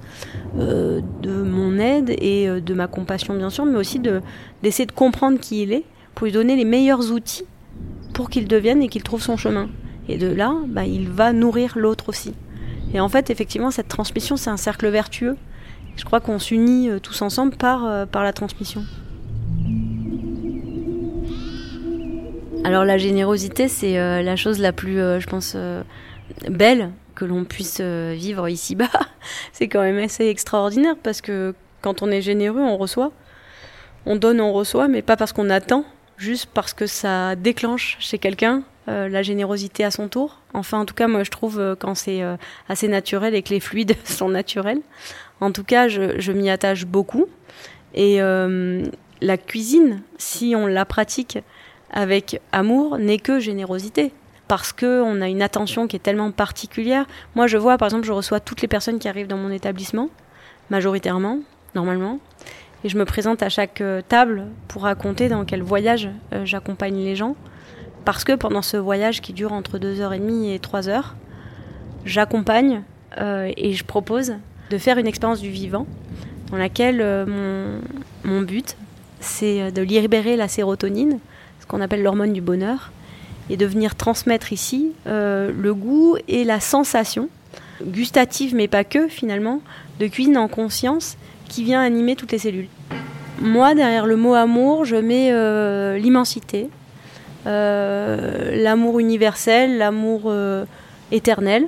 de 0.57 1.43
mon 1.43 1.79
aide 1.79 2.09
et 2.09 2.47
de 2.59 2.73
ma 2.73 2.87
compassion 2.87 3.35
bien 3.35 3.49
sûr, 3.49 3.65
mais 3.65 3.77
aussi 3.77 3.99
d'essayer 3.99 4.85
de 4.85 4.91
comprendre 4.91 5.39
qui 5.39 5.61
il 5.61 5.71
est 5.71 5.85
pour 6.13 6.25
lui 6.25 6.33
donner 6.33 6.55
les 6.55 6.65
meilleurs 6.65 7.11
outils 7.11 7.45
pour 8.13 8.29
qu'il 8.29 8.47
devienne 8.47 8.81
et 8.81 8.87
qu'il 8.87 9.03
trouve 9.03 9.21
son 9.21 9.37
chemin. 9.37 9.69
Et 10.07 10.17
de 10.17 10.27
là, 10.27 10.55
bah, 10.67 10.85
il 10.85 11.09
va 11.09 11.33
nourrir 11.33 11.77
l'autre 11.77 12.09
aussi. 12.09 12.33
Et 12.93 12.99
en 12.99 13.09
fait, 13.09 13.29
effectivement, 13.29 13.71
cette 13.71 13.89
transmission, 13.89 14.37
c'est 14.37 14.49
un 14.49 14.57
cercle 14.57 14.87
vertueux. 14.87 15.35
Je 15.95 16.03
crois 16.03 16.19
qu'on 16.19 16.39
s'unit 16.39 16.89
euh, 16.89 16.99
tous 16.99 17.21
ensemble 17.21 17.55
par, 17.55 17.85
euh, 17.85 18.05
par 18.05 18.23
la 18.23 18.33
transmission. 18.33 18.83
Alors 22.63 22.83
la 22.83 22.97
générosité, 22.97 23.67
c'est 23.67 23.99
euh, 23.99 24.21
la 24.21 24.35
chose 24.35 24.59
la 24.59 24.73
plus, 24.73 24.95
je 24.95 25.27
pense, 25.27 25.55
belle 26.49 26.91
que 27.13 27.23
l'on 27.23 27.45
puisse 27.45 27.79
vivre 27.79 28.49
ici-bas. 28.49 28.89
c'est 29.53 29.67
quand 29.67 29.81
même 29.81 29.99
assez 29.99 30.27
extraordinaire 30.27 30.95
parce 31.01 31.21
que 31.21 31.53
quand 31.81 32.01
on 32.01 32.09
est 32.09 32.21
généreux, 32.21 32.61
on 32.61 32.77
reçoit. 32.77 33.11
On 34.07 34.15
donne, 34.15 34.41
on 34.41 34.51
reçoit, 34.51 34.87
mais 34.87 35.01
pas 35.01 35.15
parce 35.15 35.31
qu'on 35.31 35.49
attend, 35.49 35.85
juste 36.17 36.47
parce 36.53 36.73
que 36.73 36.87
ça 36.87 37.35
déclenche 37.35 37.97
chez 37.99 38.17
quelqu'un 38.17 38.63
la 38.87 39.23
générosité 39.23 39.83
à 39.83 39.89
son 39.89 40.07
tour. 40.07 40.41
Enfin, 40.53 40.79
en 40.79 40.85
tout 40.85 40.93
cas, 40.93 41.07
moi, 41.07 41.23
je 41.23 41.31
trouve 41.31 41.75
quand 41.79 41.95
c'est 41.95 42.21
assez 42.67 42.87
naturel 42.87 43.33
et 43.33 43.41
que 43.41 43.49
les 43.49 43.59
fluides 43.59 43.95
sont 44.03 44.29
naturels. 44.29 44.81
En 45.41 45.51
tout 45.51 45.63
cas, 45.63 45.87
je, 45.87 46.31
m'y 46.31 46.49
attache 46.49 46.85
beaucoup. 46.85 47.25
Et 47.93 48.19
la 48.19 49.37
cuisine, 49.37 50.01
si 50.17 50.53
on 50.55 50.67
la 50.67 50.85
pratique 50.85 51.39
avec 51.91 52.41
amour, 52.51 52.97
n'est 52.97 53.19
que 53.19 53.39
générosité 53.39 54.11
parce 54.47 54.73
qu'on 54.73 55.21
a 55.21 55.27
une 55.27 55.41
attention 55.41 55.87
qui 55.87 55.95
est 55.95 55.99
tellement 55.99 56.31
particulière. 56.31 57.05
Moi, 57.35 57.47
je 57.47 57.57
vois, 57.57 57.77
par 57.77 57.87
exemple, 57.87 58.05
je 58.05 58.11
reçois 58.11 58.39
toutes 58.39 58.61
les 58.61 58.67
personnes 58.67 58.99
qui 58.99 59.07
arrivent 59.07 59.27
dans 59.27 59.37
mon 59.37 59.51
établissement, 59.51 60.09
majoritairement, 60.69 61.39
normalement, 61.73 62.19
et 62.83 62.89
je 62.89 62.97
me 62.97 63.05
présente 63.05 63.41
à 63.41 63.49
chaque 63.49 63.81
euh, 63.81 64.01
table 64.07 64.45
pour 64.67 64.83
raconter 64.83 65.29
dans 65.29 65.45
quel 65.45 65.63
voyage 65.63 66.09
euh, 66.33 66.45
j'accompagne 66.45 66.97
les 66.97 67.15
gens, 67.15 67.35
parce 68.03 68.23
que 68.23 68.33
pendant 68.33 68.61
ce 68.61 68.77
voyage 68.77 69.21
qui 69.21 69.33
dure 69.33 69.53
entre 69.53 69.79
2h30 69.79 70.53
et 70.53 70.59
3 70.59 70.89
heures, 70.89 71.15
j'accompagne 72.05 72.83
euh, 73.17 73.51
et 73.57 73.73
je 73.73 73.83
propose 73.83 74.35
de 74.69 74.77
faire 74.77 74.97
une 74.97 75.07
expérience 75.07 75.41
du 75.41 75.49
vivant 75.49 75.85
dans 76.51 76.57
laquelle 76.57 76.97
mon, 77.27 77.81
mon 78.23 78.41
but, 78.41 78.75
c'est 79.19 79.71
de 79.71 79.81
libérer 79.81 80.35
la 80.35 80.47
sérotonine, 80.47 81.19
ce 81.59 81.65
qu'on 81.65 81.81
appelle 81.81 82.03
l'hormone 82.03 82.33
du 82.33 82.41
bonheur, 82.41 82.91
et 83.49 83.57
de 83.57 83.65
venir 83.65 83.95
transmettre 83.95 84.53
ici 84.53 84.91
euh, 85.07 85.51
le 85.55 85.73
goût 85.73 86.17
et 86.27 86.43
la 86.43 86.59
sensation 86.59 87.29
gustative, 87.83 88.55
mais 88.55 88.67
pas 88.67 88.83
que 88.83 89.07
finalement, 89.07 89.61
de 89.99 90.07
cuisine 90.07 90.37
en 90.37 90.47
conscience 90.47 91.17
qui 91.49 91.63
vient 91.63 91.81
animer 91.81 92.15
toutes 92.15 92.31
les 92.31 92.39
cellules. 92.39 92.67
Moi, 93.41 93.75
derrière 93.75 94.05
le 94.05 94.15
mot 94.15 94.33
amour, 94.33 94.85
je 94.85 94.95
mets 94.95 95.29
euh, 95.31 95.97
l'immensité, 95.97 96.69
euh, 97.45 98.63
l'amour 98.63 98.99
universel, 98.99 99.77
l'amour 99.77 100.33
éternel 101.11 101.67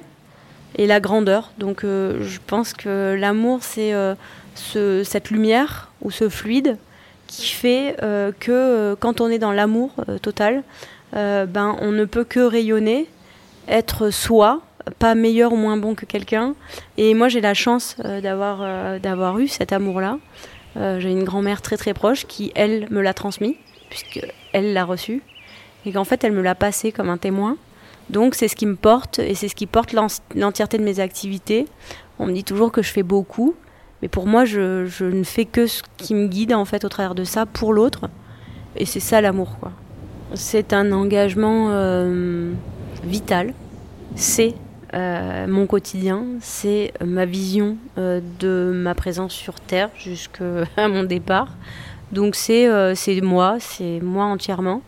et 0.77 0.87
la 0.87 0.99
grandeur. 0.99 1.51
Donc 1.57 1.81
je 1.83 2.37
pense 2.45 2.73
que 2.73 3.15
l'amour, 3.19 3.59
c'est 3.61 3.93
ce, 4.55 5.03
cette 5.03 5.31
lumière 5.31 5.89
ou 6.01 6.11
ce 6.11 6.29
fluide 6.29 6.77
qui 7.27 7.47
fait 7.47 7.95
que 8.39 8.95
quand 8.99 9.19
on 9.21 9.29
est 9.29 9.39
dans 9.39 9.51
l'amour 9.51 9.91
total, 10.21 10.63
euh, 11.15 11.45
ben, 11.45 11.75
on 11.81 11.91
ne 11.91 12.05
peut 12.05 12.23
que 12.23 12.39
rayonner, 12.39 13.07
être 13.67 14.09
soi, 14.09 14.61
pas 14.99 15.15
meilleur 15.15 15.53
ou 15.53 15.55
moins 15.55 15.77
bon 15.77 15.95
que 15.95 16.05
quelqu'un. 16.05 16.55
Et 16.97 17.13
moi, 17.13 17.29
j'ai 17.29 17.41
la 17.41 17.53
chance 17.53 17.95
euh, 18.03 18.21
d'avoir 18.21 18.59
euh, 18.61 18.99
d'avoir 18.99 19.39
eu 19.39 19.47
cet 19.47 19.71
amour-là. 19.73 20.19
j'ai 20.75 21.09
une 21.09 21.23
grand-mère 21.23 21.61
très 21.61 21.77
très 21.77 21.93
proche 21.93 22.25
qui, 22.27 22.51
elle, 22.55 22.87
me 22.91 23.01
l'a 23.01 23.13
transmis, 23.13 23.57
puisqu'elle 23.89 24.73
l'a 24.73 24.85
reçu, 24.85 25.23
et 25.85 25.91
qu'en 25.91 26.03
fait, 26.03 26.23
elle 26.23 26.33
me 26.33 26.41
l'a 26.41 26.55
passé 26.55 26.91
comme 26.91 27.09
un 27.09 27.17
témoin. 27.17 27.57
Donc, 28.09 28.35
c'est 28.35 28.47
ce 28.47 28.55
qui 28.55 28.65
me 28.65 28.75
porte, 28.75 29.19
et 29.19 29.35
c'est 29.35 29.47
ce 29.47 29.55
qui 29.55 29.65
porte 29.65 29.93
l'entièreté 30.35 30.77
de 30.77 30.83
mes 30.83 30.99
activités. 30.99 31.65
On 32.19 32.27
me 32.27 32.33
dit 32.33 32.43
toujours 32.43 32.71
que 32.71 32.81
je 32.81 32.91
fais 32.91 33.03
beaucoup, 33.03 33.55
mais 34.01 34.07
pour 34.07 34.27
moi, 34.27 34.45
je, 34.45 35.03
ne 35.03 35.23
fais 35.23 35.45
que 35.45 35.67
ce 35.67 35.83
qui 35.97 36.13
me 36.13 36.27
guide, 36.27 36.53
en 36.53 36.65
fait, 36.65 36.85
au 36.85 36.89
travers 36.89 37.15
de 37.15 37.23
ça, 37.23 37.45
pour 37.45 37.73
l'autre. 37.73 38.09
Et 38.75 38.85
c'est 38.85 38.99
ça 38.99 39.21
l'amour, 39.21 39.57
quoi. 39.59 39.71
C'est 40.33 40.73
un 40.73 40.91
engagement 40.91 41.67
euh, 41.71 42.51
vital. 43.03 43.53
C'est 44.15 44.55
euh, 44.93 45.47
mon 45.47 45.67
quotidien, 45.67 46.25
c'est 46.41 46.93
ma 47.03 47.25
vision 47.25 47.77
euh, 47.97 48.21
de 48.39 48.71
ma 48.73 48.93
présence 48.95 49.33
sur 49.33 49.59
Terre 49.59 49.89
jusqu'à 49.97 50.43
mon 50.87 51.03
départ. 51.03 51.49
Donc 52.11 52.35
c'est 52.35 52.69
moi, 53.21 53.57
c'est 53.59 53.99
moi 54.01 54.25
entièrement. 54.25 54.81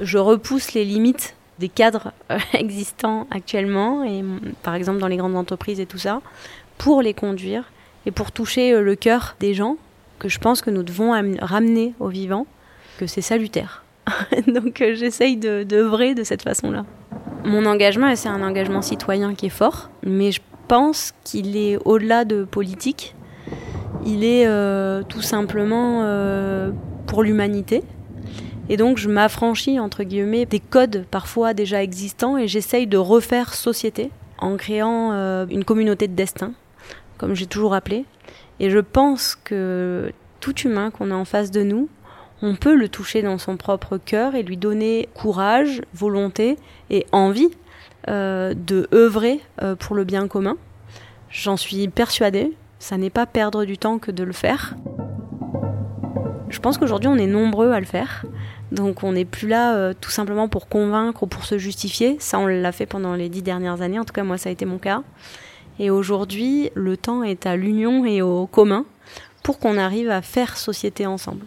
Je 0.00 0.18
repousse 0.18 0.74
les 0.74 0.84
limites 0.84 1.34
des 1.62 1.68
cadres 1.68 2.12
existants 2.52 3.26
actuellement, 3.30 4.04
et 4.04 4.22
par 4.62 4.74
exemple 4.74 4.98
dans 4.98 5.08
les 5.08 5.16
grandes 5.16 5.36
entreprises 5.36 5.80
et 5.80 5.86
tout 5.86 5.98
ça, 5.98 6.20
pour 6.76 7.00
les 7.00 7.14
conduire 7.14 7.70
et 8.04 8.10
pour 8.10 8.32
toucher 8.32 8.78
le 8.78 8.96
cœur 8.96 9.36
des 9.40 9.54
gens 9.54 9.76
que 10.18 10.28
je 10.28 10.38
pense 10.38 10.60
que 10.60 10.70
nous 10.70 10.82
devons 10.82 11.12
ramener 11.40 11.94
au 12.00 12.08
vivant, 12.08 12.46
que 12.98 13.06
c'est 13.06 13.22
salutaire. 13.22 13.84
Donc 14.46 14.80
euh, 14.80 14.94
j'essaye 14.94 15.36
de, 15.36 15.62
de 15.62 16.14
de 16.14 16.24
cette 16.24 16.42
façon-là. 16.42 16.84
Mon 17.44 17.66
engagement, 17.66 18.14
c'est 18.16 18.28
un 18.28 18.42
engagement 18.42 18.82
citoyen 18.82 19.34
qui 19.34 19.46
est 19.46 19.56
fort, 19.62 19.90
mais 20.04 20.32
je 20.32 20.40
pense 20.68 21.12
qu'il 21.24 21.56
est 21.56 21.76
au-delà 21.84 22.24
de 22.24 22.44
politique. 22.44 23.14
Il 24.06 24.24
est 24.24 24.46
euh, 24.46 25.02
tout 25.08 25.22
simplement 25.22 26.02
euh, 26.04 26.70
pour 27.06 27.22
l'humanité. 27.22 27.82
Et 28.72 28.78
donc 28.78 28.96
je 28.96 29.10
m'affranchis, 29.10 29.78
entre 29.78 30.02
guillemets, 30.02 30.46
des 30.46 30.58
codes 30.58 31.04
parfois 31.10 31.52
déjà 31.52 31.82
existants 31.82 32.38
et 32.38 32.48
j'essaye 32.48 32.86
de 32.86 32.96
refaire 32.96 33.52
société 33.52 34.10
en 34.38 34.56
créant 34.56 35.12
une 35.50 35.62
communauté 35.62 36.08
de 36.08 36.14
destin, 36.14 36.52
comme 37.18 37.34
j'ai 37.34 37.44
toujours 37.44 37.74
appelé. 37.74 38.06
Et 38.60 38.70
je 38.70 38.78
pense 38.78 39.36
que 39.36 40.10
tout 40.40 40.58
humain 40.60 40.90
qu'on 40.90 41.10
a 41.10 41.14
en 41.14 41.26
face 41.26 41.50
de 41.50 41.62
nous 41.62 41.90
on 42.42 42.56
peut 42.56 42.74
le 42.74 42.88
toucher 42.88 43.22
dans 43.22 43.38
son 43.38 43.56
propre 43.56 43.98
cœur 43.98 44.34
et 44.34 44.42
lui 44.42 44.56
donner 44.56 45.08
courage, 45.14 45.82
volonté 45.94 46.56
et 46.90 47.06
envie 47.12 47.50
euh, 48.08 48.52
de 48.54 48.88
œuvrer 48.92 49.40
euh, 49.62 49.76
pour 49.76 49.94
le 49.94 50.02
bien 50.02 50.26
commun. 50.26 50.56
J'en 51.30 51.56
suis 51.56 51.86
persuadée, 51.88 52.52
ça 52.80 52.96
n'est 52.96 53.10
pas 53.10 53.26
perdre 53.26 53.64
du 53.64 53.78
temps 53.78 53.98
que 53.98 54.10
de 54.10 54.24
le 54.24 54.32
faire. 54.32 54.74
Je 56.48 56.58
pense 56.58 56.78
qu'aujourd'hui 56.78 57.08
on 57.08 57.16
est 57.16 57.28
nombreux 57.28 57.70
à 57.70 57.78
le 57.78 57.86
faire, 57.86 58.26
donc 58.72 59.04
on 59.04 59.12
n'est 59.12 59.24
plus 59.24 59.48
là 59.48 59.76
euh, 59.76 59.94
tout 59.98 60.10
simplement 60.10 60.48
pour 60.48 60.68
convaincre 60.68 61.22
ou 61.22 61.26
pour 61.26 61.44
se 61.44 61.58
justifier, 61.58 62.16
ça 62.18 62.38
on 62.38 62.46
l'a 62.46 62.72
fait 62.72 62.86
pendant 62.86 63.14
les 63.14 63.28
dix 63.28 63.42
dernières 63.42 63.82
années, 63.82 63.98
en 63.98 64.04
tout 64.04 64.12
cas 64.12 64.24
moi 64.24 64.38
ça 64.38 64.48
a 64.48 64.52
été 64.52 64.64
mon 64.64 64.78
cas. 64.78 65.02
Et 65.78 65.90
aujourd'hui 65.90 66.70
le 66.74 66.96
temps 66.96 67.22
est 67.22 67.46
à 67.46 67.56
l'union 67.56 68.04
et 68.04 68.22
au 68.22 68.46
commun 68.46 68.84
pour 69.42 69.58
qu'on 69.58 69.78
arrive 69.78 70.10
à 70.10 70.22
faire 70.22 70.56
société 70.56 71.06
ensemble 71.06 71.46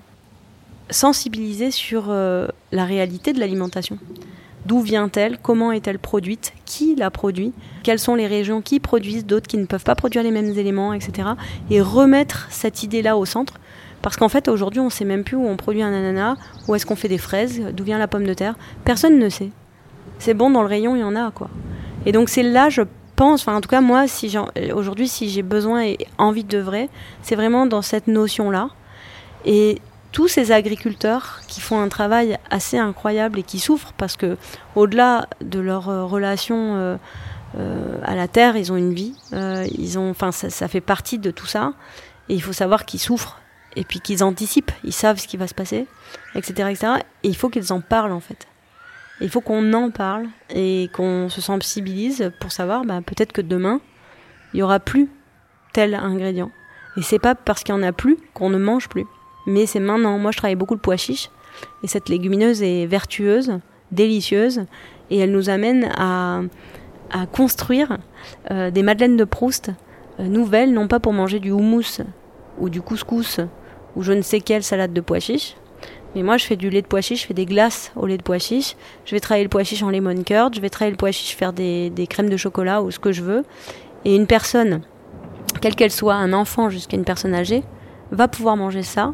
sensibiliser 0.89 1.71
sur 1.71 2.05
euh, 2.09 2.47
la 2.71 2.85
réalité 2.85 3.33
de 3.33 3.39
l'alimentation. 3.39 3.97
D'où 4.65 4.81
vient-elle? 4.81 5.37
Comment 5.37 5.71
est-elle 5.71 5.99
produite? 5.99 6.53
Qui 6.65 6.95
la 6.95 7.11
produit? 7.11 7.53
Quelles 7.83 7.99
sont 7.99 8.15
les 8.15 8.25
régions 8.25 8.61
qui 8.61 8.79
produisent, 8.79 9.25
d'autres 9.25 9.47
qui 9.47 9.57
ne 9.57 9.65
peuvent 9.65 9.83
pas 9.83 9.95
produire 9.95 10.23
les 10.23 10.31
mêmes 10.31 10.57
éléments, 10.57 10.93
etc. 10.93 11.29
Et 11.69 11.81
remettre 11.81 12.47
cette 12.49 12.81
idée-là 12.81 13.15
au 13.15 13.25
centre. 13.25 13.59
Parce 14.05 14.17
qu'en 14.17 14.29
fait, 14.29 14.49
aujourd'hui, 14.49 14.79
on 14.79 14.85
ne 14.85 14.89
sait 14.91 15.03
même 15.03 15.23
plus 15.23 15.35
où 15.35 15.47
on 15.47 15.57
produit 15.57 15.81
un 15.81 15.91
ananas, 15.91 16.35
où 16.67 16.75
est-ce 16.75 16.85
qu'on 16.85 16.95
fait 16.95 17.07
des 17.07 17.17
fraises, 17.17 17.59
d'où 17.73 17.83
vient 17.83 17.97
la 17.97 18.07
pomme 18.07 18.27
de 18.27 18.35
terre. 18.35 18.53
Personne 18.83 19.17
ne 19.17 19.29
sait. 19.29 19.49
C'est 20.19 20.35
bon, 20.35 20.51
dans 20.51 20.61
le 20.61 20.67
rayon, 20.67 20.95
il 20.95 20.99
y 20.99 21.03
en 21.03 21.15
a, 21.15 21.31
quoi. 21.31 21.49
Et 22.05 22.11
donc, 22.11 22.29
c'est 22.29 22.43
là, 22.43 22.69
je 22.69 22.83
pense, 23.15 23.41
enfin, 23.41 23.55
en 23.55 23.61
tout 23.61 23.67
cas, 23.67 23.81
moi, 23.81 24.05
aujourd'hui, 24.75 25.07
si 25.07 25.29
j'ai 25.29 25.41
besoin 25.41 25.81
et 25.85 25.97
envie 26.19 26.43
de 26.43 26.59
vrai, 26.59 26.87
c'est 27.23 27.35
vraiment 27.35 27.65
dans 27.65 27.81
cette 27.81 28.05
notion-là. 28.05 28.69
Et 29.43 29.81
tous 30.11 30.27
ces 30.27 30.51
agriculteurs 30.51 31.39
qui 31.47 31.59
font 31.59 31.81
un 31.81 31.89
travail 31.89 32.37
assez 32.51 32.77
incroyable 32.77 33.39
et 33.39 33.43
qui 33.43 33.57
souffrent 33.57 33.93
parce 33.97 34.17
que 34.17 34.37
au-delà 34.75 35.27
de 35.41 35.57
leur 35.57 35.89
euh, 35.89 36.05
relation 36.05 36.75
euh, 36.75 36.97
euh, 37.57 37.97
à 38.03 38.13
la 38.13 38.27
terre, 38.27 38.55
ils 38.55 38.71
ont 38.71 38.77
une 38.77 38.93
vie, 38.93 39.15
ils 39.31 39.97
ont, 39.97 40.11
enfin 40.11 40.31
ça, 40.31 40.67
fait 40.67 40.79
partie 40.79 41.17
de 41.17 41.31
tout 41.31 41.47
ça 41.47 41.73
et 42.29 42.35
il 42.35 42.41
faut 42.43 42.53
savoir 42.53 42.85
qu'ils 42.85 42.99
souffrent 42.99 43.41
et 43.75 43.83
puis 43.83 43.99
qu'ils 43.99 44.23
anticipent, 44.23 44.71
ils 44.83 44.93
savent 44.93 45.17
ce 45.17 45.27
qui 45.27 45.37
va 45.37 45.47
se 45.47 45.53
passer, 45.53 45.87
etc., 46.35 46.69
etc. 46.71 46.93
Et 47.23 47.29
il 47.29 47.35
faut 47.35 47.49
qu'ils 47.49 47.73
en 47.73 47.81
parlent 47.81 48.13
en 48.13 48.19
fait. 48.19 48.47
il 49.21 49.29
faut 49.29 49.41
qu'on 49.41 49.73
en 49.73 49.91
parle 49.91 50.27
et 50.49 50.89
qu'on 50.93 51.29
se 51.29 51.41
sensibilise 51.41 52.31
pour 52.39 52.51
savoir, 52.51 52.85
bah, 52.85 53.01
peut-être 53.05 53.31
que 53.31 53.41
demain 53.41 53.81
il 54.53 54.59
y 54.59 54.63
aura 54.63 54.79
plus 54.79 55.09
tel 55.73 55.95
ingrédient. 55.95 56.51
Et 56.97 57.01
c'est 57.01 57.19
pas 57.19 57.35
parce 57.35 57.63
qu'il 57.63 57.75
y 57.75 57.77
en 57.77 57.83
a 57.83 57.91
plus 57.91 58.17
qu'on 58.33 58.49
ne 58.49 58.57
mange 58.57 58.87
plus 58.87 59.05
mais 59.45 59.65
c'est 59.65 59.79
maintenant. 59.79 60.17
Moi, 60.17 60.31
je 60.31 60.37
travaille 60.37 60.55
beaucoup 60.55 60.73
le 60.73 60.79
pois 60.79 60.97
chiche, 60.97 61.29
et 61.83 61.87
cette 61.87 62.09
légumineuse 62.09 62.61
est 62.61 62.85
vertueuse, 62.85 63.59
délicieuse, 63.91 64.65
et 65.09 65.19
elle 65.19 65.31
nous 65.31 65.49
amène 65.49 65.89
à, 65.97 66.41
à 67.11 67.25
construire 67.27 67.97
euh, 68.51 68.71
des 68.71 68.83
madeleines 68.83 69.17
de 69.17 69.23
Proust 69.23 69.71
euh, 70.19 70.27
nouvelles, 70.27 70.73
non 70.73 70.87
pas 70.87 70.99
pour 70.99 71.13
manger 71.13 71.39
du 71.39 71.51
houmous 71.51 72.01
ou 72.59 72.69
du 72.69 72.81
couscous 72.81 73.39
ou 73.95 74.03
je 74.03 74.13
ne 74.13 74.21
sais 74.21 74.39
quelle 74.39 74.63
salade 74.63 74.93
de 74.93 75.01
pois 75.01 75.19
chiche, 75.19 75.55
mais 76.15 76.23
moi, 76.23 76.37
je 76.37 76.45
fais 76.45 76.55
du 76.55 76.69
lait 76.69 76.81
de 76.81 76.87
pois 76.87 77.01
chiche, 77.01 77.23
je 77.23 77.27
fais 77.27 77.33
des 77.33 77.45
glaces 77.45 77.91
au 77.97 78.07
lait 78.07 78.17
de 78.17 78.23
pois 78.23 78.39
chiche. 78.39 78.75
Je 79.03 79.11
vais 79.11 79.19
travailler 79.19 79.43
le 79.43 79.49
pois 79.49 79.65
chiche 79.65 79.83
en 79.83 79.89
lemon 79.89 80.23
curd. 80.23 80.55
Je 80.55 80.61
vais 80.61 80.69
travailler 80.69 80.91
le 80.91 80.97
pois 80.97 81.11
chiche, 81.11 81.35
faire 81.35 81.51
des, 81.51 81.91
crèmes 82.09 82.29
de 82.29 82.37
chocolat 82.37 82.81
ou 82.81 82.89
ce 82.89 82.99
que 82.99 83.11
je 83.11 83.21
veux. 83.21 83.43
Et 84.05 84.15
une 84.15 84.25
personne, 84.25 84.81
quelle 85.59 85.75
qu'elle 85.75 85.91
soit, 85.91 86.13
un 86.13 86.31
enfant 86.31 86.69
jusqu'à 86.69 86.95
une 86.95 87.03
personne 87.03 87.35
âgée, 87.35 87.63
va 88.11 88.29
pouvoir 88.29 88.55
manger 88.55 88.83
ça. 88.83 89.13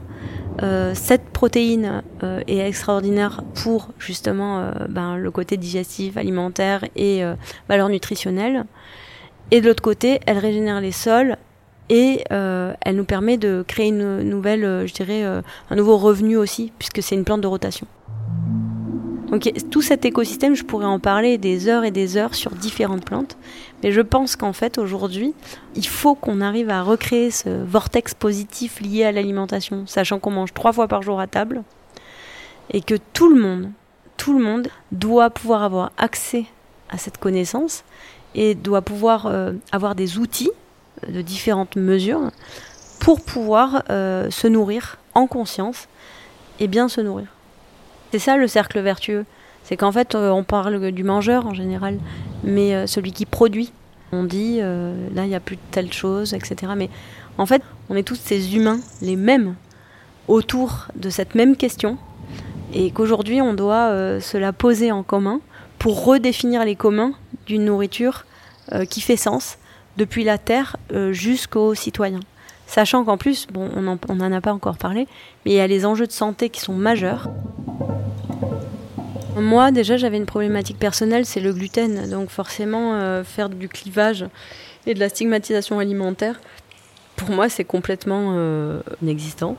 Euh, 0.61 0.91
cette 0.93 1.29
protéine 1.29 2.03
euh, 2.23 2.41
est 2.45 2.59
extraordinaire 2.59 3.41
pour 3.63 3.89
justement 3.97 4.59
euh, 4.59 4.71
ben, 4.87 5.17
le 5.17 5.31
côté 5.31 5.57
digestif, 5.57 6.17
alimentaire 6.17 6.85
et 6.95 7.23
valeur 7.67 7.89
nutritionnelle. 7.89 8.65
Et 9.49 9.59
de 9.59 9.67
l'autre 9.67 9.81
côté, 9.81 10.19
elle 10.27 10.37
régénère 10.37 10.81
les 10.81 10.91
sols 10.91 11.37
et 11.91 12.23
elle 12.29 12.95
nous 12.95 13.03
permet 13.03 13.37
de 13.37 13.63
créer 13.67 13.89
une 13.89 14.21
nouvelle, 14.21 14.87
je 14.87 14.93
dirais, 14.93 15.23
un 15.23 15.75
nouveau 15.75 15.97
revenu 15.97 16.37
aussi, 16.37 16.71
puisque 16.79 17.03
c'est 17.03 17.15
une 17.15 17.25
plante 17.25 17.41
de 17.41 17.47
rotation. 17.47 17.85
Donc 19.31 19.49
tout 19.69 19.81
cet 19.81 20.03
écosystème, 20.03 20.55
je 20.55 20.63
pourrais 20.65 20.85
en 20.85 20.99
parler 20.99 21.37
des 21.37 21.69
heures 21.69 21.85
et 21.85 21.91
des 21.91 22.17
heures 22.17 22.35
sur 22.35 22.51
différentes 22.51 23.05
plantes. 23.05 23.37
Mais 23.81 23.93
je 23.93 24.01
pense 24.01 24.35
qu'en 24.35 24.51
fait, 24.51 24.77
aujourd'hui, 24.77 25.33
il 25.75 25.87
faut 25.87 26.15
qu'on 26.15 26.41
arrive 26.41 26.69
à 26.69 26.83
recréer 26.83 27.31
ce 27.31 27.49
vortex 27.63 28.13
positif 28.13 28.81
lié 28.81 29.05
à 29.05 29.13
l'alimentation, 29.13 29.87
sachant 29.87 30.19
qu'on 30.19 30.31
mange 30.31 30.53
trois 30.53 30.73
fois 30.73 30.89
par 30.89 31.01
jour 31.01 31.21
à 31.21 31.27
table, 31.27 31.63
et 32.71 32.81
que 32.81 32.95
tout 33.13 33.33
le 33.33 33.41
monde, 33.41 33.69
tout 34.17 34.37
le 34.37 34.43
monde 34.43 34.67
doit 34.91 35.29
pouvoir 35.29 35.63
avoir 35.63 35.91
accès 35.97 36.45
à 36.89 36.97
cette 36.97 37.17
connaissance 37.17 37.85
et 38.35 38.53
doit 38.53 38.81
pouvoir 38.81 39.27
euh, 39.27 39.53
avoir 39.71 39.95
des 39.95 40.17
outils 40.17 40.51
de 41.07 41.21
différentes 41.21 41.75
mesures 41.75 42.31
pour 43.01 43.19
pouvoir 43.19 43.83
euh, 43.89 44.29
se 44.29 44.47
nourrir 44.47 44.97
en 45.15 45.25
conscience 45.25 45.87
et 46.59 46.67
bien 46.67 46.87
se 46.87 47.01
nourrir. 47.01 47.25
C'est 48.11 48.19
ça 48.19 48.37
le 48.37 48.47
cercle 48.47 48.79
vertueux. 48.79 49.25
C'est 49.63 49.75
qu'en 49.75 49.91
fait, 49.91 50.13
euh, 50.13 50.29
on 50.29 50.43
parle 50.43 50.91
du 50.91 51.03
mangeur 51.03 51.47
en 51.47 51.53
général, 51.53 51.97
mais 52.43 52.75
euh, 52.75 52.87
celui 52.87 53.11
qui 53.11 53.25
produit. 53.25 53.73
On 54.13 54.23
dit, 54.25 54.59
là, 54.59 55.23
il 55.23 55.29
n'y 55.29 55.35
a 55.35 55.39
plus 55.39 55.55
de 55.55 55.61
telle 55.71 55.93
chose, 55.93 56.33
etc. 56.33 56.73
Mais 56.75 56.89
en 57.37 57.45
fait, 57.45 57.61
on 57.89 57.95
est 57.95 58.03
tous 58.03 58.19
ces 58.21 58.57
humains, 58.57 58.81
les 59.01 59.15
mêmes, 59.15 59.55
autour 60.27 60.87
de 60.97 61.09
cette 61.09 61.33
même 61.33 61.55
question, 61.55 61.97
et 62.73 62.91
qu'aujourd'hui, 62.91 63.41
on 63.41 63.53
doit 63.53 64.19
se 64.19 64.37
la 64.37 64.51
poser 64.51 64.91
en 64.91 65.01
commun 65.01 65.39
pour 65.79 66.03
redéfinir 66.03 66.65
les 66.65 66.75
communs 66.75 67.13
d'une 67.45 67.63
nourriture 67.63 68.25
qui 68.89 68.99
fait 68.99 69.15
sens, 69.15 69.57
depuis 69.97 70.23
la 70.23 70.37
terre 70.37 70.77
jusqu'aux 71.11 71.75
citoyens. 71.75 72.21
Sachant 72.71 73.03
qu'en 73.03 73.17
plus, 73.17 73.47
bon, 73.51 73.69
on 73.75 74.15
n'en 74.15 74.31
a 74.31 74.39
pas 74.39 74.53
encore 74.53 74.77
parlé, 74.77 75.05
mais 75.45 75.51
il 75.51 75.55
y 75.55 75.59
a 75.59 75.67
les 75.67 75.85
enjeux 75.85 76.07
de 76.07 76.11
santé 76.13 76.49
qui 76.49 76.61
sont 76.61 76.73
majeurs. 76.73 77.29
Moi, 79.35 79.71
déjà, 79.71 79.97
j'avais 79.97 80.17
une 80.17 80.25
problématique 80.25 80.77
personnelle, 80.77 81.25
c'est 81.25 81.39
le 81.39 81.53
gluten. 81.53 82.09
Donc, 82.09 82.29
forcément, 82.29 82.93
euh, 82.95 83.23
faire 83.23 83.49
du 83.49 83.69
clivage 83.69 84.25
et 84.85 84.93
de 84.93 84.99
la 84.99 85.09
stigmatisation 85.09 85.79
alimentaire, 85.79 86.39
pour 87.15 87.29
moi, 87.29 87.49
c'est 87.49 87.63
complètement 87.63 88.35
euh, 88.35 88.81
inexistant. 89.01 89.55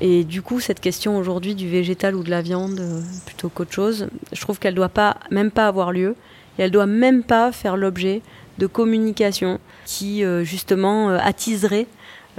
Et 0.00 0.24
du 0.24 0.40
coup, 0.40 0.60
cette 0.60 0.80
question 0.80 1.18
aujourd'hui 1.18 1.54
du 1.54 1.68
végétal 1.68 2.14
ou 2.14 2.22
de 2.22 2.30
la 2.30 2.42
viande, 2.42 2.80
euh, 2.80 3.00
plutôt 3.26 3.48
qu'autre 3.50 3.72
chose, 3.72 4.08
je 4.32 4.40
trouve 4.40 4.58
qu'elle 4.58 4.74
ne 4.74 4.76
doit 4.76 4.88
pas, 4.88 5.16
même 5.30 5.50
pas 5.50 5.66
avoir 5.66 5.92
lieu. 5.92 6.16
Et 6.58 6.62
elle 6.62 6.70
doit 6.70 6.86
même 6.86 7.22
pas 7.22 7.52
faire 7.52 7.76
l'objet 7.76 8.22
de 8.60 8.66
communication 8.66 9.58
qui, 9.84 10.22
justement, 10.44 11.08
attiserait 11.08 11.86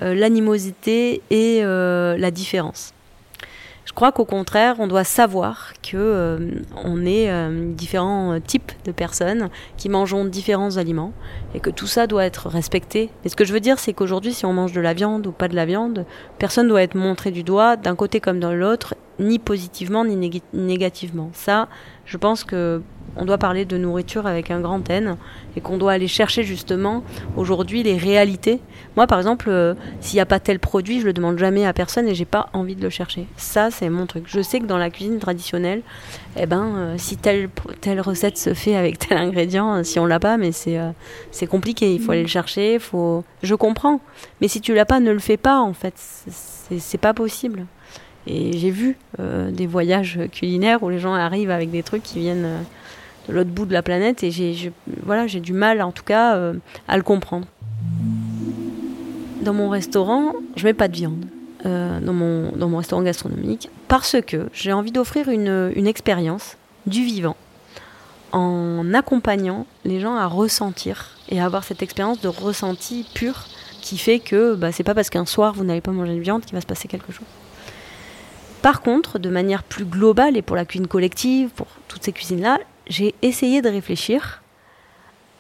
euh, 0.02 0.16
l'animosité 0.16 1.22
et 1.30 1.60
euh, 1.64 2.18
la 2.18 2.32
différence. 2.32 2.94
Je 3.84 3.92
crois 3.92 4.14
qu'au 4.14 4.24
contraire, 4.24 4.76
on 4.80 4.88
doit 4.88 5.04
savoir 5.04 5.74
que 5.84 5.98
euh, 5.98 6.50
on 6.82 7.06
est 7.06 7.30
différents 7.74 8.40
types 8.40 8.72
de 8.86 8.94
personnes 8.94 9.50
qui 9.76 9.90
mangeons 9.90 10.24
différents 10.24 10.78
aliments 10.78 11.12
et 11.54 11.60
que 11.60 11.70
tout 11.70 11.88
ça 11.88 12.08
doit 12.08 12.24
être 12.24 12.48
respecté. 12.48 13.10
Et 13.26 13.30
ce 13.30 13.36
que 13.36 13.44
je 13.44 13.52
veux 13.52 13.60
dire, 13.60 13.80
c'est 13.80 13.92
qu'aujourd'hui, 13.92 14.34
si 14.34 14.46
on 14.46 14.54
mange 14.54 14.72
de 14.72 14.80
la 14.80 14.94
viande 14.94 15.28
ou 15.28 15.34
pas 15.34 15.50
de 15.50 15.56
la 15.56 15.66
viande, 15.66 16.06
personne 16.40 16.70
doit 16.70 16.84
être 16.84 16.96
montré 16.96 17.32
du 17.32 17.44
doigt 17.44 17.76
d'un 17.76 17.96
côté 17.96 18.22
comme 18.22 18.40
dans 18.40 18.54
l'autre, 18.54 18.96
ni 19.20 19.40
positivement 19.40 20.06
ni 20.06 20.42
négativement. 20.54 21.32
Ça, 21.34 21.68
je 22.06 22.18
pense 22.18 22.46
que 22.46 22.82
on 23.16 23.26
doit 23.26 23.38
parler 23.38 23.66
de 23.66 23.78
nourriture 23.78 24.26
avec 24.26 24.52
un 24.52 24.60
grand 24.62 24.90
N 24.90 25.18
et 25.56 25.62
qu'on 25.62 25.78
doit 25.78 25.92
aller 25.92 26.08
chercher 26.08 26.44
justement 26.44 27.04
aujourd'hui 27.36 27.84
les 27.84 27.98
réalités. 27.98 28.60
Moi, 28.96 29.08
par 29.08 29.18
exemple, 29.18 29.50
euh, 29.50 29.74
s'il 30.00 30.18
n'y 30.18 30.22
a 30.22 30.26
pas 30.26 30.40
tel 30.40 30.60
produit, 30.60 31.02
je 31.02 31.06
le 31.06 31.14
demande 31.14 31.38
jamais 31.38 31.66
à 31.66 31.74
personne 31.74 32.08
et 32.08 32.16
j'ai 32.16 32.26
pas 32.26 32.48
envie 32.54 32.76
de 32.76 32.82
le 32.82 32.90
chercher. 32.90 33.28
Ça, 33.36 33.70
c'est 33.70 33.90
mon 33.90 34.06
truc. 34.06 34.26
Je 34.28 34.42
sais 34.42 34.60
que 34.60 34.66
dans 34.66 34.78
la 34.78 34.90
cuisine 34.90 35.20
traditionnelle, 35.20 35.82
eh 36.38 36.46
ben, 36.46 36.74
euh, 36.76 36.96
si 36.98 37.18
telle, 37.18 37.50
telle 37.82 38.00
recette 38.00 38.38
se 38.38 38.54
fait 38.54 38.76
avec 38.76 39.00
tel 39.00 39.18
ingrédient, 39.18 39.76
euh, 39.76 39.84
si 39.84 40.00
on 40.00 40.06
l'a 40.06 40.20
pas, 40.20 40.38
mais 40.38 40.52
c'est 40.52 40.80
c'est 41.32 41.48
compliqué. 41.48 41.94
Il 41.94 42.00
faut 42.00 42.12
aller 42.12 42.22
le 42.22 42.28
chercher. 42.28 42.80
Faut. 42.80 43.24
Je 43.44 43.56
comprends. 43.56 44.00
Mais 44.40 44.48
si 44.48 44.62
tu 44.62 44.74
l'as 44.74 44.86
pas, 44.86 45.00
ne 45.00 45.12
le 45.12 45.20
fais 45.20 45.38
pas. 45.38 45.60
En 45.60 45.74
fait, 45.74 45.94
c'est 45.98 46.98
pas 46.98 47.14
possible. 47.14 47.66
Et 48.28 48.58
j'ai 48.58 48.70
vu 48.70 48.98
des 49.20 49.68
voyages 49.68 50.20
culinaires 50.32 50.84
où 50.84 50.90
les 50.90 51.00
gens 51.00 51.14
arrivent 51.14 51.52
avec 51.52 51.72
des 51.72 51.84
trucs 51.84 52.04
qui 52.04 52.20
viennent 52.20 52.48
l'autre 53.32 53.50
bout 53.50 53.66
de 53.66 53.74
la 53.74 53.82
planète 53.82 54.24
et 54.24 54.32
j'ai 54.32 54.72
voilà, 55.04 55.26
du 55.26 55.54
mal 55.54 55.82
en 55.82 55.92
tout 55.92 56.04
cas 56.04 56.36
euh, 56.36 56.54
à 56.88 56.98
le 56.98 57.04
comprendre. 57.04 57.48
Dans 59.42 59.54
mon 59.54 59.70
restaurant, 59.70 60.34
je 60.56 60.66
mets 60.66 60.74
pas 60.74 60.88
de 60.88 60.96
viande. 60.96 61.26
Euh, 61.66 62.00
dans, 62.00 62.14
mon, 62.14 62.52
dans 62.54 62.70
mon 62.70 62.78
restaurant 62.78 63.04
gastronomique 63.04 63.70
parce 63.88 64.16
que 64.26 64.50
j'ai 64.52 64.74
envie 64.74 64.92
d'offrir 64.92 65.30
une, 65.30 65.72
une 65.76 65.86
expérience 65.86 66.58
du 66.88 67.04
vivant 67.04 67.36
en 68.32 68.96
accompagnant 68.96 69.68
les 69.86 70.00
gens 70.00 70.16
à 70.16 70.26
ressentir 70.26 71.18
et 71.30 71.40
à 71.40 71.46
avoir 71.46 71.64
cette 71.64 71.84
expérience 71.84 72.20
de 72.20 72.30
ressenti 72.30 73.06
pur 73.14 73.46
qui 73.82 74.00
fait 74.00 74.18
que 74.18 74.56
bah, 74.56 74.72
c'est 74.72 74.84
pas 74.84 74.96
parce 74.96 75.12
qu'un 75.12 75.28
soir 75.28 75.54
vous 75.54 75.64
n'avez 75.64 75.82
pas 75.82 75.92
mangé 75.92 76.16
de 76.16 76.22
viande 76.22 76.44
qu'il 76.44 76.56
va 76.56 76.62
se 76.62 76.66
passer 76.66 76.88
quelque 76.88 77.12
chose. 77.12 77.28
Par 78.62 78.82
contre, 78.82 79.20
de 79.20 79.30
manière 79.30 79.64
plus 79.64 79.86
globale 79.86 80.38
et 80.38 80.42
pour 80.42 80.56
la 80.56 80.66
cuisine 80.66 80.88
collective, 80.88 81.50
pour 81.50 81.68
toutes 81.88 82.04
ces 82.04 82.12
cuisines-là, 82.12 82.60
j'ai 82.92 83.16
essayé 83.22 83.62
de 83.62 83.70
réfléchir 83.70 84.44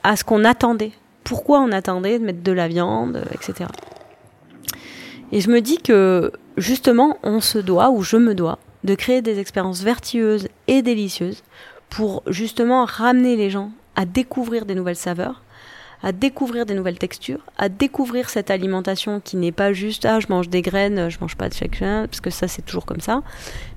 à 0.04 0.16
ce 0.16 0.24
qu'on 0.24 0.45
attendait. 0.45 0.93
Pourquoi 1.24 1.60
on 1.60 1.72
attendait 1.72 2.18
de 2.18 2.24
mettre 2.24 2.41
de 2.41 2.52
la 2.52 2.68
viande, 2.68 3.24
etc. 3.34 3.70
Et 5.32 5.41
je 5.41 5.49
me 5.49 5.60
dis 5.60 5.78
que 5.78 6.32
justement, 6.58 7.18
on 7.24 7.41
se 7.41 7.60
doit, 7.60 7.89
ou 7.91 8.02
je 8.04 8.18
me 8.18 8.34
dois, 8.34 8.58
de 8.84 8.95
créer 8.95 9.22
des 9.22 9.38
expériences 9.39 9.84
vertueuses 9.84 10.47
et 10.68 10.82
délicieuses 10.82 11.43
pour 11.89 12.24
justement 12.26 12.86
ramener 12.86 13.36
les 13.36 13.49
gens 13.49 13.72
à 13.95 14.06
découvrir 14.06 14.66
des 14.66 14.74
nouvelles 14.74 14.95
saveurs, 14.95 15.43
à 16.04 16.14
découvrir 16.14 16.66
des 16.66 16.74
nouvelles 16.74 16.97
textures, 16.97 17.45
à 17.58 17.68
découvrir 17.68 18.30
cette 18.30 18.49
alimentation 18.49 19.20
qui 19.20 19.36
n'est 19.36 19.52
pas 19.52 19.74
juste 19.74 20.06
ah 20.06 20.20
je 20.20 20.28
mange 20.30 20.49
des 20.49 20.62
graines, 20.62 21.10
je 21.10 21.20
mange 21.20 21.36
pas 21.36 21.49
de 21.49 21.54
chaque 21.54 21.80
parce 21.80 22.22
que 22.22 22.30
ça 22.30 22.47
c'est 22.47 22.64
toujours 22.64 22.86
comme 22.86 23.02
ça, 23.02 23.22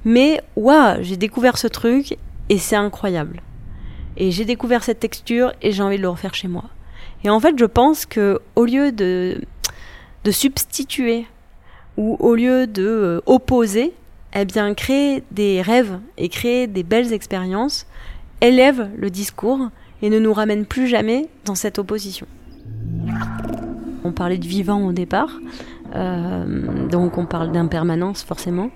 mais 0.04 0.40
waouh 0.56 1.02
j'ai 1.02 1.16
découvert 1.16 1.58
ce 1.58 1.66
truc 1.66 2.16
et 2.48 2.58
c'est 2.58 2.76
incroyable. 2.76 3.42
Et 4.16 4.30
j'ai 4.30 4.44
découvert 4.44 4.84
cette 4.84 5.00
texture 5.00 5.52
et 5.62 5.72
j'ai 5.72 5.82
envie 5.82 5.96
de 5.96 6.02
le 6.02 6.08
refaire 6.08 6.34
chez 6.34 6.48
moi. 6.48 6.64
Et 7.24 7.30
en 7.30 7.40
fait, 7.40 7.58
je 7.58 7.64
pense 7.64 8.06
que 8.06 8.40
au 8.54 8.64
lieu 8.64 8.92
de, 8.92 9.40
de 10.24 10.30
substituer 10.30 11.26
ou 11.96 12.16
au 12.20 12.34
lieu 12.34 12.66
de 12.66 12.86
euh, 12.86 13.20
opposer, 13.26 13.94
eh 14.34 14.44
bien, 14.44 14.74
créer 14.74 15.22
des 15.30 15.62
rêves 15.62 15.98
et 16.18 16.28
créer 16.28 16.66
des 16.66 16.82
belles 16.82 17.12
expériences 17.12 17.86
élève 18.40 18.90
le 18.96 19.10
discours 19.10 19.68
et 20.02 20.10
ne 20.10 20.18
nous 20.18 20.32
ramène 20.32 20.66
plus 20.66 20.88
jamais 20.88 21.28
dans 21.44 21.54
cette 21.54 21.78
opposition. 21.78 22.26
On 24.02 24.12
parlait 24.12 24.38
de 24.38 24.46
vivant 24.46 24.84
au 24.86 24.92
départ, 24.92 25.30
euh, 25.94 26.88
donc 26.88 27.16
on 27.16 27.26
parle 27.26 27.52
d'impermanence 27.52 28.22
forcément. 28.22 28.70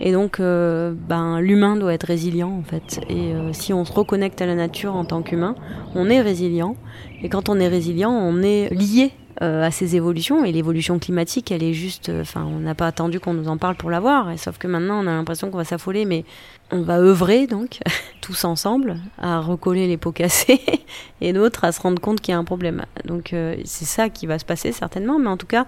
Et 0.00 0.12
donc, 0.12 0.40
euh, 0.40 0.92
ben, 0.94 1.40
l'humain 1.40 1.76
doit 1.76 1.94
être 1.94 2.04
résilient 2.04 2.50
en 2.50 2.62
fait. 2.62 3.00
Et 3.08 3.32
euh, 3.32 3.52
si 3.52 3.72
on 3.72 3.84
se 3.84 3.92
reconnecte 3.92 4.40
à 4.42 4.46
la 4.46 4.54
nature 4.54 4.94
en 4.94 5.04
tant 5.04 5.22
qu'humain, 5.22 5.54
on 5.94 6.10
est 6.10 6.20
résilient. 6.20 6.76
Et 7.22 7.28
quand 7.28 7.48
on 7.48 7.58
est 7.58 7.68
résilient, 7.68 8.10
on 8.10 8.42
est 8.42 8.68
lié 8.74 9.12
euh, 9.42 9.64
à 9.64 9.70
ces 9.70 9.96
évolutions. 9.96 10.44
Et 10.44 10.52
l'évolution 10.52 10.98
climatique, 10.98 11.50
elle 11.50 11.62
est 11.62 11.72
juste. 11.72 12.10
Enfin, 12.20 12.44
on 12.44 12.60
n'a 12.60 12.74
pas 12.74 12.86
attendu 12.86 13.20
qu'on 13.20 13.32
nous 13.32 13.48
en 13.48 13.56
parle 13.56 13.76
pour 13.76 13.88
l'avoir. 13.88 14.30
Et 14.30 14.36
sauf 14.36 14.58
que 14.58 14.66
maintenant, 14.66 15.02
on 15.02 15.06
a 15.06 15.12
l'impression 15.12 15.50
qu'on 15.50 15.56
va 15.56 15.64
s'affoler, 15.64 16.04
mais 16.04 16.24
on 16.70 16.82
va 16.82 16.98
œuvrer 16.98 17.46
donc 17.46 17.78
tous 18.20 18.44
ensemble 18.44 18.98
à 19.18 19.40
recoller 19.40 19.86
les 19.86 19.96
pots 19.96 20.12
cassés 20.12 20.60
et 21.22 21.32
d'autres 21.32 21.64
à 21.64 21.72
se 21.72 21.80
rendre 21.80 22.02
compte 22.02 22.20
qu'il 22.20 22.32
y 22.32 22.34
a 22.34 22.38
un 22.38 22.44
problème. 22.44 22.84
Donc, 23.06 23.34
c'est 23.64 23.86
ça 23.86 24.10
qui 24.10 24.26
va 24.26 24.38
se 24.38 24.44
passer 24.44 24.72
certainement. 24.72 25.18
Mais 25.18 25.28
en 25.28 25.38
tout 25.38 25.46
cas, 25.46 25.64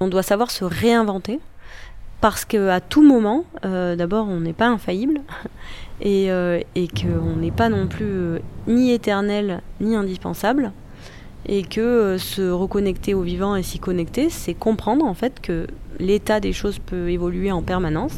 on 0.00 0.08
doit 0.08 0.22
savoir 0.22 0.50
se 0.50 0.64
réinventer 0.64 1.40
parce 2.20 2.44
qu'à 2.44 2.80
tout 2.80 3.02
moment, 3.02 3.44
euh, 3.64 3.96
d'abord, 3.96 4.28
on 4.28 4.40
n'est 4.40 4.52
pas 4.52 4.68
infaillible. 4.68 5.20
Et, 6.02 6.30
euh, 6.30 6.60
qu'on 6.74 7.36
n'est 7.36 7.50
pas 7.50 7.68
non 7.68 7.86
plus 7.86 8.06
euh, 8.06 8.38
ni 8.66 8.92
éternel 8.92 9.60
ni 9.80 9.96
indispensable. 9.96 10.72
Et 11.46 11.62
que 11.62 12.16
se 12.18 12.50
reconnecter 12.50 13.14
au 13.14 13.22
vivant 13.22 13.56
et 13.56 13.62
s'y 13.62 13.78
connecter, 13.78 14.28
c'est 14.30 14.54
comprendre 14.54 15.04
en 15.04 15.14
fait 15.14 15.40
que 15.40 15.66
l'état 15.98 16.40
des 16.40 16.52
choses 16.52 16.78
peut 16.78 17.10
évoluer 17.10 17.50
en 17.52 17.62
permanence. 17.62 18.14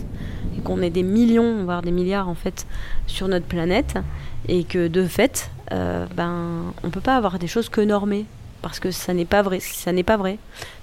Et 0.57 0.61
qu'on 0.61 0.82
est 0.82 0.90
des 0.90 1.03
millions, 1.03 1.64
voire 1.64 1.82
des 1.82 1.92
milliards 1.92 2.28
en 2.28 2.34
fait 2.34 2.66
sur 3.07 3.28
notre 3.28 3.46
planète. 3.46 3.94
Et 4.48 4.64
que 4.64 4.88
de 4.88 5.07
fait, 5.07 5.50
ben, 5.70 6.72
on 6.82 6.90
peut 6.90 7.00
pas 7.00 7.16
avoir 7.16 7.38
des 7.38 7.46
choses 7.46 7.68
que 7.68 7.80
normées. 7.80 8.26
Parce 8.61 8.80
que 8.80 8.90
ça 8.90 9.14
n'est 9.14 9.24
pas 9.24 9.42
vrai, 9.42 9.61
ça 9.61 9.92
n'est 9.92 10.03
pas 10.03 10.16
vrai. 10.16 10.38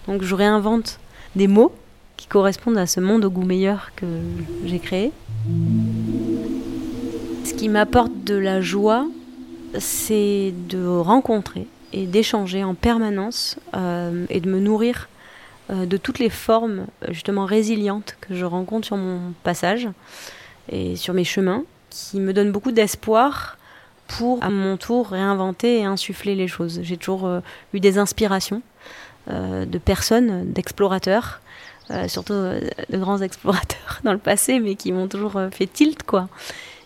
Donc 0.08 0.24
je 0.24 0.34
réinvente 0.34 1.00
des 1.36 1.48
mots 1.48 1.74
qui 2.20 2.28
correspondent 2.28 2.78
à 2.78 2.86
ce 2.86 3.00
monde 3.00 3.24
au 3.24 3.30
goût 3.30 3.46
meilleur 3.46 3.92
que 3.96 4.06
j'ai 4.66 4.80
créé. 4.80 5.14
Ce 7.46 7.54
qui 7.54 7.70
m'apporte 7.70 8.12
de 8.26 8.36
la 8.36 8.60
joie, 8.60 9.08
c'est 9.80 10.54
de 10.68 10.86
rencontrer 10.86 11.66
et 11.94 12.08
d'échanger 12.08 12.62
en 12.62 12.76
permanence 12.76 13.56
euh, 13.74 14.26
et 14.30 14.42
de 14.42 14.50
me 14.50 14.60
nourrir 14.60 15.08
euh, 15.70 15.86
de 15.86 15.96
toutes 15.96 16.20
les 16.20 16.30
formes 16.30 16.88
justement 17.08 17.46
résilientes 17.46 18.18
que 18.20 18.36
je 18.36 18.44
rencontre 18.44 18.88
sur 18.88 18.98
mon 18.98 19.32
passage 19.44 19.88
et 20.70 20.98
sur 20.98 21.14
mes 21.14 21.24
chemins 21.24 21.64
qui 21.90 22.20
me 22.20 22.34
donne 22.34 22.52
beaucoup 22.52 22.74
d'espoir 22.74 23.58
pour 24.10 24.44
à 24.44 24.50
mon 24.50 24.76
tour 24.76 25.08
réinventer 25.08 25.80
et 25.80 25.86
insuffler 25.86 26.36
les 26.36 26.50
choses. 26.50 26.82
J'ai 26.84 26.98
toujours 26.98 27.28
euh, 27.28 27.40
eu 27.74 27.80
des 27.80 27.98
inspirations 27.98 28.62
de 29.28 29.78
personnes, 29.78 30.52
d'explorateurs, 30.54 31.40
euh, 31.92 32.08
surtout 32.08 32.34
de 32.34 32.98
grands 32.98 33.22
explorateurs 33.22 34.00
dans 34.04 34.14
le 34.14 34.20
passé, 34.20 34.60
mais 34.60 34.76
qui 34.76 34.92
m'ont 34.92 35.08
toujours 35.08 35.40
fait 35.52 35.68
tilt 35.68 36.04
quoi. 36.04 36.28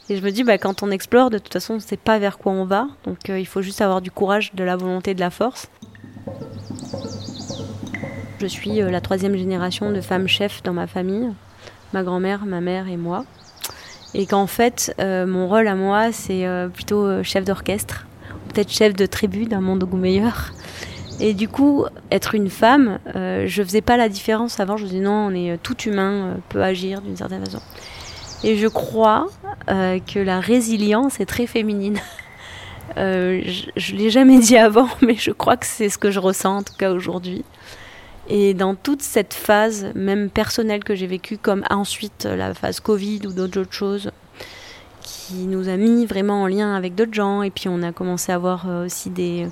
Et 0.09 0.17
je 0.17 0.21
me 0.21 0.31
dis, 0.31 0.43
bah, 0.43 0.57
quand 0.57 0.83
on 0.83 0.91
explore, 0.91 1.29
de 1.29 1.37
toute 1.37 1.53
façon, 1.53 1.73
on 1.73 1.77
ne 1.77 1.81
sait 1.81 1.95
pas 1.95 2.19
vers 2.19 2.37
quoi 2.37 2.51
on 2.51 2.65
va. 2.65 2.87
Donc 3.05 3.29
il 3.29 3.47
faut 3.47 3.61
juste 3.61 3.79
avoir 3.81 4.01
du 4.01 4.11
courage, 4.11 4.53
de 4.53 4.63
la 4.63 4.75
volonté, 4.75 5.13
de 5.13 5.21
la 5.21 5.29
force. 5.29 5.67
Je 8.39 8.47
suis 8.47 8.81
la 8.81 8.99
troisième 8.99 9.37
génération 9.37 9.91
de 9.91 10.01
femmes 10.01 10.27
chefs 10.27 10.61
dans 10.63 10.73
ma 10.73 10.87
famille, 10.87 11.29
ma 11.93 12.03
grand-mère, 12.03 12.45
ma 12.45 12.59
mère 12.59 12.89
et 12.89 12.97
moi 12.97 13.23
et 14.13 14.25
qu'en 14.25 14.47
fait, 14.47 14.93
euh, 14.99 15.25
mon 15.25 15.47
rôle 15.47 15.67
à 15.67 15.75
moi, 15.75 16.11
c'est 16.11 16.45
euh, 16.45 16.67
plutôt 16.67 17.03
euh, 17.03 17.23
chef 17.23 17.45
d'orchestre, 17.45 18.05
peut-être 18.49 18.71
chef 18.71 18.93
de 18.93 19.05
tribu 19.05 19.45
d'un 19.45 19.61
monde 19.61 19.83
au 19.83 19.87
goût 19.87 19.97
meilleur. 19.97 20.51
Et 21.19 21.33
du 21.33 21.47
coup, 21.47 21.85
être 22.11 22.35
une 22.35 22.49
femme, 22.49 22.99
je 23.15 23.63
faisais 23.63 23.81
pas 23.81 23.97
la 23.97 24.09
différence 24.09 24.59
avant. 24.59 24.77
Je 24.77 24.85
disais 24.85 24.99
non, 24.99 25.27
on 25.27 25.31
est 25.31 25.57
tout 25.61 25.77
humain, 25.81 26.37
peut 26.49 26.61
agir 26.63 27.01
d'une 27.01 27.15
certaine 27.15 27.45
façon. 27.45 27.61
Et 28.43 28.57
je 28.57 28.67
crois 28.67 29.27
que 29.67 30.19
la 30.19 30.39
résilience 30.39 31.19
est 31.19 31.25
très 31.25 31.47
féminine. 31.47 31.99
je, 32.97 33.69
je 33.75 33.95
l'ai 33.95 34.09
jamais 34.09 34.39
dit 34.39 34.57
avant, 34.57 34.89
mais 35.01 35.15
je 35.15 35.31
crois 35.31 35.55
que 35.55 35.65
c'est 35.65 35.89
ce 35.89 35.97
que 35.97 36.11
je 36.11 36.19
ressens 36.19 36.57
en 36.57 36.63
tout 36.63 36.75
cas 36.77 36.91
aujourd'hui. 36.91 37.45
Et 38.29 38.53
dans 38.53 38.75
toute 38.75 39.01
cette 39.01 39.33
phase, 39.33 39.91
même 39.95 40.29
personnelle 40.29 40.83
que 40.83 40.95
j'ai 40.95 41.07
vécue, 41.07 41.37
comme 41.37 41.63
ensuite 41.69 42.25
la 42.25 42.53
phase 42.53 42.79
Covid 42.79 43.21
ou 43.27 43.33
d'autres 43.33 43.71
choses, 43.71 44.11
qui 45.03 45.45
nous 45.45 45.69
a 45.69 45.77
mis 45.77 46.05
vraiment 46.05 46.43
en 46.43 46.47
lien 46.47 46.73
avec 46.75 46.95
d'autres 46.95 47.13
gens, 47.13 47.43
et 47.43 47.51
puis 47.51 47.67
on 47.67 47.83
a 47.83 47.91
commencé 47.91 48.31
à 48.31 48.35
avoir 48.35 48.67
euh, 48.67 48.85
aussi 48.85 49.09
des, 49.09 49.51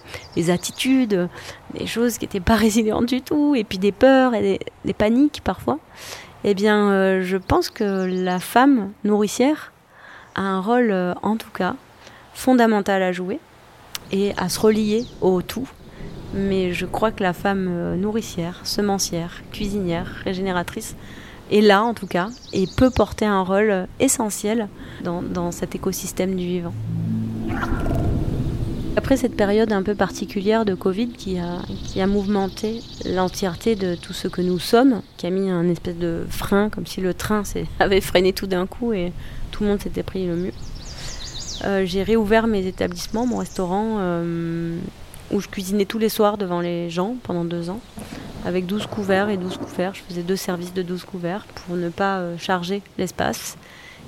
attitudes, 0.50 1.30
des 1.78 1.86
choses 1.86 2.18
qui 2.18 2.26
n'étaient 2.26 2.40
pas 2.40 2.56
résilientes 2.68 3.06
du 3.06 3.22
tout, 3.22 3.54
et 3.56 3.64
puis 3.64 3.78
des 3.78 3.92
peurs 3.92 4.34
et 4.34 4.60
des, 4.86 4.94
paniques 4.94 5.42
parfois. 5.44 5.78
Eh 6.44 6.54
bien, 6.56 6.90
euh, 6.90 7.22
je 7.24 7.38
pense 7.38 7.70
que 7.70 8.06
la 8.06 8.40
femme 8.40 8.92
nourricière 9.04 9.72
a 10.36 10.42
un 10.42 10.60
rôle, 10.60 10.92
euh, 10.92 11.14
en 11.22 11.38
tout 11.38 11.52
cas, 11.52 11.76
fondamental 12.34 13.04
à 13.04 13.12
jouer 13.12 13.40
et 14.12 14.34
à 14.38 14.50
se 14.50 14.60
relier 14.60 15.06
au 15.22 15.42
tout. 15.42 15.68
Mais 16.34 16.74
je 16.74 16.86
crois 16.86 17.12
que 17.12 17.22
la 17.22 17.34
femme 17.34 17.96
nourricière, 17.96 18.62
semencière, 18.64 19.42
cuisinière, 19.52 20.08
régénératrice 20.24 20.96
est 21.52 21.62
là 21.62 21.84
en 21.84 21.94
tout 21.94 22.08
cas 22.08 22.30
et 22.54 22.66
peut 22.68 22.90
porter 22.90 23.26
un 23.26 23.42
rôle 23.42 23.88
essentiel 24.00 24.68
dans, 25.04 25.52
cet 25.52 25.76
écosystème 25.76 26.36
du 26.36 26.46
vivant. 26.46 26.74
Après 28.98 29.16
cette 29.16 29.36
période 29.36 29.72
un 29.72 29.84
peu 29.84 29.96
particulière 29.96 30.66
de 30.66 30.76
Covid 30.76 31.10
qui 31.10 31.38
a, 31.40 32.08
mouvementé 32.08 32.82
l'entièreté 33.06 33.76
de 33.76 33.96
tout 33.96 34.14
ce 34.14 34.28
que 34.28 34.42
nous 34.42 34.60
sommes, 34.60 35.02
qui 35.18 35.28
a 35.28 35.30
mis 35.30 35.50
un 35.50 35.70
espèce 35.70 35.98
de 35.98 36.26
frein, 36.30 36.70
comme 36.70 36.86
si 36.86 37.02
le 37.02 37.14
train 37.14 37.44
avait 37.80 38.02
freiné 38.02 38.34
tout 38.34 38.48
d'un 38.48 38.68
coup 38.68 38.94
et 38.94 39.14
tout 39.52 39.64
le 39.64 39.70
monde 39.70 39.82
s'était 39.82 40.04
pris 40.04 40.28
le 40.28 40.36
mur. 40.36 40.54
Euh, 41.64 41.84
j'ai 41.86 42.04
réouvert 42.04 42.48
mes 42.48 42.66
établissements, 42.66 43.26
mon 43.26 43.38
restaurant, 43.38 43.98
euh, 44.00 44.78
où 45.32 45.40
je 45.40 45.48
cuisinais 45.48 45.86
tous 45.86 46.00
les 46.00 46.10
soirs 46.10 46.38
devant 46.38 46.60
les 46.60 46.90
gens 46.90 47.16
pendant 47.24 47.46
deux 47.46 47.70
ans, 47.70 47.80
avec 48.46 48.66
12 48.66 48.88
couverts 48.88 49.30
et 49.30 49.38
12 49.38 49.58
couverts. 49.58 49.94
Je 49.94 50.02
faisais 50.02 50.24
deux 50.24 50.36
services 50.36 50.74
de 50.74 50.82
12 50.82 51.04
couverts 51.06 51.46
pour 51.46 51.76
ne 51.76 51.90
pas 51.90 52.20
euh, 52.20 52.38
charger 52.38 52.82
l'espace 52.98 53.58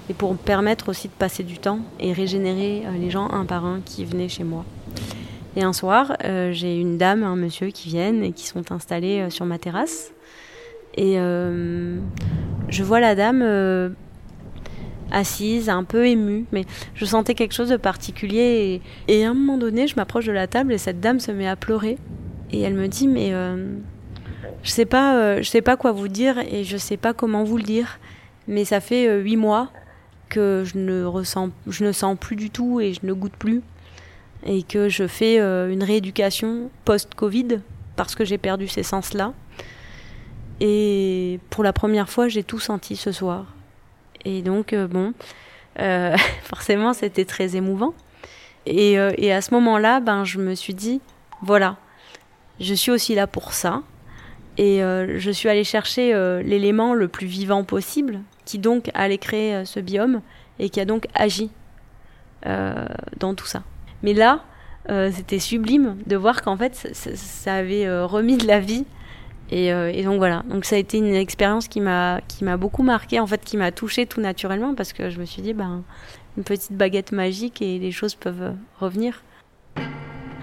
et 0.10 0.14
pour 0.14 0.36
permettre 0.38 0.90
aussi 0.90 1.08
de 1.08 1.14
passer 1.14 1.44
du 1.44 1.58
temps 1.58 1.80
et 2.00 2.14
régénérer 2.14 2.84
euh, 2.86 2.92
les 3.00 3.10
gens 3.10 3.30
un 3.30 3.46
par 3.46 3.66
un 3.66 3.82
qui 3.82 4.06
venaient 4.06 4.30
chez 4.30 4.44
moi. 4.44 4.66
Et 5.56 5.64
un 5.64 5.74
soir, 5.74 6.18
euh, 6.24 6.52
j'ai 6.52 6.80
une 6.80 6.98
dame, 6.98 7.24
un 7.24 7.36
monsieur 7.36 7.68
qui 7.68 7.90
viennent 7.90 8.24
et 8.24 8.32
qui 8.32 8.48
sont 8.48 8.72
installés 8.72 9.30
sur 9.30 9.46
ma 9.46 9.60
terrasse. 9.60 10.12
Et 10.96 11.16
je 11.16 12.84
vois 12.84 13.00
la 13.00 13.16
dame 13.16 13.96
assise, 15.12 15.70
un 15.70 15.84
peu 15.84 16.08
émue, 16.08 16.46
mais 16.52 16.66
je 16.94 17.06
sentais 17.06 17.34
quelque 17.34 17.54
chose 17.54 17.70
de 17.70 17.78
particulier. 17.78 18.82
Et, 19.08 19.26
à 19.26 19.30
un 19.30 19.34
moment 19.34 19.58
donné, 19.58 19.88
je 19.88 19.96
m'approche 19.96 20.26
de 20.26 20.32
la 20.32 20.46
table 20.46 20.72
et 20.72 20.78
cette 20.78 21.00
dame 21.00 21.20
se 21.20 21.32
met 21.32 21.48
à 21.48 21.56
pleurer. 21.56 21.98
Et 22.52 22.62
elle 22.62 22.76
me 22.76 22.88
dit, 22.88 23.08
mais 23.08 23.32
je 24.64 24.70
sais 24.70 24.86
pas, 24.86 25.16
euh, 25.16 25.38
je 25.38 25.50
sais 25.50 25.62
pas 25.62 25.78
quoi 25.78 25.92
vous 25.92 26.08
dire 26.08 26.40
et 26.40 26.64
je 26.64 26.78
sais 26.78 26.98
pas 26.98 27.14
comment 27.14 27.44
vous 27.44 27.58
le 27.58 27.64
dire. 27.64 28.00
Mais 28.48 28.66
ça 28.66 28.80
fait 28.80 29.08
euh, 29.08 29.22
huit 29.22 29.38
mois 29.38 29.70
que 30.30 30.64
je 30.66 30.78
ne 30.78 31.06
ressens, 31.06 31.50
je 31.68 31.86
ne 31.86 31.92
sens 31.92 32.18
plus 32.20 32.36
du 32.36 32.50
tout 32.50 32.82
et 32.82 32.94
je 32.94 33.02
ne 33.04 33.14
goûte 33.14 33.36
plus 33.38 33.62
et 34.46 34.64
que 34.64 34.90
je 34.90 35.08
fais 35.08 35.38
une 35.38 35.84
rééducation 35.84 36.70
post-Covid 36.84 37.60
parce 37.96 38.16
que 38.16 38.26
j'ai 38.26 38.38
perdu 38.38 38.68
ces 38.68 38.84
sens-là. 38.84 39.34
Et 40.60 41.40
pour 41.50 41.64
la 41.64 41.74
première 41.74 42.10
fois, 42.10 42.28
j'ai 42.28 42.44
tout 42.44 42.60
senti 42.60 42.96
ce 42.96 43.12
soir. 43.12 43.46
Et 44.26 44.42
donc, 44.42 44.74
euh, 44.74 44.88
bon, 44.88 45.14
euh, 45.80 46.16
forcément, 46.44 46.94
c'était 46.94 47.26
très 47.26 47.56
émouvant. 47.56 47.94
Et, 48.66 48.98
euh, 48.98 49.12
et 49.18 49.34
à 49.34 49.42
ce 49.42 49.54
moment-là, 49.56 50.00
ben, 50.00 50.24
je 50.24 50.40
me 50.40 50.56
suis 50.56 50.74
dit, 50.74 51.02
voilà, 51.42 51.78
je 52.60 52.74
suis 52.74 52.92
aussi 52.92 53.16
là 53.16 53.28
pour 53.28 53.54
ça. 53.54 53.82
Et 54.58 54.80
je 54.82 55.32
suis 55.32 55.50
allée 55.50 55.64
chercher 55.64 56.14
l'élément 56.44 56.94
le 56.94 57.08
plus 57.08 57.26
vivant 57.26 57.64
possible, 57.64 58.20
qui 58.46 58.60
donc 58.60 58.92
allait 58.94 59.18
créer 59.18 59.66
ce 59.66 59.80
biome 59.80 60.22
et 60.60 60.70
qui 60.70 60.80
a 60.80 60.86
donc 60.86 61.08
agi 61.16 61.50
dans 62.46 63.34
tout 63.36 63.48
ça. 63.48 63.64
Mais 64.04 64.14
là, 64.14 64.44
c'était 65.12 65.40
sublime 65.40 65.98
de 66.06 66.16
voir 66.16 66.44
qu'en 66.44 66.56
fait, 66.56 66.76
ça 66.94 67.56
avait 67.56 67.90
remis 68.04 68.38
de 68.38 68.46
la 68.46 68.60
vie 68.60 68.86
euh, 69.52 69.92
et, 69.94 70.04
donc 70.04 70.18
voilà, 70.18 70.44
donc 70.50 70.66
ça 70.66 70.76
a 70.76 70.80
été 70.80 70.98
une 70.98 71.14
expérience 71.14 71.68
qui 71.68 71.82
m'a 71.82 72.22
beaucoup 72.58 72.84
marqué, 72.84 73.20
en 73.20 73.28
fait, 73.28 73.44
qui 73.44 73.58
m'a 73.58 73.72
touchée 73.72 74.06
tout 74.06 74.22
naturellement 74.22 74.74
parce 74.74 74.94
que 74.94 75.10
je 75.10 75.20
me 75.20 75.26
suis 75.26 75.42
dit, 75.42 75.54
ben, 75.54 75.84
une 76.38 76.44
petite 76.44 76.74
baguette 76.74 77.12
magique 77.12 77.62
et 77.62 77.78
les 77.78 77.92
choses 77.92 78.16
peuvent 78.16 78.54
revenir. 78.80 79.22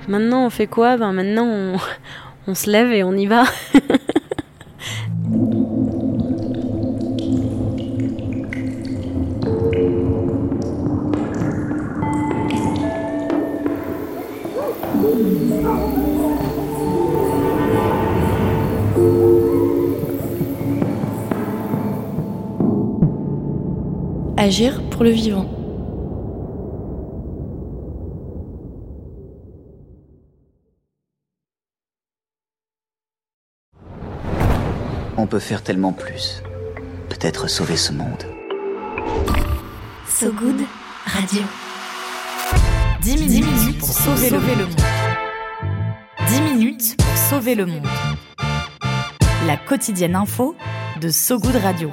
Maintenant, 0.09 0.47
on 0.47 0.51
fait 0.51 0.67
quoi? 0.67 0.97
Ben 0.97 1.13
maintenant, 1.13 1.77
on 2.47 2.55
se 2.55 2.71
lève 2.71 2.93
et 2.93 3.03
on 3.03 3.13
y 3.13 3.27
va. 3.27 3.45
Agir 24.37 24.81
pour 24.91 25.05
le 25.05 25.11
vivant. 25.11 25.60
On 35.23 35.27
peut 35.27 35.39
faire 35.39 35.63
tellement 35.63 35.93
plus. 35.93 36.43
Peut-être 37.11 37.47
sauver 37.47 37.77
ce 37.77 37.93
monde. 37.93 38.25
So 40.09 40.33
Good 40.33 40.63
Radio. 41.05 41.43
10 43.03 43.17
minutes, 43.29 43.79
pour 43.79 43.89
sauver, 43.91 44.31
le, 44.31 44.39
monde. 44.39 44.81
10 46.27 46.41
minutes 46.41 46.97
pour 46.97 47.17
sauver 47.19 47.55
le 47.55 47.67
monde. 47.67 47.87
La 49.47 49.59
quotidienne 49.59 50.17
info 50.17 50.57
de 51.03 51.11
So 51.11 51.39
Good 51.39 51.57
Radio. 51.57 51.93